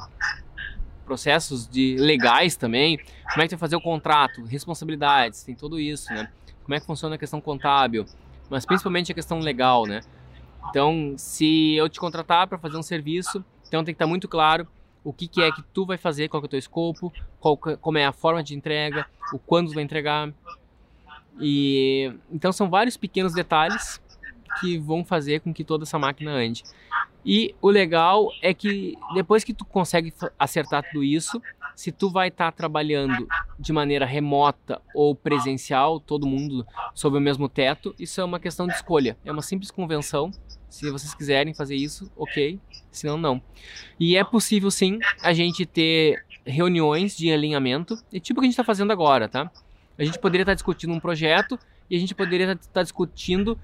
Processos 1.04 1.68
de 1.68 1.96
legais 1.98 2.56
também. 2.56 2.98
Como 3.32 3.42
é 3.42 3.42
que 3.42 3.48
tu 3.48 3.50
vai 3.52 3.58
fazer 3.58 3.76
o 3.76 3.80
contrato, 3.80 4.44
responsabilidades, 4.44 5.42
tem 5.42 5.54
tudo 5.54 5.78
isso, 5.78 6.12
né? 6.12 6.30
Como 6.62 6.74
é 6.74 6.80
que 6.80 6.86
funciona 6.86 7.16
a 7.16 7.18
questão 7.18 7.40
contábil, 7.40 8.06
mas 8.50 8.64
principalmente 8.64 9.12
a 9.12 9.14
questão 9.14 9.38
legal, 9.38 9.86
né? 9.86 10.00
Então, 10.70 11.14
se 11.16 11.74
eu 11.74 11.88
te 11.88 12.00
contratar 12.00 12.46
para 12.46 12.58
fazer 12.58 12.76
um 12.76 12.82
serviço, 12.82 13.44
então 13.66 13.84
tem 13.84 13.94
que 13.94 13.96
estar 13.96 14.06
muito 14.06 14.28
claro 14.28 14.66
o 15.04 15.12
que, 15.12 15.28
que 15.28 15.42
é 15.42 15.52
que 15.52 15.62
tu 15.62 15.84
vai 15.84 15.98
fazer, 15.98 16.28
qual 16.28 16.42
é 16.42 16.46
o 16.46 16.48
teu 16.48 16.58
escopo, 16.58 17.12
qual, 17.38 17.56
como 17.56 17.98
é 17.98 18.06
a 18.06 18.12
forma 18.12 18.42
de 18.42 18.54
entrega, 18.54 19.06
o 19.32 19.38
quando 19.38 19.68
tu 19.68 19.74
vai 19.74 19.84
entregar. 19.84 20.32
E 21.38 22.12
então 22.30 22.52
são 22.52 22.70
vários 22.70 22.96
pequenos 22.96 23.34
detalhes 23.34 24.00
que 24.60 24.78
vão 24.78 25.04
fazer 25.04 25.40
com 25.40 25.52
que 25.52 25.62
toda 25.62 25.84
essa 25.84 25.98
máquina 25.98 26.32
ande. 26.32 26.64
E 27.24 27.54
o 27.60 27.70
legal 27.70 28.30
é 28.42 28.54
que 28.54 28.96
depois 29.14 29.44
que 29.44 29.52
tu 29.52 29.64
consegue 29.64 30.12
acertar 30.38 30.82
tudo 30.82 31.02
isso, 31.02 31.40
se 31.74 31.90
tu 31.92 32.10
vai 32.10 32.28
estar 32.28 32.50
tá 32.50 32.56
trabalhando 32.56 33.26
de 33.58 33.72
maneira 33.72 34.06
remota 34.06 34.80
ou 34.94 35.14
presencial, 35.14 36.00
todo 36.00 36.26
mundo 36.26 36.66
sob 36.94 37.18
o 37.18 37.20
mesmo 37.20 37.48
teto, 37.48 37.94
isso 37.98 38.20
é 38.20 38.24
uma 38.24 38.40
questão 38.40 38.66
de 38.66 38.74
escolha. 38.74 39.16
É 39.24 39.32
uma 39.32 39.42
simples 39.42 39.70
convenção. 39.70 40.30
Se 40.68 40.90
vocês 40.90 41.14
quiserem 41.14 41.54
fazer 41.54 41.76
isso, 41.76 42.10
ok. 42.16 42.58
Senão, 42.90 43.16
não. 43.16 43.42
E 43.98 44.16
é 44.16 44.24
possível 44.24 44.70
sim 44.70 44.98
a 45.22 45.32
gente 45.32 45.66
ter 45.66 46.24
reuniões 46.44 47.16
de 47.16 47.32
alinhamento, 47.32 47.96
é 48.12 48.20
tipo 48.20 48.38
o 48.38 48.42
que 48.42 48.46
a 48.46 48.48
gente 48.48 48.54
está 48.54 48.64
fazendo 48.64 48.92
agora, 48.92 49.28
tá? 49.28 49.50
A 49.98 50.04
gente 50.04 50.18
poderia 50.18 50.42
estar 50.42 50.52
tá 50.52 50.54
discutindo 50.54 50.92
um 50.92 51.00
projeto 51.00 51.58
e 51.88 51.96
a 51.96 51.98
gente 51.98 52.14
poderia 52.14 52.52
estar 52.52 52.68
tá 52.72 52.82
discutindo 52.82 53.58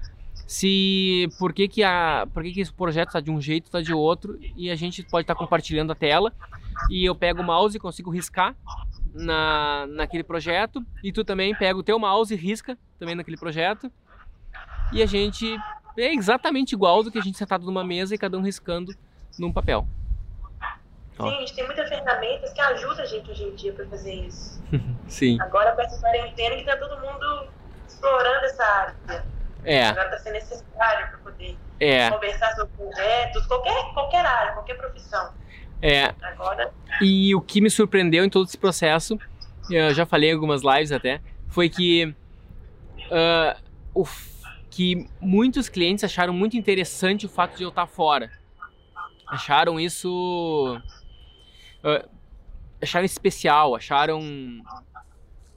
se 0.47 1.29
por 1.39 1.53
que, 1.53 1.67
que, 1.67 1.83
a, 1.83 2.27
por 2.33 2.43
que, 2.43 2.51
que 2.51 2.61
esse 2.61 2.73
projeto 2.73 3.09
está 3.09 3.21
de 3.21 3.31
um 3.31 3.39
jeito, 3.39 3.65
está 3.65 3.81
de 3.81 3.93
outro, 3.93 4.37
e 4.55 4.69
a 4.69 4.75
gente 4.75 5.01
pode 5.03 5.23
estar 5.23 5.33
tá 5.33 5.39
compartilhando 5.39 5.91
a 5.91 5.95
tela, 5.95 6.33
e 6.89 7.05
eu 7.05 7.15
pego 7.15 7.41
o 7.41 7.45
mouse 7.45 7.75
e 7.75 7.79
consigo 7.79 8.09
riscar 8.09 8.55
na, 9.13 9.85
naquele 9.87 10.23
projeto, 10.23 10.85
e 11.03 11.11
tu 11.11 11.23
também 11.23 11.53
pega 11.55 11.77
o 11.77 11.83
teu 11.83 11.99
mouse 11.99 12.33
e 12.33 12.37
risca 12.37 12.77
também 12.97 13.15
naquele 13.15 13.37
projeto, 13.37 13.91
e 14.91 15.01
a 15.01 15.05
gente 15.05 15.57
é 15.97 16.13
exatamente 16.13 16.73
igual 16.73 17.03
do 17.03 17.11
que 17.11 17.17
a 17.17 17.21
gente 17.21 17.37
sentado 17.37 17.65
numa 17.65 17.83
mesa 17.83 18.15
e 18.15 18.17
cada 18.17 18.37
um 18.37 18.41
riscando 18.41 18.93
num 19.37 19.51
papel. 19.51 19.87
Sim, 21.17 21.27
a 21.27 21.39
gente 21.39 21.53
tem 21.53 21.65
muitas 21.65 21.87
ferramentas 21.87 22.51
que 22.51 22.61
ajudam 22.61 23.03
a 23.03 23.05
gente 23.05 23.29
hoje 23.29 23.43
em 23.43 23.55
dia 23.55 23.73
para 23.73 23.85
fazer 23.87 24.13
isso. 24.13 24.61
Sim. 25.07 25.39
Agora 25.41 25.73
com 25.73 25.81
essa 25.81 25.99
quarentena 25.99 26.55
que 26.55 26.63
tá 26.63 26.77
todo 26.77 26.99
mundo 26.99 27.47
explorando 27.87 28.45
essa 28.45 28.63
área. 28.63 29.25
É. 29.63 29.85
Agora 29.89 30.05
está 30.05 30.17
sendo 30.19 30.33
necessário 30.33 31.09
para 31.09 31.17
poder 31.19 31.57
é. 31.79 32.09
conversar 32.09 32.55
sobre 32.55 32.71
projetos, 32.75 33.45
qualquer, 33.45 33.93
qualquer 33.93 34.25
área, 34.25 34.53
qualquer 34.53 34.77
profissão. 34.77 35.33
É. 35.81 36.13
Agora... 36.21 36.73
E 37.01 37.33
o 37.33 37.41
que 37.41 37.61
me 37.61 37.69
surpreendeu 37.69 38.23
em 38.23 38.29
todo 38.29 38.47
esse 38.47 38.57
processo, 38.57 39.17
eu 39.69 39.93
já 39.93 40.05
falei 40.05 40.29
em 40.29 40.33
algumas 40.33 40.61
lives 40.61 40.91
até, 40.91 41.21
foi 41.47 41.69
que, 41.69 42.13
uh, 43.07 43.61
o, 43.93 44.05
que 44.69 45.07
muitos 45.19 45.67
clientes 45.67 46.03
acharam 46.03 46.33
muito 46.33 46.55
interessante 46.55 47.25
o 47.25 47.29
fato 47.29 47.57
de 47.57 47.63
eu 47.63 47.69
estar 47.69 47.87
fora. 47.87 48.29
Acharam 49.27 49.79
isso. 49.79 50.79
Uh, 51.83 52.09
acharam 52.81 53.05
especial, 53.05 53.75
acharam. 53.75 54.21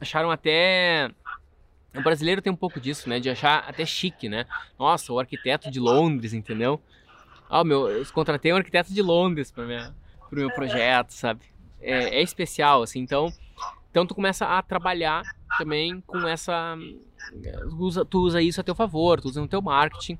Acharam 0.00 0.30
até 0.30 1.10
o 1.94 2.02
brasileiro 2.02 2.42
tem 2.42 2.52
um 2.52 2.56
pouco 2.56 2.80
disso, 2.80 3.08
né? 3.08 3.20
De 3.20 3.30
achar 3.30 3.64
até 3.68 3.86
chique, 3.86 4.28
né? 4.28 4.46
Nossa, 4.78 5.12
o 5.12 5.20
arquiteto 5.20 5.70
de 5.70 5.78
Londres, 5.78 6.32
entendeu? 6.32 6.82
Ah, 7.48 7.62
meu, 7.62 7.88
eu 7.88 8.04
contratei 8.12 8.52
um 8.52 8.56
arquiteto 8.56 8.92
de 8.92 9.00
Londres 9.00 9.52
para 9.52 9.64
minha, 9.64 9.94
pro 10.28 10.40
meu 10.40 10.50
projeto, 10.50 11.10
sabe? 11.10 11.40
É, 11.80 12.18
é, 12.18 12.22
especial, 12.22 12.82
assim. 12.82 13.00
Então, 13.00 13.32
então 13.90 14.06
tu 14.06 14.14
começa 14.14 14.46
a 14.46 14.62
trabalhar 14.62 15.22
também 15.58 16.00
com 16.06 16.26
essa, 16.26 16.76
usa, 17.78 18.04
tu 18.04 18.20
usa 18.20 18.42
isso 18.42 18.60
a 18.60 18.64
teu 18.64 18.74
favor, 18.74 19.20
tu 19.20 19.28
usa 19.28 19.40
no 19.40 19.48
teu 19.48 19.62
marketing. 19.62 20.18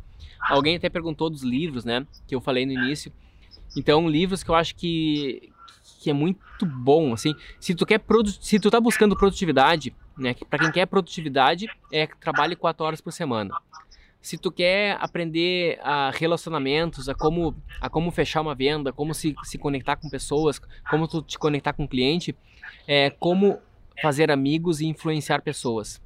Alguém 0.49 0.77
até 0.77 0.89
perguntou 0.89 1.31
dos 1.31 1.43
livros, 1.43 1.85
né? 1.85 2.07
Que 2.27 2.35
eu 2.35 2.41
falei 2.41 2.67
no 2.67 2.73
início. 2.73 3.13
Então, 3.77 4.09
livros 4.09 4.43
que 4.43 4.51
eu 4.51 4.55
acho 4.55 4.75
que 4.75 5.51
que 6.01 6.11
é 6.11 6.13
muito 6.13 6.67
bom, 6.67 7.15
assim. 7.15 7.35
Se 7.59 7.75
tu 7.75 7.87
quer 7.87 7.99
se 8.41 8.61
tu 8.61 8.71
tá 8.71 8.79
buscando 8.79 9.17
produtividade, 9.17 9.95
né? 10.19 10.35
Para 10.51 10.59
quem 10.59 10.71
quer 10.71 10.87
produtividade, 10.87 11.67
é 11.91 12.07
trabalhe 12.07 12.55
quatro 12.55 12.85
horas 12.85 13.01
por 13.01 13.11
semana. 13.11 13.55
Se 14.25 14.39
tu 14.39 14.51
quer 14.51 14.97
aprender 15.03 15.79
a 15.83 16.11
relacionamentos, 16.11 17.11
a 17.11 17.15
como, 17.15 17.55
a 17.79 17.91
como 17.91 18.11
fechar 18.11 18.41
uma 18.41 18.55
venda, 18.55 18.91
como 18.91 19.13
se, 19.13 19.35
se 19.43 19.59
conectar 19.59 19.97
com 19.97 20.09
pessoas, 20.09 20.59
como 20.89 21.07
tu 21.07 21.21
te 21.21 21.39
conectar 21.39 21.75
com 21.75 21.85
o 21.85 21.89
cliente, 21.89 22.35
é 22.89 23.11
como 23.11 23.59
fazer 24.01 24.31
amigos 24.31 24.81
e 24.81 24.87
influenciar 24.87 25.43
pessoas. 25.43 26.01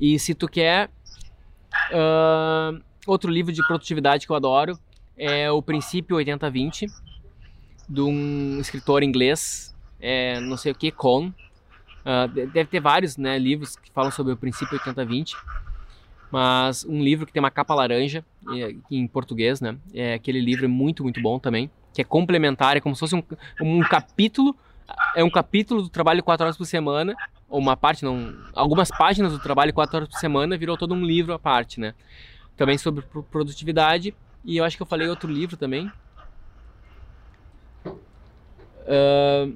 E 0.00 0.18
se 0.18 0.34
tu 0.34 0.48
quer 0.48 0.88
uh, 1.92 2.82
outro 3.06 3.30
livro 3.30 3.52
de 3.52 3.60
produtividade 3.66 4.26
que 4.26 4.32
eu 4.32 4.36
adoro 4.36 4.78
é 5.14 5.50
o 5.50 5.60
Princípio 5.60 6.16
80-20 6.16 6.86
de 7.86 8.00
um 8.00 8.58
escritor 8.60 9.02
inglês, 9.02 9.76
é, 10.00 10.40
não 10.40 10.56
sei 10.56 10.72
o 10.72 10.74
que, 10.74 10.90
Con. 10.90 11.26
Uh, 11.26 12.28
deve 12.28 12.64
ter 12.64 12.80
vários 12.80 13.18
né, 13.18 13.38
livros 13.38 13.76
que 13.76 13.90
falam 13.90 14.10
sobre 14.10 14.32
o 14.32 14.36
princípio 14.38 14.78
80-20, 14.78 15.34
mas 16.30 16.84
um 16.84 17.02
livro 17.02 17.26
que 17.26 17.32
tem 17.32 17.40
uma 17.40 17.50
capa 17.50 17.74
laranja, 17.74 18.24
em 18.90 19.06
português, 19.06 19.60
né? 19.60 19.76
É 19.92 20.14
aquele 20.14 20.40
livro 20.40 20.64
é 20.64 20.68
muito, 20.68 21.02
muito 21.02 21.20
bom 21.20 21.38
também, 21.38 21.70
que 21.92 22.00
é 22.00 22.04
complementar, 22.04 22.76
é 22.76 22.80
como 22.80 22.94
se 22.94 23.00
fosse 23.00 23.14
um, 23.14 23.22
um 23.60 23.80
capítulo, 23.80 24.56
é 25.14 25.22
um 25.22 25.30
capítulo 25.30 25.82
do 25.82 25.88
trabalho 25.88 26.22
quatro 26.22 26.44
horas 26.44 26.56
por 26.56 26.64
semana, 26.64 27.14
ou 27.48 27.58
uma 27.58 27.76
parte, 27.76 28.04
não, 28.04 28.34
algumas 28.54 28.90
páginas 28.90 29.32
do 29.32 29.38
trabalho 29.38 29.72
quatro 29.72 29.96
horas 29.96 30.08
por 30.08 30.18
semana 30.18 30.56
virou 30.56 30.76
todo 30.76 30.94
um 30.94 31.04
livro 31.04 31.32
à 31.32 31.38
parte, 31.38 31.80
né? 31.80 31.94
Também 32.56 32.76
sobre 32.76 33.04
produtividade, 33.30 34.14
e 34.44 34.56
eu 34.56 34.64
acho 34.64 34.76
que 34.76 34.82
eu 34.82 34.86
falei 34.86 35.08
outro 35.08 35.30
livro 35.30 35.56
também, 35.56 35.90
Uh, 38.88 39.54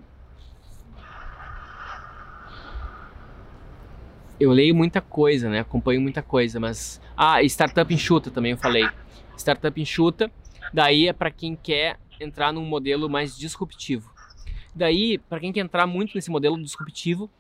eu 4.43 4.51
leio 4.51 4.75
muita 4.75 5.01
coisa, 5.01 5.49
né? 5.49 5.61
Acompanho 5.61 6.01
muita 6.01 6.21
coisa, 6.21 6.59
mas 6.59 7.01
ah, 7.17 7.41
startup 7.45 7.93
enxuta 7.95 8.29
também 8.29 8.53
eu 8.53 8.59
falei. 8.59 8.89
Startup 9.37 9.81
enxuta, 9.81 10.31
daí 10.73 11.07
é 11.07 11.13
para 11.13 11.31
quem 11.31 11.55
quer 11.55 11.97
entrar 12.21 12.53
num 12.53 12.65
modelo 12.65 13.09
mais 13.09 13.39
disruptivo. 13.39 14.13
Daí, 14.75 15.19
para 15.19 15.39
quem 15.39 15.53
quer 15.53 15.61
entrar 15.61 15.87
muito 15.87 16.15
nesse 16.15 16.31
modelo 16.31 16.61
disruptivo, 16.61 17.31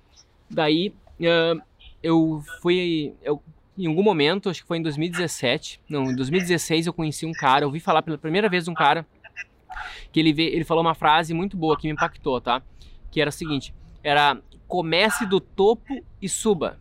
daí 0.48 0.94
uh, 1.20 1.60
eu 2.00 2.40
fui 2.60 3.14
eu, 3.22 3.42
em 3.76 3.86
algum 3.86 4.02
momento, 4.02 4.48
acho 4.48 4.62
que 4.62 4.68
foi 4.68 4.78
em 4.78 4.82
2017, 4.82 5.80
não, 5.88 6.04
em 6.04 6.14
2016 6.14 6.86
eu 6.86 6.92
conheci 6.92 7.26
um 7.26 7.32
cara, 7.32 7.66
ouvi 7.66 7.80
falar 7.80 8.02
pela 8.02 8.18
primeira 8.18 8.48
vez 8.48 8.64
de 8.64 8.70
um 8.70 8.74
cara 8.74 9.04
que 10.12 10.20
ele, 10.20 10.32
vê, 10.32 10.44
ele 10.44 10.64
falou 10.64 10.84
uma 10.84 10.94
frase 10.94 11.34
muito 11.34 11.56
boa 11.56 11.76
que 11.76 11.88
me 11.88 11.94
impactou, 11.94 12.40
tá? 12.40 12.62
Que 13.10 13.20
era 13.20 13.30
o 13.30 13.32
seguinte, 13.32 13.74
era 14.04 14.38
comece 14.68 15.26
do 15.26 15.40
topo 15.40 16.04
e 16.20 16.28
suba. 16.28 16.78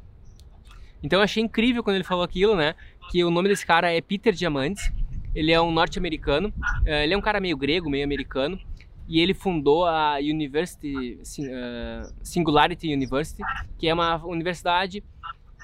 Então 1.03 1.19
eu 1.19 1.23
achei 1.23 1.43
incrível 1.43 1.83
quando 1.83 1.95
ele 1.95 2.03
falou 2.03 2.23
aquilo, 2.23 2.55
né? 2.55 2.75
Que 3.09 3.23
o 3.23 3.31
nome 3.31 3.49
desse 3.49 3.65
cara 3.65 3.91
é 3.91 3.99
Peter 4.01 4.33
Diamandis, 4.33 4.91
ele 5.33 5.51
é 5.51 5.59
um 5.61 5.71
norte-americano, 5.71 6.53
eh, 6.85 7.03
ele 7.03 7.13
é 7.13 7.17
um 7.17 7.21
cara 7.21 7.39
meio 7.39 7.57
grego, 7.57 7.89
meio 7.89 8.03
americano, 8.03 8.59
e 9.07 9.19
ele 9.19 9.33
fundou 9.33 9.85
a 9.85 10.17
University, 10.19 11.19
uh, 11.21 12.13
Singularity 12.23 12.93
University, 12.93 13.43
que 13.77 13.87
é 13.87 13.93
uma 13.93 14.23
universidade 14.25 15.03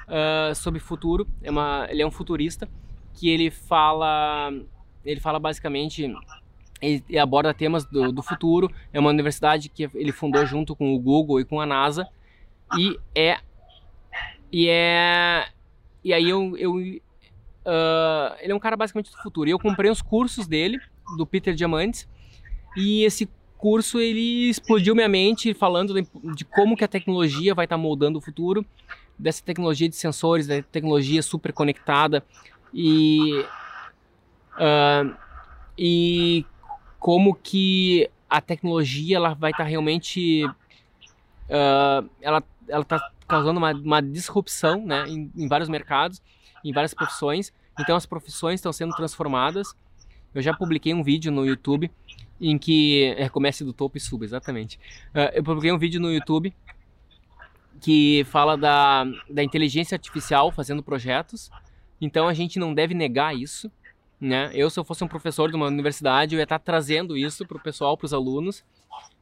uh, 0.08 0.54
sobre 0.54 0.80
futuro, 0.80 1.28
é 1.42 1.50
uma, 1.50 1.88
ele 1.90 2.02
é 2.02 2.06
um 2.06 2.12
futurista, 2.12 2.68
que 3.14 3.30
ele 3.30 3.50
fala, 3.50 4.52
ele 5.06 5.20
fala 5.20 5.40
basicamente 5.40 6.14
ele 6.82 7.18
aborda 7.18 7.54
temas 7.54 7.86
do, 7.86 8.12
do, 8.12 8.22
futuro. 8.22 8.72
É 8.94 9.00
uma 9.00 9.10
universidade 9.10 9.70
que 9.70 9.90
ele 9.96 10.12
fundou 10.12 10.46
junto 10.46 10.76
com 10.76 10.94
o 10.94 11.00
Google 11.00 11.40
e 11.40 11.46
com 11.46 11.60
a 11.60 11.66
NASA. 11.66 12.08
E 12.78 13.00
é. 13.16 13.40
E 14.52 14.68
é. 14.70 15.48
E 16.04 16.14
aí 16.14 16.30
eu. 16.30 16.58
eu 16.58 16.76
uh, 16.76 18.36
ele 18.40 18.52
é 18.52 18.56
um 18.56 18.60
cara 18.60 18.78
basicamente 18.78 19.12
do 19.12 19.18
futuro. 19.22 19.50
E 19.50 19.52
eu 19.52 19.60
comprei 19.60 19.92
os 19.92 20.02
cursos 20.02 20.48
dele, 20.48 20.80
do 21.18 21.26
Peter 21.26 21.54
Diamandis. 21.54 22.08
E 22.76 23.04
esse 23.04 23.30
curso 23.58 24.00
ele 24.00 24.50
explodiu 24.50 24.94
minha 24.94 25.10
mente 25.10 25.54
falando 25.54 25.94
de, 25.94 26.08
de 26.36 26.46
como 26.46 26.78
que 26.78 26.84
a 26.84 26.88
tecnologia 26.88 27.56
vai 27.56 27.66
estar 27.66 27.76
tá 27.76 27.82
moldando 27.82 28.20
o 28.20 28.22
futuro. 28.22 28.66
Dessa 29.18 29.44
tecnologia 29.44 29.90
de 29.90 29.96
sensores, 29.96 30.48
da 30.48 30.62
tecnologia 30.62 31.22
super 31.22 31.52
conectada. 31.52 32.24
E. 32.74 33.46
Uh, 34.56 35.16
e 35.78 36.44
como 37.00 37.36
que 37.36 38.10
a 38.28 38.42
tecnologia 38.42 39.18
ela 39.18 39.34
vai 39.34 39.52
estar 39.52 39.64
tá 39.64 39.70
realmente 39.70 40.44
uh, 40.46 42.10
ela 42.20 42.44
ela 42.68 42.82
está 42.82 43.12
causando 43.28 43.58
uma, 43.58 43.72
uma 43.72 44.02
disrupção 44.02 44.86
né, 44.86 45.06
em, 45.08 45.32
em, 45.36 45.48
vários 45.48 45.70
mercados, 45.70 46.22
em 46.64 46.72
várias 46.72 46.94
profissões. 46.94 47.52
Então 47.80 47.96
as 47.96 48.06
profissões 48.06 48.56
estão 48.56 48.72
sendo 48.72 48.96
transformadas. 48.96 49.76
Eu 50.34 50.42
já 50.42 50.54
publiquei 50.54 50.94
um 50.94 51.04
vídeo 51.04 51.32
no 51.32 51.46
YouTube 51.46 51.92
em 52.40 52.58
que 52.58 53.16
é, 53.18 53.28
comece 53.30 53.64
do 53.64 53.74
topo 53.74 53.98
e 53.98 54.00
suba, 54.00 54.24
exatamente. 54.24 54.78
Uh, 55.10 55.34
eu 55.34 55.44
publiquei 55.44 55.72
um 55.72 55.78
vídeo 55.78 56.00
no 56.00 56.12
YouTube 56.12 56.54
que 57.82 58.26
fala 58.30 58.58
da, 58.58 59.06
da 59.30 59.44
inteligência 59.44 59.96
artificial 59.96 60.52
fazendo 60.52 60.84
projetos. 60.84 61.50
Então 62.00 62.28
a 62.28 62.34
gente 62.34 62.60
não 62.60 62.74
deve 62.74 62.94
negar 62.94 63.36
isso. 63.36 63.72
Né? 64.20 64.50
Eu, 64.54 64.70
se 64.70 64.80
eu 64.80 64.84
fosse 64.84 65.04
um 65.04 65.08
professor 65.08 65.50
de 65.50 65.56
uma 65.56 65.68
universidade, 65.68 66.34
eu 66.34 66.40
ia 66.40 66.44
estar 66.44 66.60
trazendo 66.60 67.16
isso 67.16 67.46
para 67.46 67.58
o 67.58 67.62
pessoal, 67.62 67.96
para 67.96 68.06
os 68.06 68.14
alunos, 68.14 68.64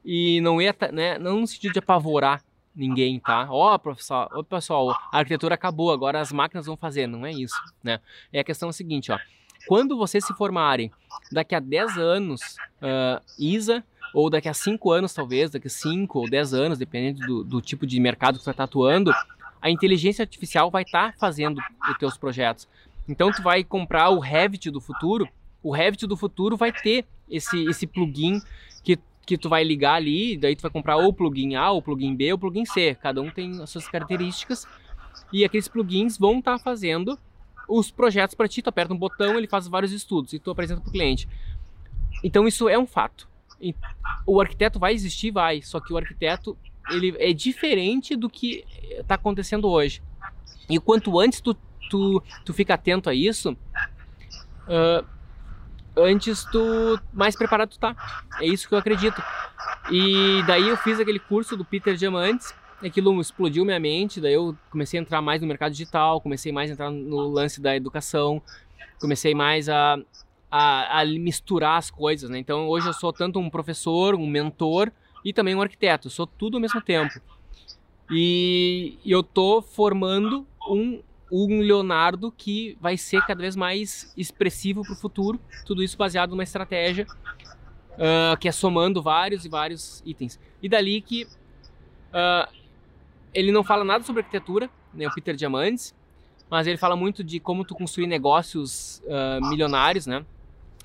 e 0.06 0.40
não 0.40 0.62
ia, 0.62 0.74
né, 0.94 1.18
não 1.18 1.42
no 1.42 1.48
sentido 1.48 1.74
de 1.74 1.80
apavorar, 1.80 2.42
ninguém, 2.76 3.20
tá? 3.20 3.48
Ó, 3.50 3.74
oh, 3.74 3.80
professor, 3.80 4.30
oh, 4.34 4.44
pessoal, 4.44 4.92
a 5.12 5.18
arquitetura 5.20 5.56
acabou, 5.56 5.92
agora 5.92 6.20
as 6.20 6.32
máquinas 6.32 6.66
vão 6.66 6.76
fazer. 6.76 7.08
Não 7.08 7.26
é 7.26 7.32
isso, 7.32 7.56
né? 7.84 8.00
É 8.34 8.40
a 8.40 8.44
questão 8.44 8.72
seguinte, 8.72 9.12
ó. 9.12 9.20
Quando 9.68 9.98
vocês 9.98 10.24
se 10.26 10.34
formarem 10.34 10.92
daqui 11.32 11.56
a 11.56 11.60
10 11.60 11.98
anos, 11.98 12.42
uh, 12.82 13.22
ISA, 13.40 13.84
ou 14.14 14.30
daqui 14.30 14.48
a 14.48 14.54
5 14.54 14.92
anos 14.92 15.14
talvez, 15.14 15.52
daqui 15.52 15.68
a 15.68 15.70
5 15.70 16.20
ou 16.20 16.30
10 16.30 16.54
anos, 16.54 16.78
dependendo 16.78 17.26
do, 17.26 17.44
do, 17.44 17.62
tipo 17.62 17.86
de 17.86 18.00
mercado 18.00 18.38
que 18.38 18.44
você 18.44 18.52
está 18.52 18.66
atuando, 18.66 19.12
a 19.62 19.70
inteligência 19.70 20.24
artificial 20.24 20.70
vai 20.70 20.84
estar 20.84 21.12
tá 21.14 21.18
fazendo 21.18 21.60
os 21.90 21.98
teus 21.98 22.18
projetos. 22.18 22.68
Então 23.10 23.32
tu 23.32 23.42
vai 23.42 23.64
comprar 23.64 24.10
o 24.10 24.20
Revit 24.20 24.70
do 24.70 24.80
futuro, 24.80 25.28
o 25.62 25.72
Revit 25.72 26.06
do 26.06 26.16
futuro 26.16 26.56
vai 26.56 26.72
ter 26.72 27.06
esse, 27.30 27.66
esse 27.66 27.88
plugin 27.88 28.40
que, 28.84 29.00
que 29.26 29.38
tu 29.38 29.50
vai 29.50 29.64
ligar 29.64 29.96
ali, 29.96 30.38
daí 30.38 30.56
tu 30.56 30.62
vai 30.62 30.72
comprar 30.72 30.98
ou 30.98 31.08
o 31.08 31.14
plugin 31.14 31.56
A, 31.56 31.72
ou 31.72 31.80
o 31.80 31.82
plugin 31.82 32.16
B, 32.16 32.32
ou 32.32 32.38
o 32.38 32.40
plugin 32.40 32.66
C. 32.66 32.96
Cada 32.96 33.22
um 33.22 33.30
tem 33.30 33.62
as 33.62 33.70
suas 33.70 33.88
características 33.88 34.68
e 35.34 35.44
aqueles 35.44 35.68
plugins 35.68 36.18
vão 36.18 36.40
estar 36.40 36.58
tá 36.58 36.64
fazendo 36.64 37.18
os 37.68 37.90
projetos 37.90 38.36
para 38.36 38.48
ti. 38.48 38.62
Tu 38.62 38.70
aperta 38.70 38.94
um 38.94 38.98
botão, 38.98 39.38
ele 39.38 39.48
faz 39.48 39.68
vários 39.68 39.92
estudos 39.92 40.34
e 40.34 40.40
tu 40.40 40.52
apresenta 40.52 40.82
para 40.82 40.90
o 40.90 40.92
cliente. 40.92 41.28
Então 42.24 42.48
isso 42.48 42.70
é 42.70 42.78
um 42.78 42.86
fato. 42.86 43.28
O 44.26 44.40
arquiteto 44.40 44.78
vai 44.78 44.94
existir, 44.94 45.32
vai, 45.32 45.62
só 45.62 45.80
que 45.80 45.92
o 45.92 45.98
arquiteto 45.98 46.58
ele 46.90 47.16
é 47.18 47.34
diferente 47.34 48.16
do 48.16 48.30
que 48.30 48.64
está 48.92 49.16
acontecendo 49.16 49.68
hoje. 49.68 50.04
E 50.70 50.80
quanto 50.80 51.20
antes 51.20 51.42
tu, 51.42 51.56
tu, 51.90 52.22
tu 52.44 52.54
fica 52.54 52.76
atento 52.76 53.10
a 53.10 53.14
isso, 53.14 53.52
uh, 54.68 55.06
antes 55.98 56.44
tu 56.46 57.00
mais 57.14 57.36
preparado 57.36 57.70
tu 57.70 57.80
tá. 57.80 57.96
É 58.40 58.46
isso 58.46 58.68
que 58.68 58.74
eu 58.74 58.80
acredito. 58.80 59.22
E 59.92 60.44
daí 60.48 60.68
eu 60.68 60.78
fiz 60.78 61.00
aquele 61.00 61.20
curso 61.20 61.56
do 61.56 61.64
Peter 61.64 61.96
Diamantes, 61.96 62.54
aquilo 62.84 63.20
explodiu 63.22 63.64
minha 63.66 63.80
mente, 63.80 64.20
daí 64.20 64.34
eu 64.34 64.56
comecei 64.70 65.00
a 65.00 65.02
entrar 65.02 65.22
mais 65.22 65.42
no 65.42 65.48
mercado 65.48 65.72
digital, 65.72 66.22
comecei 66.22 66.52
mais 66.52 66.70
a 66.70 66.74
entrar 66.74 66.92
no 66.92 67.28
lance 67.28 67.62
da 67.62 67.76
educação, 67.76 68.42
comecei 69.00 69.34
mais 69.34 69.70
a, 69.70 69.98
a, 70.50 71.02
a 71.02 71.06
misturar 71.06 71.78
as 71.78 71.90
coisas, 71.90 72.30
né? 72.30 72.38
Então 72.40 72.68
hoje 72.68 72.88
eu 72.88 72.94
sou 72.94 73.14
tanto 73.14 73.40
um 73.40 73.50
professor, 73.50 74.16
um 74.16 74.28
mentor 74.28 74.92
e 75.24 75.34
também 75.34 75.56
um 75.56 75.62
arquiteto, 75.62 76.10
sou 76.10 76.28
tudo 76.28 76.58
ao 76.58 76.62
mesmo 76.62 76.82
tempo. 76.82 77.20
E, 78.10 78.98
e 79.04 79.12
eu 79.12 79.24
tô 79.24 79.62
formando 79.62 80.46
um 80.70 81.02
um 81.44 81.60
Leonardo 81.60 82.32
que 82.32 82.78
vai 82.80 82.98
ser 82.98 83.22
cada 83.26 83.42
vez 83.42 83.56
mais 83.56 84.14
expressivo 84.16 84.84
para 84.84 84.94
o 84.94 84.96
futuro. 84.96 85.40
Tudo 85.66 85.84
isso 85.84 85.98
baseado 85.98 86.30
numa 86.32 86.44
estratégia 86.44 87.06
uh, 87.96 88.38
que 88.40 88.48
é 88.48 88.52
somando 88.52 89.02
vários 89.02 89.44
e 89.46 89.50
vários 89.50 90.02
itens. 90.06 90.40
E 90.62 90.70
dali 90.70 91.02
que 91.02 91.26
uh, 91.26 92.52
ele 93.34 93.52
não 93.52 93.64
fala 93.64 93.84
nada 93.84 94.04
sobre 94.04 94.22
arquitetura, 94.22 94.70
né, 94.94 95.08
o 95.08 95.14
Peter 95.14 95.36
Diamandis, 95.36 95.94
mas 96.50 96.68
ele 96.68 96.78
fala 96.78 96.96
muito 96.96 97.24
de 97.24 97.40
como 97.40 97.66
tu 97.66 97.76
construir 97.76 98.08
negócios 98.08 99.02
uh, 99.06 99.46
milionários, 99.50 100.06
né? 100.06 100.26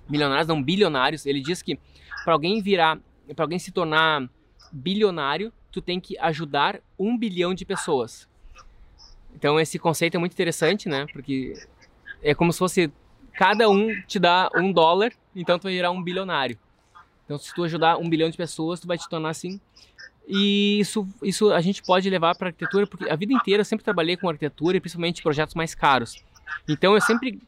Milionários, 0.08 0.48
não 0.48 0.60
bilionários. 0.60 1.26
Ele 1.26 1.40
diz 1.40 1.62
que 1.62 1.78
para 2.24 2.32
alguém 2.32 2.60
virar, 2.60 2.98
para 3.36 3.44
alguém 3.44 3.58
se 3.58 3.70
tornar 3.70 4.28
bilionário, 4.72 5.52
tu 5.70 5.80
tem 5.80 6.00
que 6.00 6.18
ajudar 6.18 6.80
um 6.98 7.16
bilhão 7.16 7.54
de 7.54 7.64
pessoas. 7.64 8.29
Então 9.40 9.58
esse 9.58 9.78
conceito 9.78 10.16
é 10.16 10.18
muito 10.18 10.34
interessante, 10.34 10.86
né? 10.86 11.06
Porque 11.14 11.54
é 12.22 12.34
como 12.34 12.52
se 12.52 12.58
fosse 12.58 12.92
cada 13.32 13.70
um 13.70 13.88
te 14.02 14.18
dá 14.18 14.50
um 14.54 14.70
dólar, 14.70 15.12
então 15.34 15.58
tu 15.58 15.62
vai 15.62 15.72
virar 15.72 15.90
um 15.90 16.02
bilionário. 16.02 16.58
Então 17.24 17.38
se 17.38 17.54
tu 17.54 17.64
ajudar 17.64 17.96
um 17.96 18.06
bilhão 18.06 18.28
de 18.28 18.36
pessoas, 18.36 18.80
tu 18.80 18.86
vai 18.86 18.98
te 18.98 19.08
tornar 19.08 19.30
assim. 19.30 19.58
E 20.28 20.78
isso, 20.78 21.08
isso 21.22 21.50
a 21.50 21.60
gente 21.62 21.82
pode 21.82 22.08
levar 22.10 22.36
para 22.36 22.48
arquitetura, 22.48 22.86
porque 22.86 23.08
a 23.08 23.16
vida 23.16 23.32
inteira 23.32 23.62
eu 23.62 23.64
sempre 23.64 23.82
trabalhei 23.82 24.14
com 24.14 24.28
arquitetura 24.28 24.76
e 24.76 24.80
principalmente 24.80 25.22
projetos 25.22 25.54
mais 25.54 25.74
caros. 25.74 26.22
Então 26.68 26.94
eu 26.94 27.00
sempre 27.00 27.40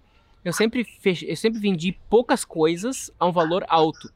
eu 0.43 0.53
sempre 0.53 0.85
fech... 0.85 1.27
eu 1.29 1.37
sempre 1.37 1.61
vendi 1.61 1.93
poucas 2.09 2.43
coisas 2.43 3.11
a 3.21 3.27
um 3.27 3.33
valor 3.33 3.67
alto. 3.69 4.11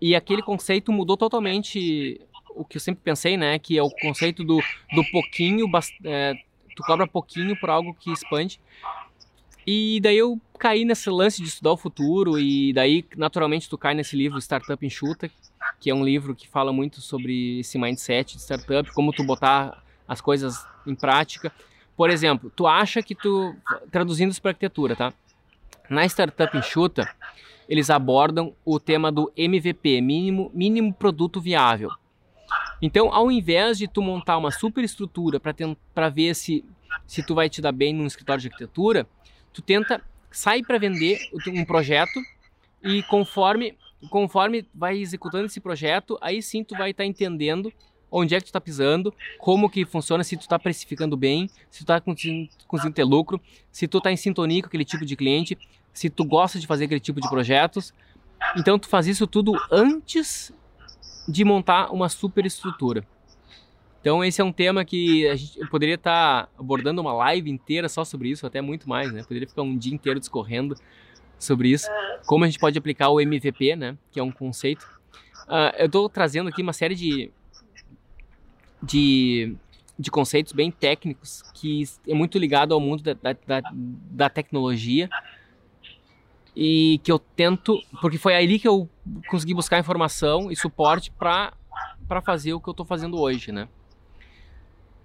E 0.00 0.16
aquele 0.16 0.40
conceito 0.40 0.90
mudou 0.90 1.16
totalmente 1.16 2.22
o 2.54 2.64
que 2.64 2.78
eu 2.78 2.80
sempre 2.80 3.02
pensei, 3.04 3.36
né? 3.36 3.58
Que 3.58 3.76
é 3.76 3.82
o 3.82 3.90
conceito 3.90 4.42
do, 4.42 4.58
do 4.94 5.04
pouquinho, 5.12 5.66
é, 6.04 6.34
tu 6.76 6.82
cobra 6.82 7.06
pouquinho 7.06 7.58
por 7.58 7.70
algo 7.70 7.94
que 7.94 8.12
expande. 8.12 8.60
E 9.66 9.98
daí 10.00 10.18
eu 10.18 10.40
caí 10.58 10.84
nesse 10.84 11.10
lance 11.10 11.42
de 11.42 11.48
estudar 11.48 11.72
o 11.72 11.76
futuro 11.76 12.38
e 12.38 12.72
daí 12.72 13.04
naturalmente 13.16 13.68
tu 13.68 13.76
cai 13.76 13.94
nesse 13.94 14.14
livro 14.14 14.38
Startup 14.38 14.86
Enxuta, 14.86 15.28
que 15.80 15.90
é 15.90 15.94
um 15.94 16.04
livro 16.04 16.36
que 16.36 16.46
fala 16.46 16.72
muito 16.72 17.00
sobre 17.00 17.58
esse 17.60 17.76
mindset 17.76 18.36
de 18.36 18.42
startup, 18.42 18.92
como 18.92 19.12
tu 19.12 19.24
botar 19.24 19.82
as 20.06 20.20
coisas 20.20 20.64
em 20.86 20.94
prática. 20.94 21.52
Por 21.96 22.10
exemplo, 22.10 22.52
tu 22.54 22.66
acha 22.66 23.02
que 23.02 23.14
tu 23.14 23.56
traduzindo 23.90 24.30
isso 24.30 24.40
para 24.40 24.52
arquitetura, 24.52 24.94
tá? 24.94 25.12
Na 25.90 26.04
Startup 26.04 26.56
Enxuta, 26.56 27.08
eles 27.68 27.90
abordam 27.90 28.54
o 28.64 28.78
tema 28.78 29.10
do 29.10 29.32
MVP, 29.36 30.00
mínimo 30.00 30.50
mínimo 30.54 30.92
produto 30.92 31.40
viável. 31.40 31.90
Então, 32.80 33.12
ao 33.12 33.30
invés 33.30 33.78
de 33.78 33.88
tu 33.88 34.02
montar 34.02 34.36
uma 34.36 34.50
super 34.50 34.84
estrutura 34.84 35.40
para 35.40 36.08
ver 36.08 36.34
se, 36.34 36.64
se 37.06 37.22
tu 37.22 37.34
vai 37.34 37.48
te 37.48 37.60
dar 37.60 37.72
bem 37.72 37.94
num 37.94 38.06
escritório 38.06 38.42
de 38.42 38.48
arquitetura, 38.48 39.06
tu 39.52 39.62
tenta 39.62 40.02
sair 40.30 40.62
para 40.62 40.78
vender 40.78 41.18
um 41.48 41.64
projeto 41.64 42.20
e 42.82 43.02
conforme 43.04 43.74
conforme 44.10 44.66
vai 44.74 44.98
executando 44.98 45.46
esse 45.46 45.58
projeto, 45.58 46.18
aí 46.20 46.42
sim 46.42 46.62
tu 46.62 46.76
vai 46.76 46.90
estar 46.90 47.02
tá 47.02 47.06
entendendo 47.06 47.72
onde 48.10 48.34
é 48.34 48.38
que 48.38 48.44
tu 48.44 48.48
está 48.48 48.60
pisando, 48.60 49.12
como 49.38 49.68
que 49.68 49.84
funciona, 49.84 50.22
se 50.22 50.36
tu 50.36 50.42
está 50.42 50.58
precificando 50.58 51.16
bem, 51.16 51.48
se 51.70 51.78
tu 51.78 51.82
está 51.82 52.00
conseguindo, 52.00 52.48
conseguindo 52.66 52.94
ter 52.94 53.04
lucro, 53.04 53.40
se 53.70 53.88
tu 53.88 53.98
está 53.98 54.12
em 54.12 54.16
sintonia 54.16 54.62
com 54.62 54.68
aquele 54.68 54.84
tipo 54.84 55.04
de 55.04 55.16
cliente, 55.16 55.58
se 55.92 56.08
tu 56.08 56.24
gosta 56.24 56.58
de 56.58 56.66
fazer 56.66 56.84
aquele 56.84 57.00
tipo 57.00 57.20
de 57.20 57.28
projetos. 57.28 57.92
Então 58.56 58.78
tu 58.78 58.88
faz 58.88 59.06
isso 59.06 59.26
tudo 59.26 59.52
antes 59.70 60.52
de 61.28 61.44
montar 61.44 61.92
uma 61.92 62.08
superestrutura. 62.08 63.04
Então 64.00 64.24
esse 64.24 64.40
é 64.40 64.44
um 64.44 64.52
tema 64.52 64.84
que 64.84 65.26
a 65.26 65.34
gente, 65.34 65.58
poderia 65.68 65.96
estar 65.96 66.44
tá 66.44 66.48
abordando 66.58 67.00
uma 67.00 67.12
live 67.12 67.50
inteira 67.50 67.88
só 67.88 68.04
sobre 68.04 68.28
isso, 68.28 68.46
até 68.46 68.60
muito 68.60 68.88
mais, 68.88 69.12
né? 69.12 69.22
Poderia 69.22 69.48
ficar 69.48 69.62
um 69.62 69.76
dia 69.76 69.92
inteiro 69.92 70.20
discorrendo 70.20 70.76
sobre 71.38 71.70
isso, 71.70 71.88
como 72.24 72.44
a 72.44 72.46
gente 72.46 72.58
pode 72.58 72.78
aplicar 72.78 73.08
o 73.08 73.20
MVP, 73.20 73.74
né? 73.74 73.98
Que 74.12 74.20
é 74.20 74.22
um 74.22 74.30
conceito. 74.30 74.86
Uh, 75.48 75.74
eu 75.78 75.86
estou 75.86 76.08
trazendo 76.08 76.48
aqui 76.48 76.62
uma 76.62 76.72
série 76.72 76.94
de, 76.94 77.30
de, 78.82 79.56
de 79.98 80.10
conceitos 80.10 80.52
bem 80.52 80.70
técnicos 80.70 81.42
que 81.52 81.84
é 82.06 82.14
muito 82.14 82.38
ligado 82.38 82.74
ao 82.74 82.80
mundo 82.80 83.02
da, 83.02 83.14
da, 83.32 83.62
da 83.72 84.28
tecnologia 84.28 85.08
e 86.56 86.98
que 87.04 87.12
eu 87.12 87.18
tento, 87.18 87.78
porque 88.00 88.16
foi 88.16 88.34
ali 88.34 88.58
que 88.58 88.66
eu 88.66 88.88
consegui 89.28 89.52
buscar 89.52 89.78
informação 89.78 90.50
e 90.50 90.56
suporte 90.56 91.10
para 91.10 91.52
para 92.08 92.22
fazer 92.22 92.54
o 92.54 92.60
que 92.60 92.68
eu 92.68 92.70
estou 92.70 92.86
fazendo 92.86 93.20
hoje, 93.20 93.52
né? 93.52 93.68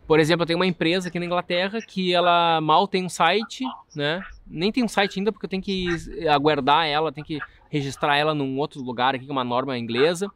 Por 0.08 0.20
exemplo, 0.20 0.44
eu 0.44 0.48
tenho 0.48 0.60
uma 0.60 0.68
empresa 0.68 1.10
aqui 1.10 1.20
na 1.20 1.26
Inglaterra 1.26 1.80
que 1.82 2.14
ela 2.14 2.62
mal 2.62 2.88
tem 2.88 3.04
um 3.04 3.10
site, 3.10 3.66
né? 3.96 4.22
Nem 4.48 4.72
tem 4.72 4.84
um 4.84 4.88
site 4.88 5.20
ainda 5.20 5.32
porque 5.32 5.46
eu 5.46 5.50
tenho 5.50 5.62
que 5.64 5.88
aguardar 6.30 6.86
ela, 6.86 7.12
tenho 7.12 7.26
que 7.26 7.40
registrar 7.70 8.18
ela 8.18 8.34
num 8.34 8.58
outro 8.58 8.82
lugar 8.82 9.16
aqui, 9.16 9.26
que 9.26 9.32
é 9.32 9.34
uma 9.34 9.44
norma 9.44 9.78
inglesa. 9.78 10.30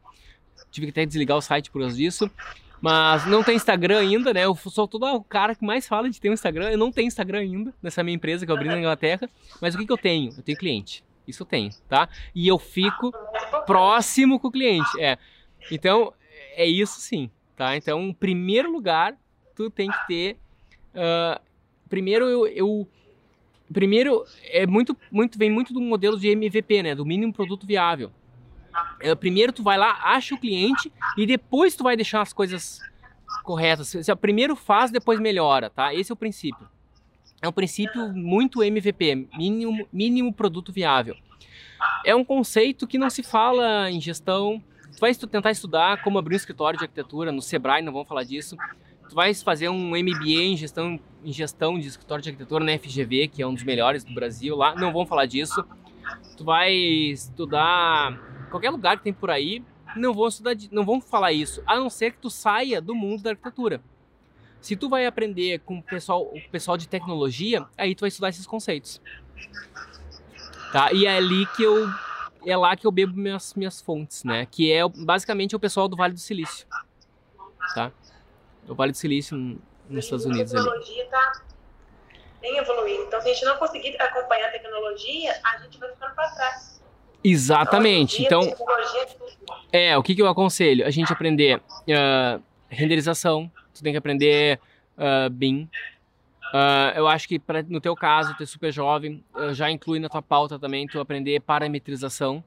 Tive 0.72 0.88
que 0.88 0.92
até 0.92 1.06
desligar 1.06 1.38
o 1.38 1.42
site 1.42 1.70
por 1.70 1.82
causa 1.82 1.96
disso. 1.96 2.30
Mas 2.82 3.26
não 3.26 3.44
tem 3.44 3.56
Instagram 3.56 4.00
ainda, 4.00 4.34
né? 4.34 4.46
Eu 4.46 4.56
sou 4.56 4.88
todo 4.88 5.06
o 5.06 5.24
cara 5.24 5.56
que 5.56 5.66
mais 5.66 5.88
fala 5.88 6.10
de 6.10 6.20
ter 6.20 6.30
um 6.30 6.34
Instagram. 6.34 6.70
Eu 6.70 6.78
não 6.78 6.92
tenho 6.92 7.08
Instagram 7.08 7.40
ainda 7.40 7.74
nessa 7.82 8.04
minha 8.04 8.16
empresa 8.16 8.46
que 8.46 8.52
eu 8.52 8.56
abri 8.56 8.68
na 8.68 8.78
Inglaterra. 8.78 9.30
Mas 9.62 9.74
o 9.74 9.78
que, 9.78 9.86
que 9.86 9.92
eu 9.92 9.98
tenho? 9.98 10.32
Eu 10.38 10.44
tenho 10.44 10.58
cliente. 10.58 11.04
Isso 11.28 11.44
eu 11.44 11.48
tenho, 11.48 11.72
tá? 11.90 12.08
E 12.34 12.48
eu 12.48 12.60
fico 12.60 13.12
próximo 13.66 14.40
com 14.40 14.50
o 14.50 14.52
cliente. 14.52 14.90
É. 15.00 15.18
Então, 15.72 16.14
é 16.56 16.66
isso 16.66 17.00
sim, 17.00 17.30
tá? 17.56 17.76
Então, 17.76 18.02
em 18.02 18.14
primeiro 18.14 18.72
lugar, 18.72 19.18
tu 19.56 19.70
tem 19.70 19.90
que 19.90 20.08
ter. 20.08 20.38
Uh, 20.94 21.42
primeiro, 21.90 22.26
eu, 22.26 22.48
eu, 22.48 22.88
Primeiro, 23.72 24.24
é 24.44 24.68
muito, 24.68 24.96
muito, 25.12 25.38
vem 25.38 25.50
muito 25.50 25.74
do 25.74 25.82
modelo 25.82 26.20
de 26.20 26.30
MVP, 26.30 26.84
né? 26.84 26.94
Do 26.94 27.06
mínimo 27.06 27.34
produto 27.34 27.66
viável. 27.66 28.12
É, 29.00 29.14
primeiro, 29.16 29.52
tu 29.52 29.64
vai 29.64 29.78
lá, 29.78 30.00
acha 30.04 30.36
o 30.36 30.40
cliente 30.40 30.92
e 31.18 31.26
depois 31.26 31.76
tu 31.76 31.84
vai 31.84 31.96
deixar 31.96 32.22
as 32.22 32.34
coisas 32.34 32.80
corretas. 33.44 33.96
Primeiro 34.20 34.56
faz, 34.56 34.92
depois 34.92 35.20
melhora, 35.20 35.70
tá? 35.70 35.94
Esse 35.94 36.12
é 36.12 36.14
o 36.14 36.18
princípio. 36.18 36.68
É 37.42 37.48
um 37.48 37.52
princípio 37.52 38.12
muito 38.14 38.64
MVP, 38.64 39.28
mínimo, 39.38 39.88
mínimo 39.92 40.34
produto 40.34 40.72
viável. 40.72 41.16
É 42.06 42.16
um 42.16 42.24
conceito 42.24 42.88
que 42.88 42.98
não 42.98 43.10
se 43.10 43.22
fala 43.22 43.90
em 43.90 44.00
gestão. 44.02 44.62
Tu 44.94 45.00
vai 45.00 45.14
tentar 45.14 45.52
estudar 45.52 46.02
como 46.02 46.18
abrir 46.18 46.36
um 46.36 46.38
escritório 46.38 46.80
de 46.80 46.86
arquitetura 46.86 47.32
no 47.32 47.42
Sebrae, 47.42 47.82
não 47.82 47.92
vamos 47.92 48.08
falar 48.08 48.24
disso. 48.24 48.56
Tu 49.10 49.14
vai 49.14 49.34
fazer 49.34 49.70
um 49.70 49.90
MBA 49.90 50.44
em 50.44 50.58
gestão, 50.58 51.00
em 51.24 51.32
gestão 51.32 51.78
de 51.78 51.88
escritório 51.88 52.24
de 52.24 52.30
arquitetura 52.30 52.64
na 52.64 52.78
FGV, 52.80 53.28
que 53.28 53.42
é 53.42 53.48
um 53.48 53.54
dos 53.54 53.64
melhores 53.64 54.04
do 54.04 54.14
Brasil 54.14 54.56
lá, 54.56 54.74
não 54.76 54.92
vamos 54.92 55.08
falar 55.08 55.26
disso. 55.26 55.64
Tu 56.38 56.44
vai 56.44 56.74
estudar 56.74 58.20
qualquer 58.56 58.70
lugar 58.70 58.98
que 58.98 59.04
tem 59.04 59.14
por 59.14 59.30
aí, 59.30 59.62
não 59.98 60.14
vão 60.14 60.28
estudar, 60.28 60.56
não 60.72 60.86
vão 60.86 61.02
falar 61.02 61.34
isso, 61.34 61.62
a 61.66 61.76
não 61.76 61.90
ser 61.90 62.14
que 62.14 62.20
tu 62.20 62.30
saia 62.30 62.82
do 62.82 62.96
mundo 62.96 63.24
da 63.24 63.32
arquitetura. 63.32 63.82
Se 64.62 64.76
tu 64.76 64.90
vai 64.90 65.06
aprender 65.06 65.60
com 65.60 65.78
o 65.78 65.84
pessoal, 65.84 66.24
o 66.24 66.50
pessoal 66.50 66.78
de 66.78 66.88
tecnologia, 66.88 67.66
aí 67.78 67.94
tu 67.94 68.02
vai 68.02 68.08
estudar 68.08 68.30
esses 68.30 68.48
conceitos. 68.48 69.02
Tá? 70.72 70.92
E 70.92 71.06
é 71.06 71.18
ali 71.18 71.46
que 71.48 71.64
eu 71.64 71.88
é 72.46 72.56
lá 72.56 72.76
que 72.76 72.88
eu 72.88 72.92
bebo 72.92 73.16
minhas, 73.18 73.54
minhas 73.56 73.82
fontes, 73.82 74.24
né? 74.24 74.46
Que 74.46 74.72
é 74.72 74.88
basicamente 74.88 75.56
o 75.56 75.60
pessoal 75.60 75.88
do 75.88 75.98
Vale 75.98 76.14
do 76.14 76.20
Silício, 76.20 76.68
tá? 77.74 77.92
O 78.68 78.76
Vale 78.76 78.92
do 78.92 78.98
Silício 78.98 79.36
nos 79.90 80.06
Estados 80.06 80.26
Unidos. 80.26 80.54
Ali. 80.54 81.06
tá 81.10 81.42
bem 82.40 82.58
evoluindo. 82.58 83.04
Então, 83.04 83.20
se 83.22 83.30
a 83.30 83.34
gente 83.34 83.46
não 83.46 83.58
conseguir 83.58 84.00
acompanhar 84.02 84.48
a 84.48 84.52
tecnologia, 84.52 85.40
a 85.44 85.58
gente 85.58 85.78
vai 85.80 85.90
ficando 85.90 86.14
para 86.16 86.30
trás. 86.32 86.75
Exatamente. 87.28 88.24
Então, 88.24 88.42
é, 89.72 89.98
o 89.98 90.04
que, 90.04 90.14
que 90.14 90.22
eu 90.22 90.28
aconselho? 90.28 90.86
A 90.86 90.92
gente 90.92 91.12
aprender 91.12 91.58
uh, 91.58 92.42
renderização, 92.70 93.52
tu 93.74 93.82
tem 93.82 93.94
que 93.94 93.98
aprender 93.98 94.60
uh, 94.98 95.30
BIM, 95.30 95.68
Uh, 96.54 96.96
eu 96.96 97.08
acho 97.08 97.28
que 97.28 97.38
pra, 97.38 97.62
no 97.64 97.82
teu 97.82 97.94
caso, 97.98 98.34
tu 98.38 98.44
é 98.44 98.46
super 98.46 98.72
jovem, 98.72 99.22
já 99.52 99.70
inclui 99.70 100.00
na 100.00 100.08
tua 100.08 100.22
pauta 100.22 100.58
também 100.58 100.88
tu 100.88 101.02
aprender 101.02 101.42
parametrização, 101.42 102.42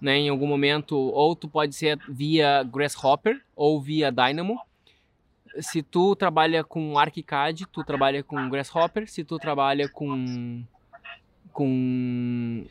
né? 0.00 0.16
Em 0.16 0.28
algum 0.28 0.46
momento, 0.46 0.96
ou 0.96 1.36
tu 1.36 1.48
pode 1.48 1.72
ser 1.72 2.00
via 2.08 2.64
Grasshopper 2.64 3.40
ou 3.54 3.80
via 3.80 4.10
Dynamo. 4.10 4.58
Se 5.60 5.82
tu 5.82 6.16
trabalha 6.16 6.64
com 6.64 6.98
ArchiCAD, 6.98 7.66
tu 7.66 7.84
trabalha 7.84 8.24
com 8.24 8.48
Grasshopper. 8.48 9.08
Se 9.08 9.22
tu 9.22 9.38
trabalha 9.38 9.88
com 9.88 10.64
com 11.52 12.64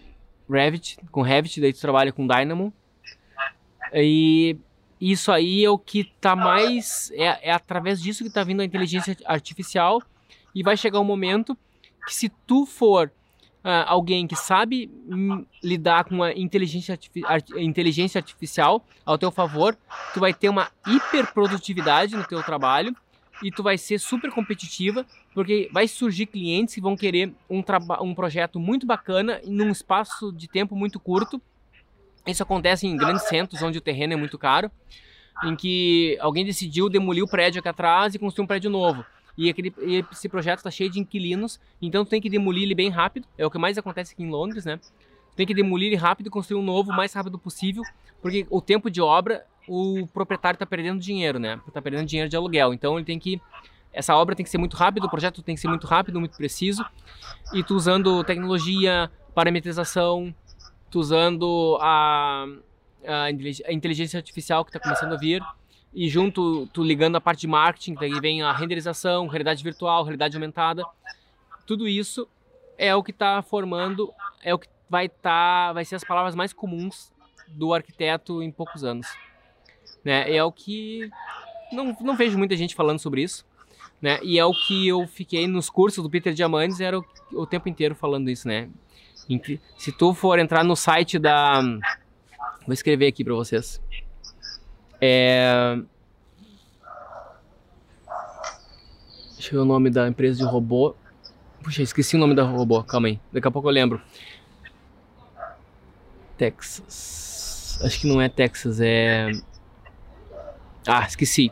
Revit, 0.51 0.97
com 1.11 1.21
Revit, 1.21 1.59
daí 1.61 1.73
tu 1.73 1.79
trabalha 1.79 2.11
com 2.11 2.27
Dynamo. 2.27 2.73
E 3.93 4.57
isso 4.99 5.31
aí 5.31 5.65
é 5.65 5.69
o 5.69 5.79
que 5.79 6.03
tá 6.21 6.35
mais 6.35 7.11
é, 7.15 7.49
é 7.49 7.51
através 7.51 8.01
disso 8.01 8.23
que 8.23 8.29
tá 8.29 8.43
vindo 8.43 8.61
a 8.61 8.65
inteligência 8.65 9.17
artificial 9.25 10.01
e 10.53 10.61
vai 10.61 10.77
chegar 10.77 10.99
um 10.99 11.03
momento 11.03 11.57
que 12.05 12.13
se 12.13 12.29
tu 12.45 12.65
for 12.65 13.11
uh, 13.63 13.85
alguém 13.87 14.27
que 14.27 14.35
sabe 14.35 14.91
hum, 15.07 15.45
lidar 15.63 16.03
com 16.03 16.23
a 16.23 16.33
inteligência, 16.33 16.97
inteligência 17.57 18.19
artificial 18.19 18.85
ao 19.05 19.17
teu 19.17 19.31
favor, 19.31 19.77
tu 20.13 20.19
vai 20.19 20.33
ter 20.33 20.49
uma 20.49 20.69
hiperprodutividade 20.85 22.15
no 22.15 22.23
teu 22.25 22.43
trabalho 22.43 22.95
e 23.43 23.51
tu 23.51 23.63
vai 23.63 23.77
ser 23.77 23.99
super 23.99 24.31
competitiva, 24.31 25.05
porque 25.33 25.69
vai 25.71 25.87
surgir 25.87 26.25
clientes 26.27 26.75
que 26.75 26.81
vão 26.81 26.95
querer 26.95 27.33
um, 27.49 27.63
um 28.01 28.13
projeto 28.13 28.59
muito 28.59 28.85
bacana 28.85 29.41
num 29.45 29.69
espaço 29.69 30.31
de 30.31 30.47
tempo 30.47 30.75
muito 30.75 30.99
curto. 30.99 31.41
Isso 32.27 32.43
acontece 32.43 32.85
em 32.85 32.95
grandes 32.95 33.27
centros 33.27 33.61
onde 33.61 33.77
o 33.77 33.81
terreno 33.81 34.13
é 34.13 34.15
muito 34.15 34.37
caro, 34.37 34.69
em 35.43 35.55
que 35.55 36.17
alguém 36.19 36.45
decidiu 36.45 36.87
demolir 36.87 37.23
o 37.23 37.27
prédio 37.27 37.59
aqui 37.59 37.69
atrás 37.69 38.13
e 38.13 38.19
construir 38.19 38.43
um 38.43 38.47
prédio 38.47 38.69
novo 38.69 39.03
e, 39.37 39.49
aquele, 39.49 39.73
e 39.81 40.05
esse 40.11 40.29
projeto 40.29 40.59
está 40.59 40.71
cheio 40.71 40.89
de 40.89 40.99
inquilinos, 40.99 41.59
então 41.81 42.05
tu 42.05 42.09
tem 42.09 42.21
que 42.21 42.29
demolir 42.29 42.63
ele 42.63 42.75
bem 42.75 42.89
rápido, 42.89 43.27
é 43.37 43.45
o 43.45 43.51
que 43.51 43.57
mais 43.57 43.77
acontece 43.77 44.13
aqui 44.13 44.23
em 44.23 44.29
Londres, 44.29 44.65
né? 44.65 44.79
Tem 45.35 45.47
que 45.47 45.53
demolir 45.53 45.97
rápido 45.99 46.27
e 46.27 46.29
construir 46.29 46.59
um 46.59 46.63
novo 46.63 46.91
o 46.91 46.95
mais 46.95 47.13
rápido 47.13 47.39
possível, 47.39 47.83
porque 48.21 48.45
o 48.49 48.61
tempo 48.61 48.89
de 48.91 49.01
obra, 49.01 49.45
o 49.73 50.05
proprietário 50.07 50.57
está 50.57 50.65
perdendo 50.65 50.99
dinheiro, 50.99 51.39
né? 51.39 51.57
Está 51.65 51.81
perdendo 51.81 52.05
dinheiro 52.05 52.29
de 52.29 52.35
aluguel, 52.35 52.73
então 52.73 52.97
ele 52.97 53.05
tem 53.05 53.17
que 53.17 53.41
essa 53.93 54.15
obra 54.15 54.35
tem 54.35 54.43
que 54.43 54.49
ser 54.49 54.57
muito 54.57 54.75
rápido, 54.75 55.05
o 55.05 55.09
projeto 55.09 55.41
tem 55.41 55.55
que 55.55 55.61
ser 55.61 55.67
muito 55.67 55.85
rápido, 55.87 56.19
muito 56.19 56.35
preciso, 56.35 56.85
e 57.53 57.61
tu 57.61 57.75
usando 57.75 58.23
tecnologia, 58.23 59.11
parametrização, 59.33 60.33
tu 60.89 60.99
usando 60.99 61.77
a, 61.81 62.45
a 63.05 63.31
inteligência 63.71 64.17
artificial 64.17 64.63
que 64.63 64.69
está 64.69 64.79
começando 64.79 65.13
a 65.13 65.17
vir, 65.17 65.43
e 65.93 66.07
junto, 66.07 66.67
tu 66.67 66.83
ligando 66.83 67.17
a 67.17 67.21
parte 67.21 67.41
de 67.41 67.47
marketing, 67.47 67.95
daí 67.95 68.17
vem 68.21 68.41
a 68.41 68.53
renderização, 68.53 69.27
realidade 69.27 69.61
virtual, 69.61 70.03
realidade 70.03 70.37
aumentada. 70.37 70.85
Tudo 71.67 71.85
isso 71.85 72.27
é 72.77 72.95
o 72.95 73.03
que 73.03 73.11
está 73.11 73.41
formando, 73.41 74.09
é 74.41 74.53
o 74.53 74.59
que 74.59 74.69
vai 74.89 75.09
tá, 75.09 75.73
vai 75.73 75.83
ser 75.83 75.95
as 75.95 76.03
palavras 76.03 76.33
mais 76.33 76.53
comuns 76.53 77.11
do 77.49 77.73
arquiteto 77.73 78.41
em 78.41 78.49
poucos 78.49 78.85
anos. 78.85 79.07
Né? 80.03 80.33
É 80.33 80.43
o 80.43 80.51
que 80.51 81.09
não, 81.71 81.95
não 82.01 82.15
vejo 82.15 82.37
muita 82.37 82.55
gente 82.55 82.75
falando 82.75 82.99
sobre 82.99 83.23
isso. 83.23 83.45
Né? 84.01 84.19
E 84.23 84.39
é 84.39 84.45
o 84.45 84.53
que 84.53 84.87
eu 84.87 85.07
fiquei 85.07 85.47
nos 85.47 85.69
cursos 85.69 86.03
do 86.03 86.09
Peter 86.09 86.33
Diamandis, 86.33 86.79
era 86.79 86.99
o, 86.99 87.05
o 87.33 87.45
tempo 87.45 87.69
inteiro 87.69 87.93
falando 87.93 88.29
isso, 88.29 88.47
né? 88.47 88.67
Se 89.77 89.91
tu 89.91 90.13
for 90.13 90.39
entrar 90.39 90.63
no 90.63 90.75
site 90.75 91.17
da... 91.17 91.61
Vou 92.65 92.73
escrever 92.73 93.07
aqui 93.07 93.23
para 93.23 93.33
vocês. 93.33 93.81
É... 94.99 95.79
Deixa 99.33 99.55
eu 99.55 99.59
ver 99.59 99.63
o 99.63 99.65
nome 99.65 99.89
da 99.89 100.07
empresa 100.07 100.39
de 100.39 100.45
robô. 100.45 100.95
Puxa, 101.63 101.81
esqueci 101.81 102.15
o 102.15 102.19
nome 102.19 102.35
da 102.35 102.43
robô. 102.43 102.83
Calma 102.83 103.07
aí. 103.07 103.19
Daqui 103.31 103.47
a 103.47 103.51
pouco 103.51 103.67
eu 103.67 103.73
lembro. 103.73 104.01
Texas. 106.37 107.79
Acho 107.83 108.01
que 108.01 108.07
não 108.07 108.21
é 108.21 108.29
Texas, 108.29 108.79
é. 108.81 109.31
Ah, 110.87 111.05
esqueci. 111.05 111.51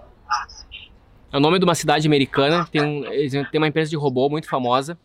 É 1.31 1.37
o 1.37 1.39
nome 1.39 1.59
de 1.59 1.65
uma 1.65 1.75
cidade 1.75 2.07
americana. 2.07 2.65
Tem, 2.65 2.81
um, 2.81 3.03
tem 3.51 3.59
uma 3.59 3.67
empresa 3.67 3.89
de 3.89 3.95
robô 3.95 4.29
muito 4.29 4.49
famosa. 4.49 4.97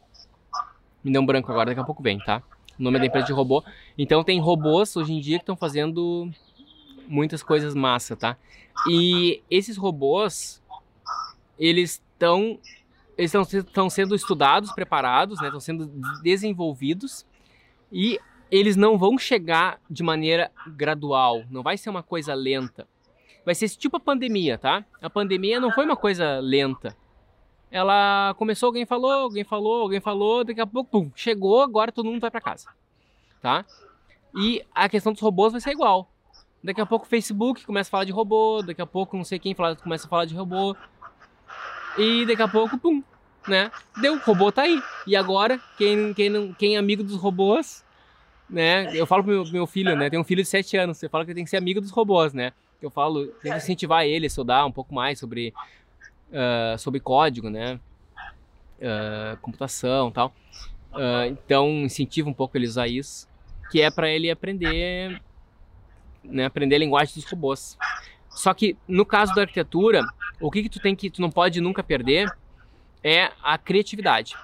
Me 1.02 1.12
deu 1.12 1.20
um 1.20 1.26
branco 1.26 1.50
agora, 1.50 1.66
daqui 1.66 1.80
a 1.80 1.84
pouco 1.84 2.02
vem, 2.02 2.18
tá? 2.18 2.42
O 2.78 2.82
nome 2.82 2.98
da 2.98 3.06
empresa 3.06 3.26
de 3.26 3.32
robô. 3.32 3.62
Então 3.96 4.24
tem 4.24 4.40
robôs 4.40 4.96
hoje 4.96 5.12
em 5.12 5.20
dia 5.20 5.38
que 5.38 5.42
estão 5.42 5.56
fazendo 5.56 6.30
muitas 7.06 7.42
coisas 7.42 7.74
massa, 7.74 8.16
tá? 8.16 8.36
E 8.88 9.42
esses 9.50 9.76
robôs, 9.76 10.62
eles 11.58 12.02
estão 12.14 12.58
eles 13.16 13.32
estão 13.32 13.88
sendo 13.88 14.14
estudados, 14.14 14.72
preparados, 14.72 15.40
né? 15.40 15.46
Estão 15.46 15.60
sendo 15.60 15.86
desenvolvidos 16.22 17.24
e 17.92 18.18
eles 18.50 18.76
não 18.76 18.98
vão 18.98 19.18
chegar 19.18 19.80
de 19.88 20.02
maneira 20.02 20.50
gradual, 20.74 21.44
não 21.50 21.62
vai 21.62 21.76
ser 21.76 21.90
uma 21.90 22.02
coisa 22.02 22.34
lenta. 22.34 22.88
Vai 23.44 23.54
ser 23.54 23.68
tipo 23.68 23.96
a 23.96 24.00
pandemia, 24.00 24.56
tá? 24.56 24.84
A 25.02 25.10
pandemia 25.10 25.60
não 25.60 25.70
foi 25.70 25.84
uma 25.84 25.96
coisa 25.96 26.40
lenta. 26.40 26.96
Ela 27.70 28.34
começou, 28.38 28.68
alguém 28.68 28.86
falou, 28.86 29.10
alguém 29.10 29.44
falou, 29.44 29.82
alguém 29.82 30.00
falou, 30.00 30.44
daqui 30.44 30.60
a 30.60 30.66
pouco, 30.66 30.90
pum, 30.90 31.10
chegou, 31.14 31.60
agora 31.60 31.92
todo 31.92 32.06
mundo 32.06 32.20
vai 32.20 32.30
para 32.30 32.40
casa, 32.40 32.68
tá? 33.42 33.64
E 34.36 34.64
a 34.74 34.88
questão 34.88 35.12
dos 35.12 35.20
robôs 35.20 35.52
vai 35.52 35.60
ser 35.60 35.72
igual. 35.72 36.08
Daqui 36.62 36.80
a 36.80 36.86
pouco 36.86 37.04
o 37.04 37.08
Facebook 37.08 37.66
começa 37.66 37.88
a 37.88 37.90
falar 37.90 38.04
de 38.04 38.12
robô, 38.12 38.62
daqui 38.62 38.80
a 38.80 38.86
pouco 38.86 39.16
não 39.16 39.24
sei 39.24 39.38
quem 39.38 39.54
fala, 39.54 39.76
começa 39.76 40.06
a 40.06 40.08
falar 40.08 40.24
de 40.24 40.34
robô. 40.34 40.74
E 41.98 42.24
daqui 42.26 42.42
a 42.42 42.48
pouco, 42.48 42.78
pum, 42.78 43.02
né? 43.46 43.70
Deu, 44.00 44.14
o 44.14 44.18
robô 44.18 44.50
tá 44.50 44.62
aí. 44.62 44.82
E 45.06 45.14
agora, 45.14 45.60
quem, 45.76 46.14
quem, 46.14 46.54
quem 46.54 46.76
é 46.76 46.78
amigo 46.78 47.02
dos 47.02 47.16
robôs, 47.16 47.84
né? 48.48 48.96
Eu 48.96 49.06
falo 49.06 49.22
pro 49.22 49.32
meu, 49.32 49.44
meu 49.52 49.66
filho, 49.66 49.94
né? 49.94 50.08
Tem 50.08 50.18
um 50.18 50.24
filho 50.24 50.42
de 50.42 50.48
7 50.48 50.76
anos, 50.78 50.96
você 50.96 51.08
fala 51.08 51.26
que 51.26 51.34
tem 51.34 51.44
que 51.44 51.50
ser 51.50 51.58
amigo 51.58 51.80
dos 51.80 51.90
robôs, 51.90 52.32
né? 52.32 52.52
Eu 52.84 52.90
falo, 52.90 53.28
que 53.40 53.48
incentivar 53.48 54.04
ele 54.04 54.26
a 54.26 54.28
estudar 54.28 54.66
um 54.66 54.70
pouco 54.70 54.94
mais 54.94 55.18
sobre, 55.18 55.54
uh, 56.28 56.78
sobre 56.78 57.00
código, 57.00 57.48
né? 57.48 57.80
Uh, 58.78 59.38
computação 59.40 60.10
tal. 60.10 60.34
Uh, 60.92 61.24
então, 61.30 61.66
incentiva 61.66 62.28
um 62.28 62.34
pouco 62.34 62.58
ele 62.58 62.66
a 62.66 62.68
usar 62.68 62.86
isso, 62.86 63.26
que 63.70 63.80
é 63.80 63.90
para 63.90 64.10
ele 64.10 64.30
aprender 64.30 65.18
né, 66.22 66.44
aprender 66.44 66.76
a 66.76 66.78
linguagem 66.78 67.14
dos 67.14 67.24
robôs. 67.24 67.78
Só 68.28 68.52
que 68.52 68.76
no 68.86 69.06
caso 69.06 69.34
da 69.34 69.40
arquitetura, 69.40 70.02
o 70.38 70.50
que, 70.50 70.64
que 70.64 70.68
tu 70.68 70.78
tem 70.78 70.94
que 70.94 71.08
tu 71.08 71.22
não 71.22 71.30
pode 71.30 71.62
nunca 71.62 71.82
perder 71.82 72.30
é 73.02 73.32
a 73.42 73.56
criatividade. 73.56 74.36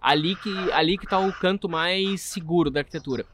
Ali 0.00 0.36
que 0.36 0.72
ali 0.72 0.96
que 0.96 1.04
está 1.04 1.18
o 1.18 1.32
canto 1.32 1.68
mais 1.68 2.20
seguro 2.20 2.70
da 2.70 2.80
arquitetura. 2.80 3.26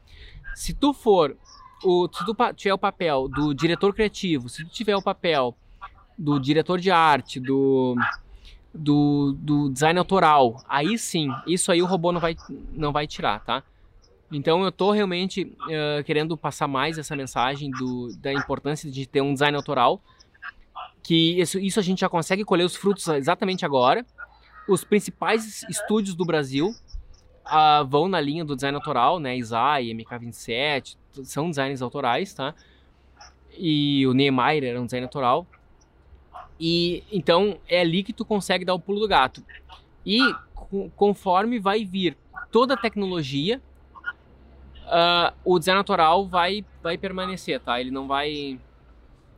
Se 0.55 0.73
tu 0.73 0.91
for 0.91 1.37
o 1.83 2.07
se 2.11 2.25
tu 2.25 2.35
tiver 2.55 2.73
o 2.73 2.77
papel 2.77 3.27
do 3.27 3.53
diretor 3.53 3.93
criativo, 3.93 4.49
se 4.49 4.63
tu 4.63 4.69
tiver 4.69 4.95
o 4.95 5.01
papel 5.01 5.55
do 6.17 6.39
diretor 6.39 6.79
de 6.79 6.91
arte, 6.91 7.39
do 7.39 7.95
do, 8.73 9.33
do 9.39 9.69
design 9.69 9.97
autoral, 9.97 10.61
aí 10.67 10.97
sim, 10.97 11.29
isso 11.47 11.71
aí 11.71 11.81
o 11.81 11.85
robô 11.85 12.11
não 12.11 12.19
vai 12.19 12.35
não 12.73 12.91
vai 12.91 13.07
tirar, 13.07 13.39
tá? 13.39 13.63
Então 14.31 14.63
eu 14.63 14.69
estou 14.69 14.91
realmente 14.91 15.43
uh, 15.43 16.03
querendo 16.03 16.35
passar 16.35 16.67
mais 16.67 16.97
essa 16.97 17.15
mensagem 17.15 17.69
do, 17.71 18.15
da 18.17 18.33
importância 18.33 18.89
de 18.89 19.05
ter 19.05 19.21
um 19.21 19.33
design 19.33 19.55
autoral, 19.55 20.01
que 21.03 21.39
isso, 21.39 21.59
isso 21.59 21.79
a 21.79 21.83
gente 21.83 21.99
já 21.99 22.09
consegue 22.09 22.43
colher 22.43 22.65
os 22.65 22.75
frutos 22.75 23.07
exatamente 23.07 23.63
agora. 23.63 24.05
Os 24.67 24.83
principais 24.83 25.63
estúdios 25.69 26.15
do 26.15 26.25
Brasil 26.25 26.69
uh, 27.45 27.85
vão 27.87 28.07
na 28.07 28.19
linha 28.19 28.43
do 28.43 28.55
design 28.55 28.75
autoral, 28.75 29.19
né? 29.19 29.37
Isai, 29.37 29.85
MK27, 29.85 30.97
são 31.23 31.49
designs 31.49 31.81
autorais, 31.81 32.33
tá? 32.33 32.53
E 33.57 34.05
o 34.07 34.13
Niemeyer 34.13 34.63
era 34.65 34.81
um 34.81 34.85
design 34.85 35.05
autoral. 35.05 35.47
E 36.59 37.03
então 37.11 37.57
é 37.67 37.81
ali 37.81 38.03
que 38.03 38.13
tu 38.13 38.25
consegue 38.25 38.65
dar 38.65 38.73
o 38.73 38.79
pulo 38.79 38.99
do 38.99 39.07
gato. 39.07 39.43
E 40.05 40.19
conforme 40.95 41.59
vai 41.59 41.85
vir 41.85 42.17
toda 42.51 42.73
a 42.73 42.77
tecnologia, 42.77 43.61
uh, 44.85 45.33
o 45.43 45.59
design 45.59 45.77
natural 45.77 46.27
vai, 46.27 46.65
vai 46.81 46.97
permanecer, 46.97 47.59
tá? 47.59 47.79
Ele 47.79 47.91
não 47.91 48.07
vai, 48.07 48.59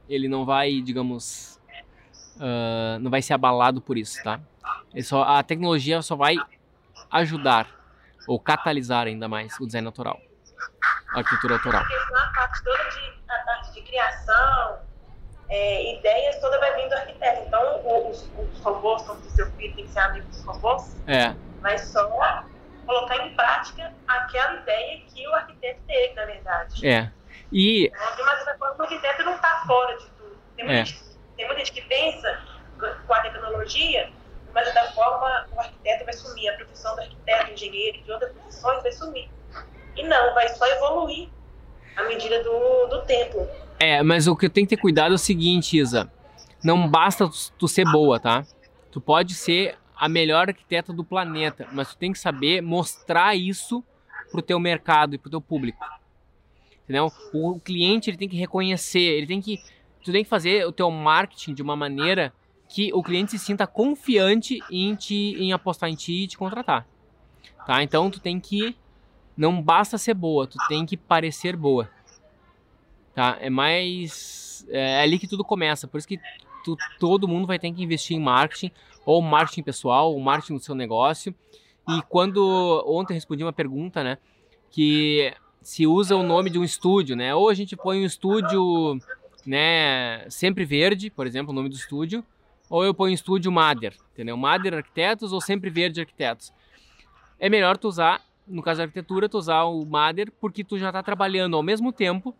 ele 0.09 0.27
não 0.27 0.45
vai, 0.45 0.81
digamos, 0.81 1.59
uh, 2.35 2.99
não 2.99 3.09
vai 3.09 3.21
ser 3.21 3.33
abalado 3.33 3.81
por 3.81 3.97
isso, 3.97 4.21
tá? 4.23 4.39
É 4.93 5.01
só, 5.01 5.23
a 5.23 5.43
tecnologia 5.43 6.01
só 6.01 6.15
vai 6.15 6.35
ajudar 7.09 7.75
ou 8.27 8.39
catalisar 8.39 9.07
ainda 9.07 9.27
mais 9.27 9.57
o 9.59 9.65
design 9.65 9.87
autoral, 9.87 10.19
a 10.81 10.96
arquitetura 11.19 11.55
autoral. 11.55 11.83
A 11.83 12.31
parte 12.33 12.63
toda 12.63 12.83
de, 12.89 13.13
a 13.29 13.37
parte 13.39 13.73
de 13.73 13.81
criação, 13.81 14.79
é, 15.49 15.97
ideias, 15.97 16.39
toda 16.39 16.59
vai 16.59 16.75
vindo 16.75 16.89
do 16.89 16.95
arquiteto. 16.95 17.43
Então, 17.47 18.09
os, 18.09 18.29
os 18.37 18.59
robôs, 18.61 19.01
como 19.03 19.19
o 19.19 19.29
seu 19.29 19.49
filho 19.51 19.75
tem 19.75 19.85
que 19.85 19.91
ser 19.91 19.99
amigo 19.99 20.27
dos 20.27 20.43
robôs, 20.43 20.95
é. 21.07 21.33
vai 21.61 21.77
só 21.77 22.07
colocar 22.85 23.17
em 23.17 23.35
prática 23.35 23.93
aquela 24.07 24.55
ideia 24.55 25.01
que 25.07 25.27
o 25.27 25.35
arquiteto 25.35 25.81
teve, 25.87 26.13
na 26.13 26.25
verdade. 26.25 26.87
É. 26.87 27.11
E... 27.51 27.89
De 27.89 28.21
uma 28.21 28.35
certa 28.35 28.57
forma, 28.57 28.75
o 28.77 28.81
arquiteto 28.83 29.23
não 29.23 29.35
está 29.35 29.63
fora 29.65 29.97
de 29.97 30.05
tudo. 30.11 30.37
Tem 30.55 30.65
muita, 30.65 30.81
é. 30.81 30.85
gente, 30.85 31.03
tem 31.35 31.45
muita 31.45 31.59
gente 31.65 31.71
que 31.73 31.81
pensa 31.87 32.41
com 33.07 33.13
a 33.13 33.21
tecnologia, 33.21 34.11
mas 34.53 34.73
da 34.73 34.91
forma 34.91 35.47
o 35.51 35.59
arquiteto 35.59 36.05
vai 36.05 36.13
sumir, 36.13 36.49
a 36.49 36.57
profissão 36.57 36.95
do 36.95 37.01
arquiteto, 37.01 37.51
engenheiro, 37.51 38.01
de 38.03 38.11
outras 38.11 38.31
profissões 38.31 38.83
vai 38.83 38.91
sumir. 38.91 39.29
E 39.97 40.03
não, 40.03 40.33
vai 40.33 40.47
só 40.49 40.65
evoluir 40.67 41.29
à 41.95 42.03
medida 42.03 42.43
do, 42.43 42.87
do 42.87 43.01
tempo. 43.05 43.47
É, 43.79 44.01
mas 44.01 44.27
o 44.27 44.35
que 44.35 44.47
tenho 44.49 44.67
que 44.67 44.75
ter 44.75 44.81
cuidado 44.81 45.11
é 45.11 45.15
o 45.15 45.19
seguinte, 45.19 45.77
Isa. 45.77 46.11
Não 46.63 46.87
basta 46.87 47.29
tu 47.57 47.67
ser 47.67 47.85
boa, 47.85 48.19
tá? 48.19 48.45
Tu 48.91 48.99
pode 48.99 49.33
ser 49.33 49.77
a 49.95 50.07
melhor 50.07 50.49
arquiteta 50.49 50.93
do 50.93 51.03
planeta, 51.03 51.67
mas 51.71 51.89
tu 51.89 51.97
tem 51.97 52.11
que 52.11 52.19
saber 52.19 52.61
mostrar 52.61 53.35
isso 53.35 53.83
pro 54.31 54.41
teu 54.41 54.59
mercado 54.59 55.15
e 55.15 55.17
pro 55.17 55.29
teu 55.29 55.41
público. 55.41 55.83
Entendeu? 56.83 57.11
O 57.33 57.59
cliente 57.59 58.09
ele 58.09 58.17
tem 58.17 58.29
que 58.29 58.37
reconhecer, 58.37 58.99
ele 58.99 59.27
tem 59.27 59.41
que 59.41 59.59
tu 60.03 60.11
tem 60.11 60.23
que 60.23 60.29
fazer 60.29 60.65
o 60.65 60.71
teu 60.71 60.89
marketing 60.89 61.53
de 61.53 61.61
uma 61.61 61.75
maneira 61.75 62.33
que 62.69 62.93
o 62.93 63.03
cliente 63.03 63.31
se 63.31 63.39
sinta 63.39 63.67
confiante 63.67 64.59
em 64.71 64.95
te 64.95 65.35
em 65.37 65.51
apostar 65.51 65.89
em 65.89 65.95
ti 65.95 66.23
e 66.23 66.27
te 66.27 66.37
contratar. 66.37 66.87
Tá? 67.65 67.83
Então 67.83 68.09
tu 68.09 68.19
tem 68.19 68.39
que 68.39 68.75
não 69.37 69.61
basta 69.61 69.97
ser 69.97 70.15
boa, 70.15 70.47
tu 70.47 70.57
tem 70.67 70.85
que 70.85 70.97
parecer 70.97 71.55
boa. 71.55 71.89
Tá? 73.13 73.37
É 73.39 73.49
mais 73.49 74.65
é, 74.69 74.99
é 74.99 75.01
ali 75.01 75.19
que 75.19 75.27
tudo 75.27 75.43
começa, 75.43 75.87
por 75.87 75.97
isso 75.97 76.07
que 76.07 76.19
tu, 76.63 76.75
todo 76.99 77.27
mundo 77.27 77.47
vai 77.47 77.59
ter 77.59 77.71
que 77.71 77.83
investir 77.83 78.17
em 78.17 78.19
marketing, 78.19 78.71
ou 79.05 79.21
marketing 79.21 79.63
pessoal, 79.63 80.13
ou 80.13 80.19
marketing 80.19 80.55
do 80.55 80.59
seu 80.59 80.75
negócio. 80.75 81.33
E 81.87 82.01
quando 82.09 82.83
ontem 82.85 83.13
eu 83.13 83.15
respondi 83.15 83.43
uma 83.43 83.53
pergunta, 83.53 84.03
né, 84.03 84.17
que 84.69 85.33
se 85.61 85.87
usa 85.87 86.15
o 86.15 86.23
nome 86.23 86.49
de 86.49 86.59
um 86.59 86.63
estúdio, 86.63 87.15
né? 87.15 87.33
Ou 87.33 87.49
a 87.49 87.53
gente 87.53 87.75
põe 87.75 88.01
um 88.01 88.05
estúdio, 88.05 88.99
né, 89.45 90.25
sempre 90.29 90.65
verde, 90.65 91.09
por 91.09 91.25
exemplo, 91.25 91.51
o 91.51 91.55
nome 91.55 91.69
do 91.69 91.75
estúdio, 91.75 92.23
ou 92.69 92.83
eu 92.83 92.93
ponho 92.93 93.13
estúdio 93.13 93.51
Mader, 93.51 93.95
entendeu? 94.13 94.35
Mader 94.35 94.73
Arquitetos 94.73 95.31
ou 95.31 95.39
sempre 95.39 95.69
verde 95.69 96.01
Arquitetos. 96.01 96.53
É 97.39 97.49
melhor 97.49 97.77
tu 97.77 97.87
usar, 97.87 98.21
no 98.47 98.61
caso 98.61 98.79
da 98.79 98.83
arquitetura, 98.83 99.27
tu 99.27 99.37
usar 99.37 99.63
o 99.63 99.85
Mader 99.85 100.31
porque 100.39 100.63
tu 100.63 100.77
já 100.77 100.87
está 100.87 101.03
trabalhando 101.03 101.55
ao 101.55 101.63
mesmo 101.63 101.91
tempo 101.91 102.35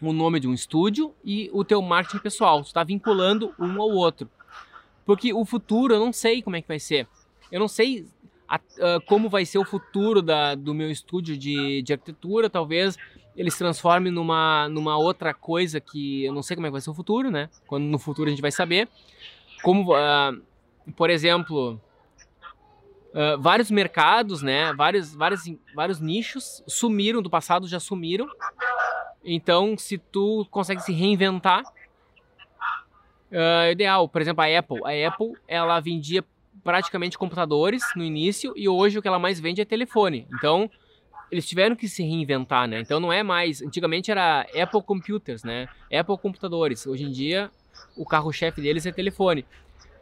o 0.00 0.12
nome 0.12 0.40
de 0.40 0.48
um 0.48 0.54
estúdio 0.54 1.14
e 1.24 1.50
o 1.52 1.64
teu 1.64 1.80
marketing 1.80 2.18
pessoal. 2.18 2.62
Tu 2.62 2.66
está 2.66 2.84
vinculando 2.84 3.54
um 3.58 3.80
ao 3.80 3.90
outro. 3.90 4.28
Porque 5.04 5.32
o 5.32 5.44
futuro 5.44 5.94
eu 5.94 6.00
não 6.00 6.12
sei 6.12 6.42
como 6.42 6.56
é 6.56 6.62
que 6.62 6.68
vai 6.68 6.78
ser. 6.78 7.06
Eu 7.50 7.60
não 7.60 7.68
sei 7.68 8.06
a, 8.48 8.56
uh, 8.56 9.00
como 9.06 9.28
vai 9.28 9.44
ser 9.44 9.58
o 9.58 9.64
futuro 9.64 10.20
da, 10.20 10.54
do 10.54 10.74
meu 10.74 10.90
estúdio 10.90 11.36
de, 11.36 11.82
de 11.82 11.92
arquitetura. 11.92 12.50
Talvez 12.50 12.96
ele 13.36 13.50
se 13.50 13.58
transforme 13.58 14.10
numa, 14.10 14.68
numa 14.68 14.96
outra 14.96 15.32
coisa 15.32 15.80
que 15.80 16.24
eu 16.24 16.32
não 16.32 16.42
sei 16.42 16.56
como 16.56 16.66
é 16.66 16.70
que 16.70 16.72
vai 16.72 16.80
ser 16.80 16.90
o 16.90 16.94
futuro, 16.94 17.30
né? 17.30 17.48
Quando 17.66 17.84
no 17.84 17.98
futuro 17.98 18.28
a 18.28 18.30
gente 18.30 18.42
vai 18.42 18.52
saber. 18.52 18.88
Como, 19.62 19.92
uh, 19.92 20.42
por 20.96 21.08
exemplo, 21.08 21.80
uh, 23.16 23.40
vários 23.40 23.70
mercados, 23.70 24.42
né? 24.42 24.72
Vários, 24.74 25.14
vários, 25.14 25.42
vários 25.74 26.00
nichos 26.00 26.62
sumiram 26.68 27.20
do 27.20 27.30
passado, 27.30 27.66
já 27.66 27.80
sumiram 27.80 28.28
então, 29.26 29.76
se 29.76 29.98
tu 29.98 30.46
consegue 30.52 30.80
se 30.80 30.92
reinventar, 30.92 31.64
é 33.30 33.72
ideal. 33.72 34.08
Por 34.08 34.22
exemplo, 34.22 34.42
a 34.42 34.58
Apple. 34.58 34.80
A 34.84 35.08
Apple, 35.08 35.32
ela 35.48 35.80
vendia 35.80 36.24
praticamente 36.62 37.18
computadores 37.18 37.82
no 37.96 38.04
início 38.04 38.52
e 38.56 38.68
hoje 38.68 38.98
o 38.98 39.02
que 39.02 39.08
ela 39.08 39.18
mais 39.18 39.40
vende 39.40 39.60
é 39.60 39.64
telefone. 39.64 40.28
Então, 40.32 40.70
eles 41.30 41.46
tiveram 41.46 41.74
que 41.74 41.88
se 41.88 42.04
reinventar, 42.04 42.68
né? 42.68 42.78
Então 42.78 43.00
não 43.00 43.12
é 43.12 43.22
mais, 43.24 43.60
antigamente 43.60 44.12
era 44.12 44.42
Apple 44.42 44.82
Computers, 44.82 45.42
né? 45.42 45.68
Apple 45.92 46.16
computadores. 46.18 46.86
Hoje 46.86 47.02
em 47.02 47.10
dia, 47.10 47.50
o 47.96 48.06
carro-chefe 48.06 48.60
deles 48.60 48.86
é 48.86 48.92
telefone. 48.92 49.44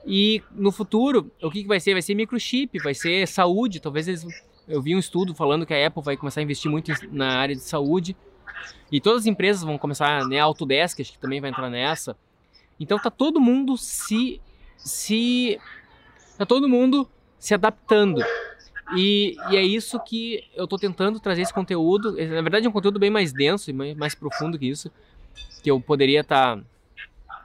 E 0.07 0.43
no 0.51 0.71
futuro, 0.71 1.31
o 1.43 1.51
que, 1.51 1.63
que 1.63 1.69
vai 1.69 1.81
ser? 1.81 1.93
Vai 1.93 2.03
ser 2.03 2.15
microchip, 2.15 2.79
vai 2.81 2.95
ser 2.95 3.27
saúde. 3.27 3.81
Talvez 3.81 4.09
eles. 4.09 4.27
Eu 4.67 4.81
vi 4.81 4.95
um 4.95 4.99
estudo 4.99 5.35
falando 5.35 5.67
que 5.67 5.75
a 5.75 5.87
Apple 5.87 6.03
vai 6.03 6.17
começar 6.17 6.41
a 6.41 6.43
investir 6.43 6.71
muito 6.71 6.93
na 7.11 7.39
área 7.39 7.55
de 7.55 7.63
saúde. 7.63 8.17
E 8.91 9.01
todas 9.01 9.23
as 9.23 9.27
empresas 9.27 9.63
vão 9.63 9.77
começar, 9.77 10.27
né, 10.27 10.39
a 10.39 10.45
Autodesk 10.45 11.01
acho 11.01 11.13
que 11.13 11.19
também 11.19 11.41
vai 11.41 11.51
entrar 11.51 11.69
nessa. 11.69 12.17
Então 12.79 12.99
tá 12.99 13.11
todo 13.11 13.41
mundo 13.41 13.77
se 13.77 14.41
se 14.77 15.59
tá 16.37 16.47
todo 16.47 16.69
mundo 16.69 17.09
se 17.39 17.55
adaptando. 17.55 18.23
E, 18.97 19.37
e 19.51 19.57
é 19.57 19.63
isso 19.63 19.99
que 20.01 20.45
eu 20.55 20.67
tô 20.67 20.77
tentando 20.77 21.19
trazer 21.19 21.43
esse 21.43 21.53
conteúdo. 21.53 22.13
Na 22.13 22.43
verdade 22.43 22.67
é 22.67 22.69
um 22.69 22.73
conteúdo 22.73 22.99
bem 22.99 23.11
mais 23.11 23.33
denso 23.33 23.71
e 23.71 23.73
mais, 23.73 23.97
mais 23.97 24.15
profundo 24.15 24.59
que 24.59 24.67
isso, 24.67 24.91
que 25.63 25.71
eu 25.71 25.81
poderia 25.81 26.21
estar 26.21 26.57
tá, 26.57 26.63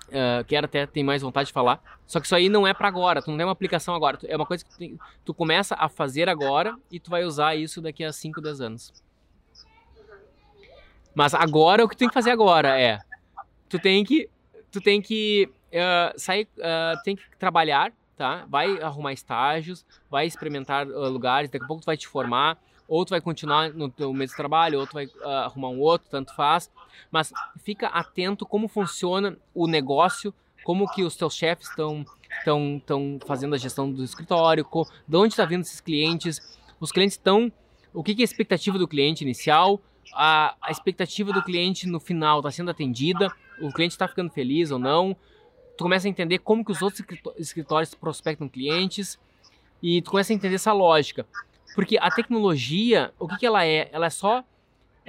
uh, 0.10 0.44
quero 0.46 0.66
até 0.66 0.86
ter 0.86 1.04
mais 1.04 1.22
vontade 1.22 1.48
de 1.48 1.54
falar. 1.54 1.82
Só 2.06 2.20
que 2.20 2.26
isso 2.26 2.36
aí 2.36 2.50
não 2.50 2.66
é 2.68 2.74
para 2.74 2.88
agora, 2.88 3.22
tu 3.22 3.30
não 3.30 3.38
tem 3.38 3.46
uma 3.46 3.52
aplicação 3.52 3.96
agora. 3.96 4.18
É 4.26 4.36
uma 4.36 4.46
coisa 4.46 4.66
que 4.66 4.90
tu, 4.90 5.00
tu 5.26 5.34
começa 5.34 5.76
a 5.76 5.88
fazer 5.88 6.28
agora 6.28 6.76
e 6.92 7.00
tu 7.00 7.10
vai 7.10 7.24
usar 7.24 7.56
isso 7.56 7.82
daqui 7.82 8.04
a 8.04 8.12
5, 8.12 8.42
10 8.42 8.62
anos. 8.62 8.94
Mas 11.14 11.34
agora 11.34 11.84
o 11.84 11.90
que 11.90 11.96
tu 11.96 12.00
tem 12.00 12.08
que 12.08 12.14
fazer 12.14 12.32
agora 12.32 12.80
é 12.80 13.00
tu 13.68 13.80
tem 13.80 14.04
que 14.04 14.30
tu 14.72 14.82
tem 14.82 15.02
que 15.02 15.50
uh, 15.74 16.20
sair, 16.20 16.48
uh, 16.58 17.02
tem 17.04 17.16
que 17.16 17.24
trabalhar, 17.38 17.92
tá? 18.16 18.46
Vai 18.48 18.82
arrumar 18.82 19.14
estágios, 19.14 19.86
vai 20.10 20.26
experimentar 20.26 20.88
uh, 20.88 21.10
lugares, 21.10 21.50
daqui 21.50 21.64
a 21.64 21.68
pouco 21.68 21.82
tu 21.82 21.86
vai 21.86 21.98
te 21.98 22.08
formar, 22.08 22.58
ou 22.88 23.04
tu 23.06 23.10
vai 23.10 23.22
continuar 23.22 23.74
no 23.74 23.90
teu 23.90 24.14
mesmo 24.14 24.36
trabalho, 24.36 24.80
ou 24.80 24.88
tu 24.88 24.94
vai 24.94 25.08
arrumar 25.24 25.70
um 25.70 25.80
outro, 25.80 26.08
tanto 26.10 26.36
faz. 26.36 26.70
Mas 27.12 27.32
fica 27.64 27.88
atento 27.88 28.46
como 28.46 28.68
funciona 28.68 29.38
o 29.54 29.68
negócio, 29.68 30.34
como 30.64 30.90
que 30.92 31.04
os 31.04 31.16
teus 31.16 31.36
chefes 31.36 31.70
estão 31.70 32.06
estão 32.40 32.78
estão 32.78 33.20
fazendo 33.26 33.56
a 33.56 33.58
gestão 33.58 33.92
do 33.92 34.04
escritório, 34.04 34.66
de 35.08 35.18
onde 35.18 35.34
está 35.34 35.46
vindo 35.46 35.62
esses 35.62 35.82
clientes, 35.82 36.40
os 36.80 36.92
clientes 36.92 37.18
estão, 37.18 37.52
o 37.94 38.04
que, 38.04 38.14
que 38.14 38.22
é 38.22 38.24
a 38.24 38.26
expectativa 38.26 38.78
do 38.78 38.88
cliente 38.88 39.24
inicial, 39.24 39.82
a, 40.14 40.56
a 40.62 40.72
expectativa 40.72 41.32
do 41.32 41.42
cliente 41.44 41.88
no 41.88 42.00
final 42.00 42.40
está 42.40 42.52
sendo 42.52 42.72
atendida, 42.72 43.32
o 43.62 43.72
cliente 43.72 43.94
está 43.94 44.08
ficando 44.08 44.32
feliz 44.32 44.72
ou 44.72 44.80
não. 44.80 45.16
Tu 45.78 45.84
começa 45.84 46.08
a 46.08 46.10
entender 46.10 46.40
como 46.40 46.64
que 46.64 46.72
os 46.72 46.82
outros 46.82 47.04
escritórios 47.38 47.94
prospectam 47.94 48.50
clientes 48.50 49.18
e 49.82 50.02
tu 50.02 50.12
começa 50.12 50.34
a 50.34 50.36
entender 50.36 50.56
essa 50.56 50.74
lógica. 50.74 51.26
Porque 51.74 51.98
a 51.98 52.10
tecnologia, 52.12 53.14
o 53.20 53.28
que, 53.28 53.38
que 53.38 53.46
ela 53.46 53.66
é? 53.66 53.90
Ela 53.92 54.08
é 54.08 54.10
só 54.10 54.44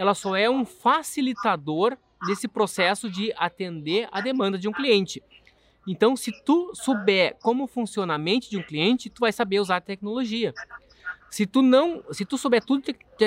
ela 0.00 0.14
só 0.14 0.34
é 0.34 0.48
um 0.48 0.64
facilitador 0.64 1.94
desse 2.26 2.48
processo 2.48 3.10
de 3.10 3.34
atender 3.36 4.08
a 4.10 4.22
demanda 4.22 4.58
de 4.58 4.66
um 4.66 4.72
cliente. 4.72 5.22
Então, 5.86 6.16
se 6.16 6.32
tu 6.42 6.74
souber 6.74 7.36
como 7.42 7.66
funciona 7.66 8.14
a 8.14 8.18
mente 8.18 8.48
de 8.48 8.56
um 8.56 8.62
cliente, 8.62 9.10
tu 9.10 9.20
vai 9.20 9.30
saber 9.30 9.60
usar 9.60 9.76
a 9.76 9.80
tecnologia. 9.80 10.54
Se 11.30 11.46
tu 11.46 11.60
não, 11.60 12.02
se 12.12 12.24
tu 12.24 12.38
souber 12.38 12.64
tudo 12.64 12.82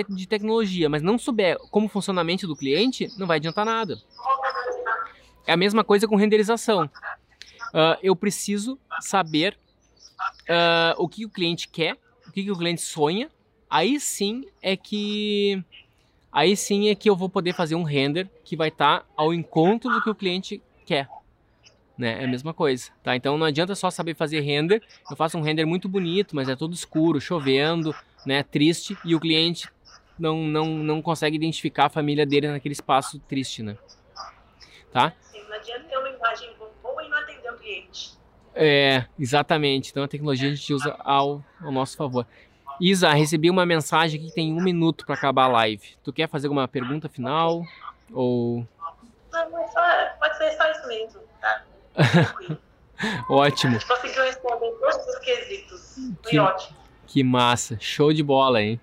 de 0.09 0.27
tecnologia, 0.27 0.89
mas 0.89 1.03
não 1.03 1.19
souber 1.19 1.59
como 1.69 1.87
funciona 1.87 2.21
a 2.21 2.23
mente 2.23 2.47
do 2.47 2.55
cliente, 2.55 3.07
não 3.19 3.27
vai 3.27 3.37
adiantar 3.37 3.67
nada. 3.67 3.95
É 5.45 5.53
a 5.53 5.57
mesma 5.57 5.83
coisa 5.83 6.07
com 6.07 6.15
renderização. 6.15 6.85
Uh, 7.69 8.01
eu 8.01 8.15
preciso 8.15 8.79
saber 8.99 9.55
uh, 10.49 10.95
o 10.97 11.07
que 11.07 11.23
o 11.23 11.29
cliente 11.29 11.67
quer, 11.67 11.95
o 12.27 12.31
que 12.31 12.49
o 12.49 12.57
cliente 12.57 12.81
sonha. 12.81 13.29
Aí 13.69 13.99
sim 13.99 14.47
é 14.59 14.75
que 14.75 15.63
aí 16.33 16.57
sim 16.57 16.89
é 16.89 16.95
que 16.95 17.09
eu 17.09 17.15
vou 17.15 17.29
poder 17.29 17.53
fazer 17.53 17.75
um 17.75 17.83
render 17.83 18.27
que 18.43 18.57
vai 18.57 18.69
estar 18.69 19.01
tá 19.01 19.05
ao 19.15 19.33
encontro 19.33 19.89
do 19.91 20.01
que 20.01 20.09
o 20.09 20.15
cliente 20.15 20.61
quer 20.85 21.07
né? 21.97 22.21
É 22.21 22.25
a 22.25 22.27
mesma 22.27 22.53
coisa, 22.53 22.91
tá? 23.03 23.15
Então 23.15 23.37
não 23.37 23.45
adianta 23.45 23.75
só 23.75 23.89
saber 23.89 24.15
fazer 24.15 24.41
render. 24.41 24.81
Eu 25.09 25.15
faço 25.15 25.37
um 25.37 25.41
render 25.41 25.65
muito 25.65 25.87
bonito, 25.87 26.35
mas 26.35 26.49
é 26.49 26.55
todo 26.55 26.73
escuro, 26.73 27.21
chovendo, 27.21 27.95
né? 28.25 28.43
Triste 28.43 28.97
e 29.05 29.15
o 29.15 29.19
cliente 29.19 29.69
não 30.17 30.37
não 30.43 30.65
não 30.65 31.01
consegue 31.01 31.35
identificar 31.35 31.85
a 31.85 31.89
família 31.89 32.25
dele 32.25 32.47
naquele 32.47 32.73
espaço 32.73 33.19
triste, 33.19 33.63
né? 33.63 33.77
Tá? 34.91 35.13
Sim, 35.21 35.43
não 35.47 35.55
adianta 35.55 35.83
ter 35.83 35.97
uma 35.97 36.09
imagem 36.09 36.49
boa 36.81 37.03
e 37.03 37.09
não 37.09 37.17
atender 37.17 37.51
o 37.51 37.57
cliente. 37.57 38.13
É, 38.55 39.05
exatamente. 39.17 39.91
Então 39.91 40.03
a 40.03 40.07
tecnologia 40.07 40.49
a 40.49 40.53
gente 40.53 40.73
usa 40.73 40.95
ao, 40.99 41.43
ao 41.61 41.71
nosso 41.71 41.97
favor. 41.97 42.27
Isa, 42.79 43.13
recebi 43.13 43.49
uma 43.49 43.65
mensagem 43.65 44.21
que 44.21 44.31
tem 44.33 44.53
um 44.53 44.61
minuto 44.61 45.05
para 45.05 45.15
acabar 45.15 45.45
a 45.45 45.47
live. 45.47 45.83
Tu 46.03 46.13
quer 46.13 46.27
fazer 46.27 46.47
alguma 46.47 46.67
pergunta 46.67 47.07
final? 47.07 47.63
Ou. 48.11 48.67
Não, 49.31 49.67
só, 49.67 49.81
pode 50.19 50.37
ser 50.37 50.51
só 50.51 50.71
isso 50.71 50.87
mesmo, 50.87 51.21
tá? 51.41 51.63
Ótimo. 53.29 53.79
Conseguiu 53.85 54.23
responder 54.23 54.71
todos 54.71 55.07
os 55.07 55.19
quesitos. 55.19 55.95
Foi 56.21 56.31
que, 56.31 56.39
ótimo. 56.39 56.77
Que 57.07 57.23
massa. 57.23 57.77
Show 57.79 58.13
de 58.13 58.23
bola, 58.23 58.61
hein? 58.61 58.79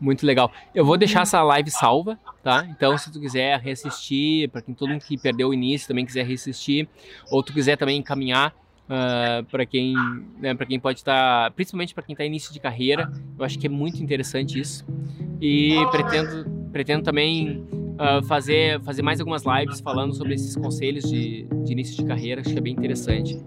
Muito 0.00 0.26
legal. 0.26 0.52
Eu 0.74 0.84
vou 0.84 0.96
deixar 0.96 1.22
essa 1.22 1.42
live 1.42 1.70
salva, 1.70 2.18
tá? 2.42 2.64
Então, 2.68 2.96
se 2.98 3.10
tu 3.12 3.20
quiser 3.20 3.58
reassistir, 3.60 4.48
para 4.50 4.62
quem 4.62 4.74
todo 4.74 4.90
mundo 4.90 5.04
que 5.04 5.16
perdeu 5.16 5.48
o 5.48 5.54
início 5.54 5.88
também 5.88 6.06
quiser 6.06 6.24
reassistir, 6.24 6.88
ou 7.30 7.42
tu 7.42 7.52
quiser 7.52 7.76
também 7.76 7.98
encaminhar 7.98 8.54
uh, 8.88 9.44
para 9.44 9.64
quem, 9.66 9.94
né, 10.38 10.54
para 10.54 10.66
quem 10.66 10.80
pode 10.80 11.00
estar, 11.00 11.44
tá, 11.44 11.50
principalmente 11.50 11.94
para 11.94 12.02
quem 12.02 12.14
está 12.14 12.24
início 12.24 12.52
de 12.52 12.58
carreira, 12.58 13.10
eu 13.38 13.44
acho 13.44 13.58
que 13.58 13.66
é 13.66 13.70
muito 13.70 14.02
interessante 14.02 14.58
isso. 14.58 14.84
E 15.40 15.74
pretendo, 15.90 16.50
pretendo 16.72 17.04
também 17.04 17.62
uh, 17.94 18.24
fazer, 18.26 18.80
fazer 18.80 19.02
mais 19.02 19.20
algumas 19.20 19.44
lives 19.44 19.80
falando 19.80 20.14
sobre 20.14 20.34
esses 20.34 20.56
conselhos 20.56 21.04
de, 21.04 21.46
de 21.64 21.72
início 21.72 21.96
de 21.96 22.04
carreira, 22.04 22.40
acho 22.40 22.50
que 22.50 22.58
é 22.58 22.62
bem 22.62 22.72
interessante. 22.72 23.38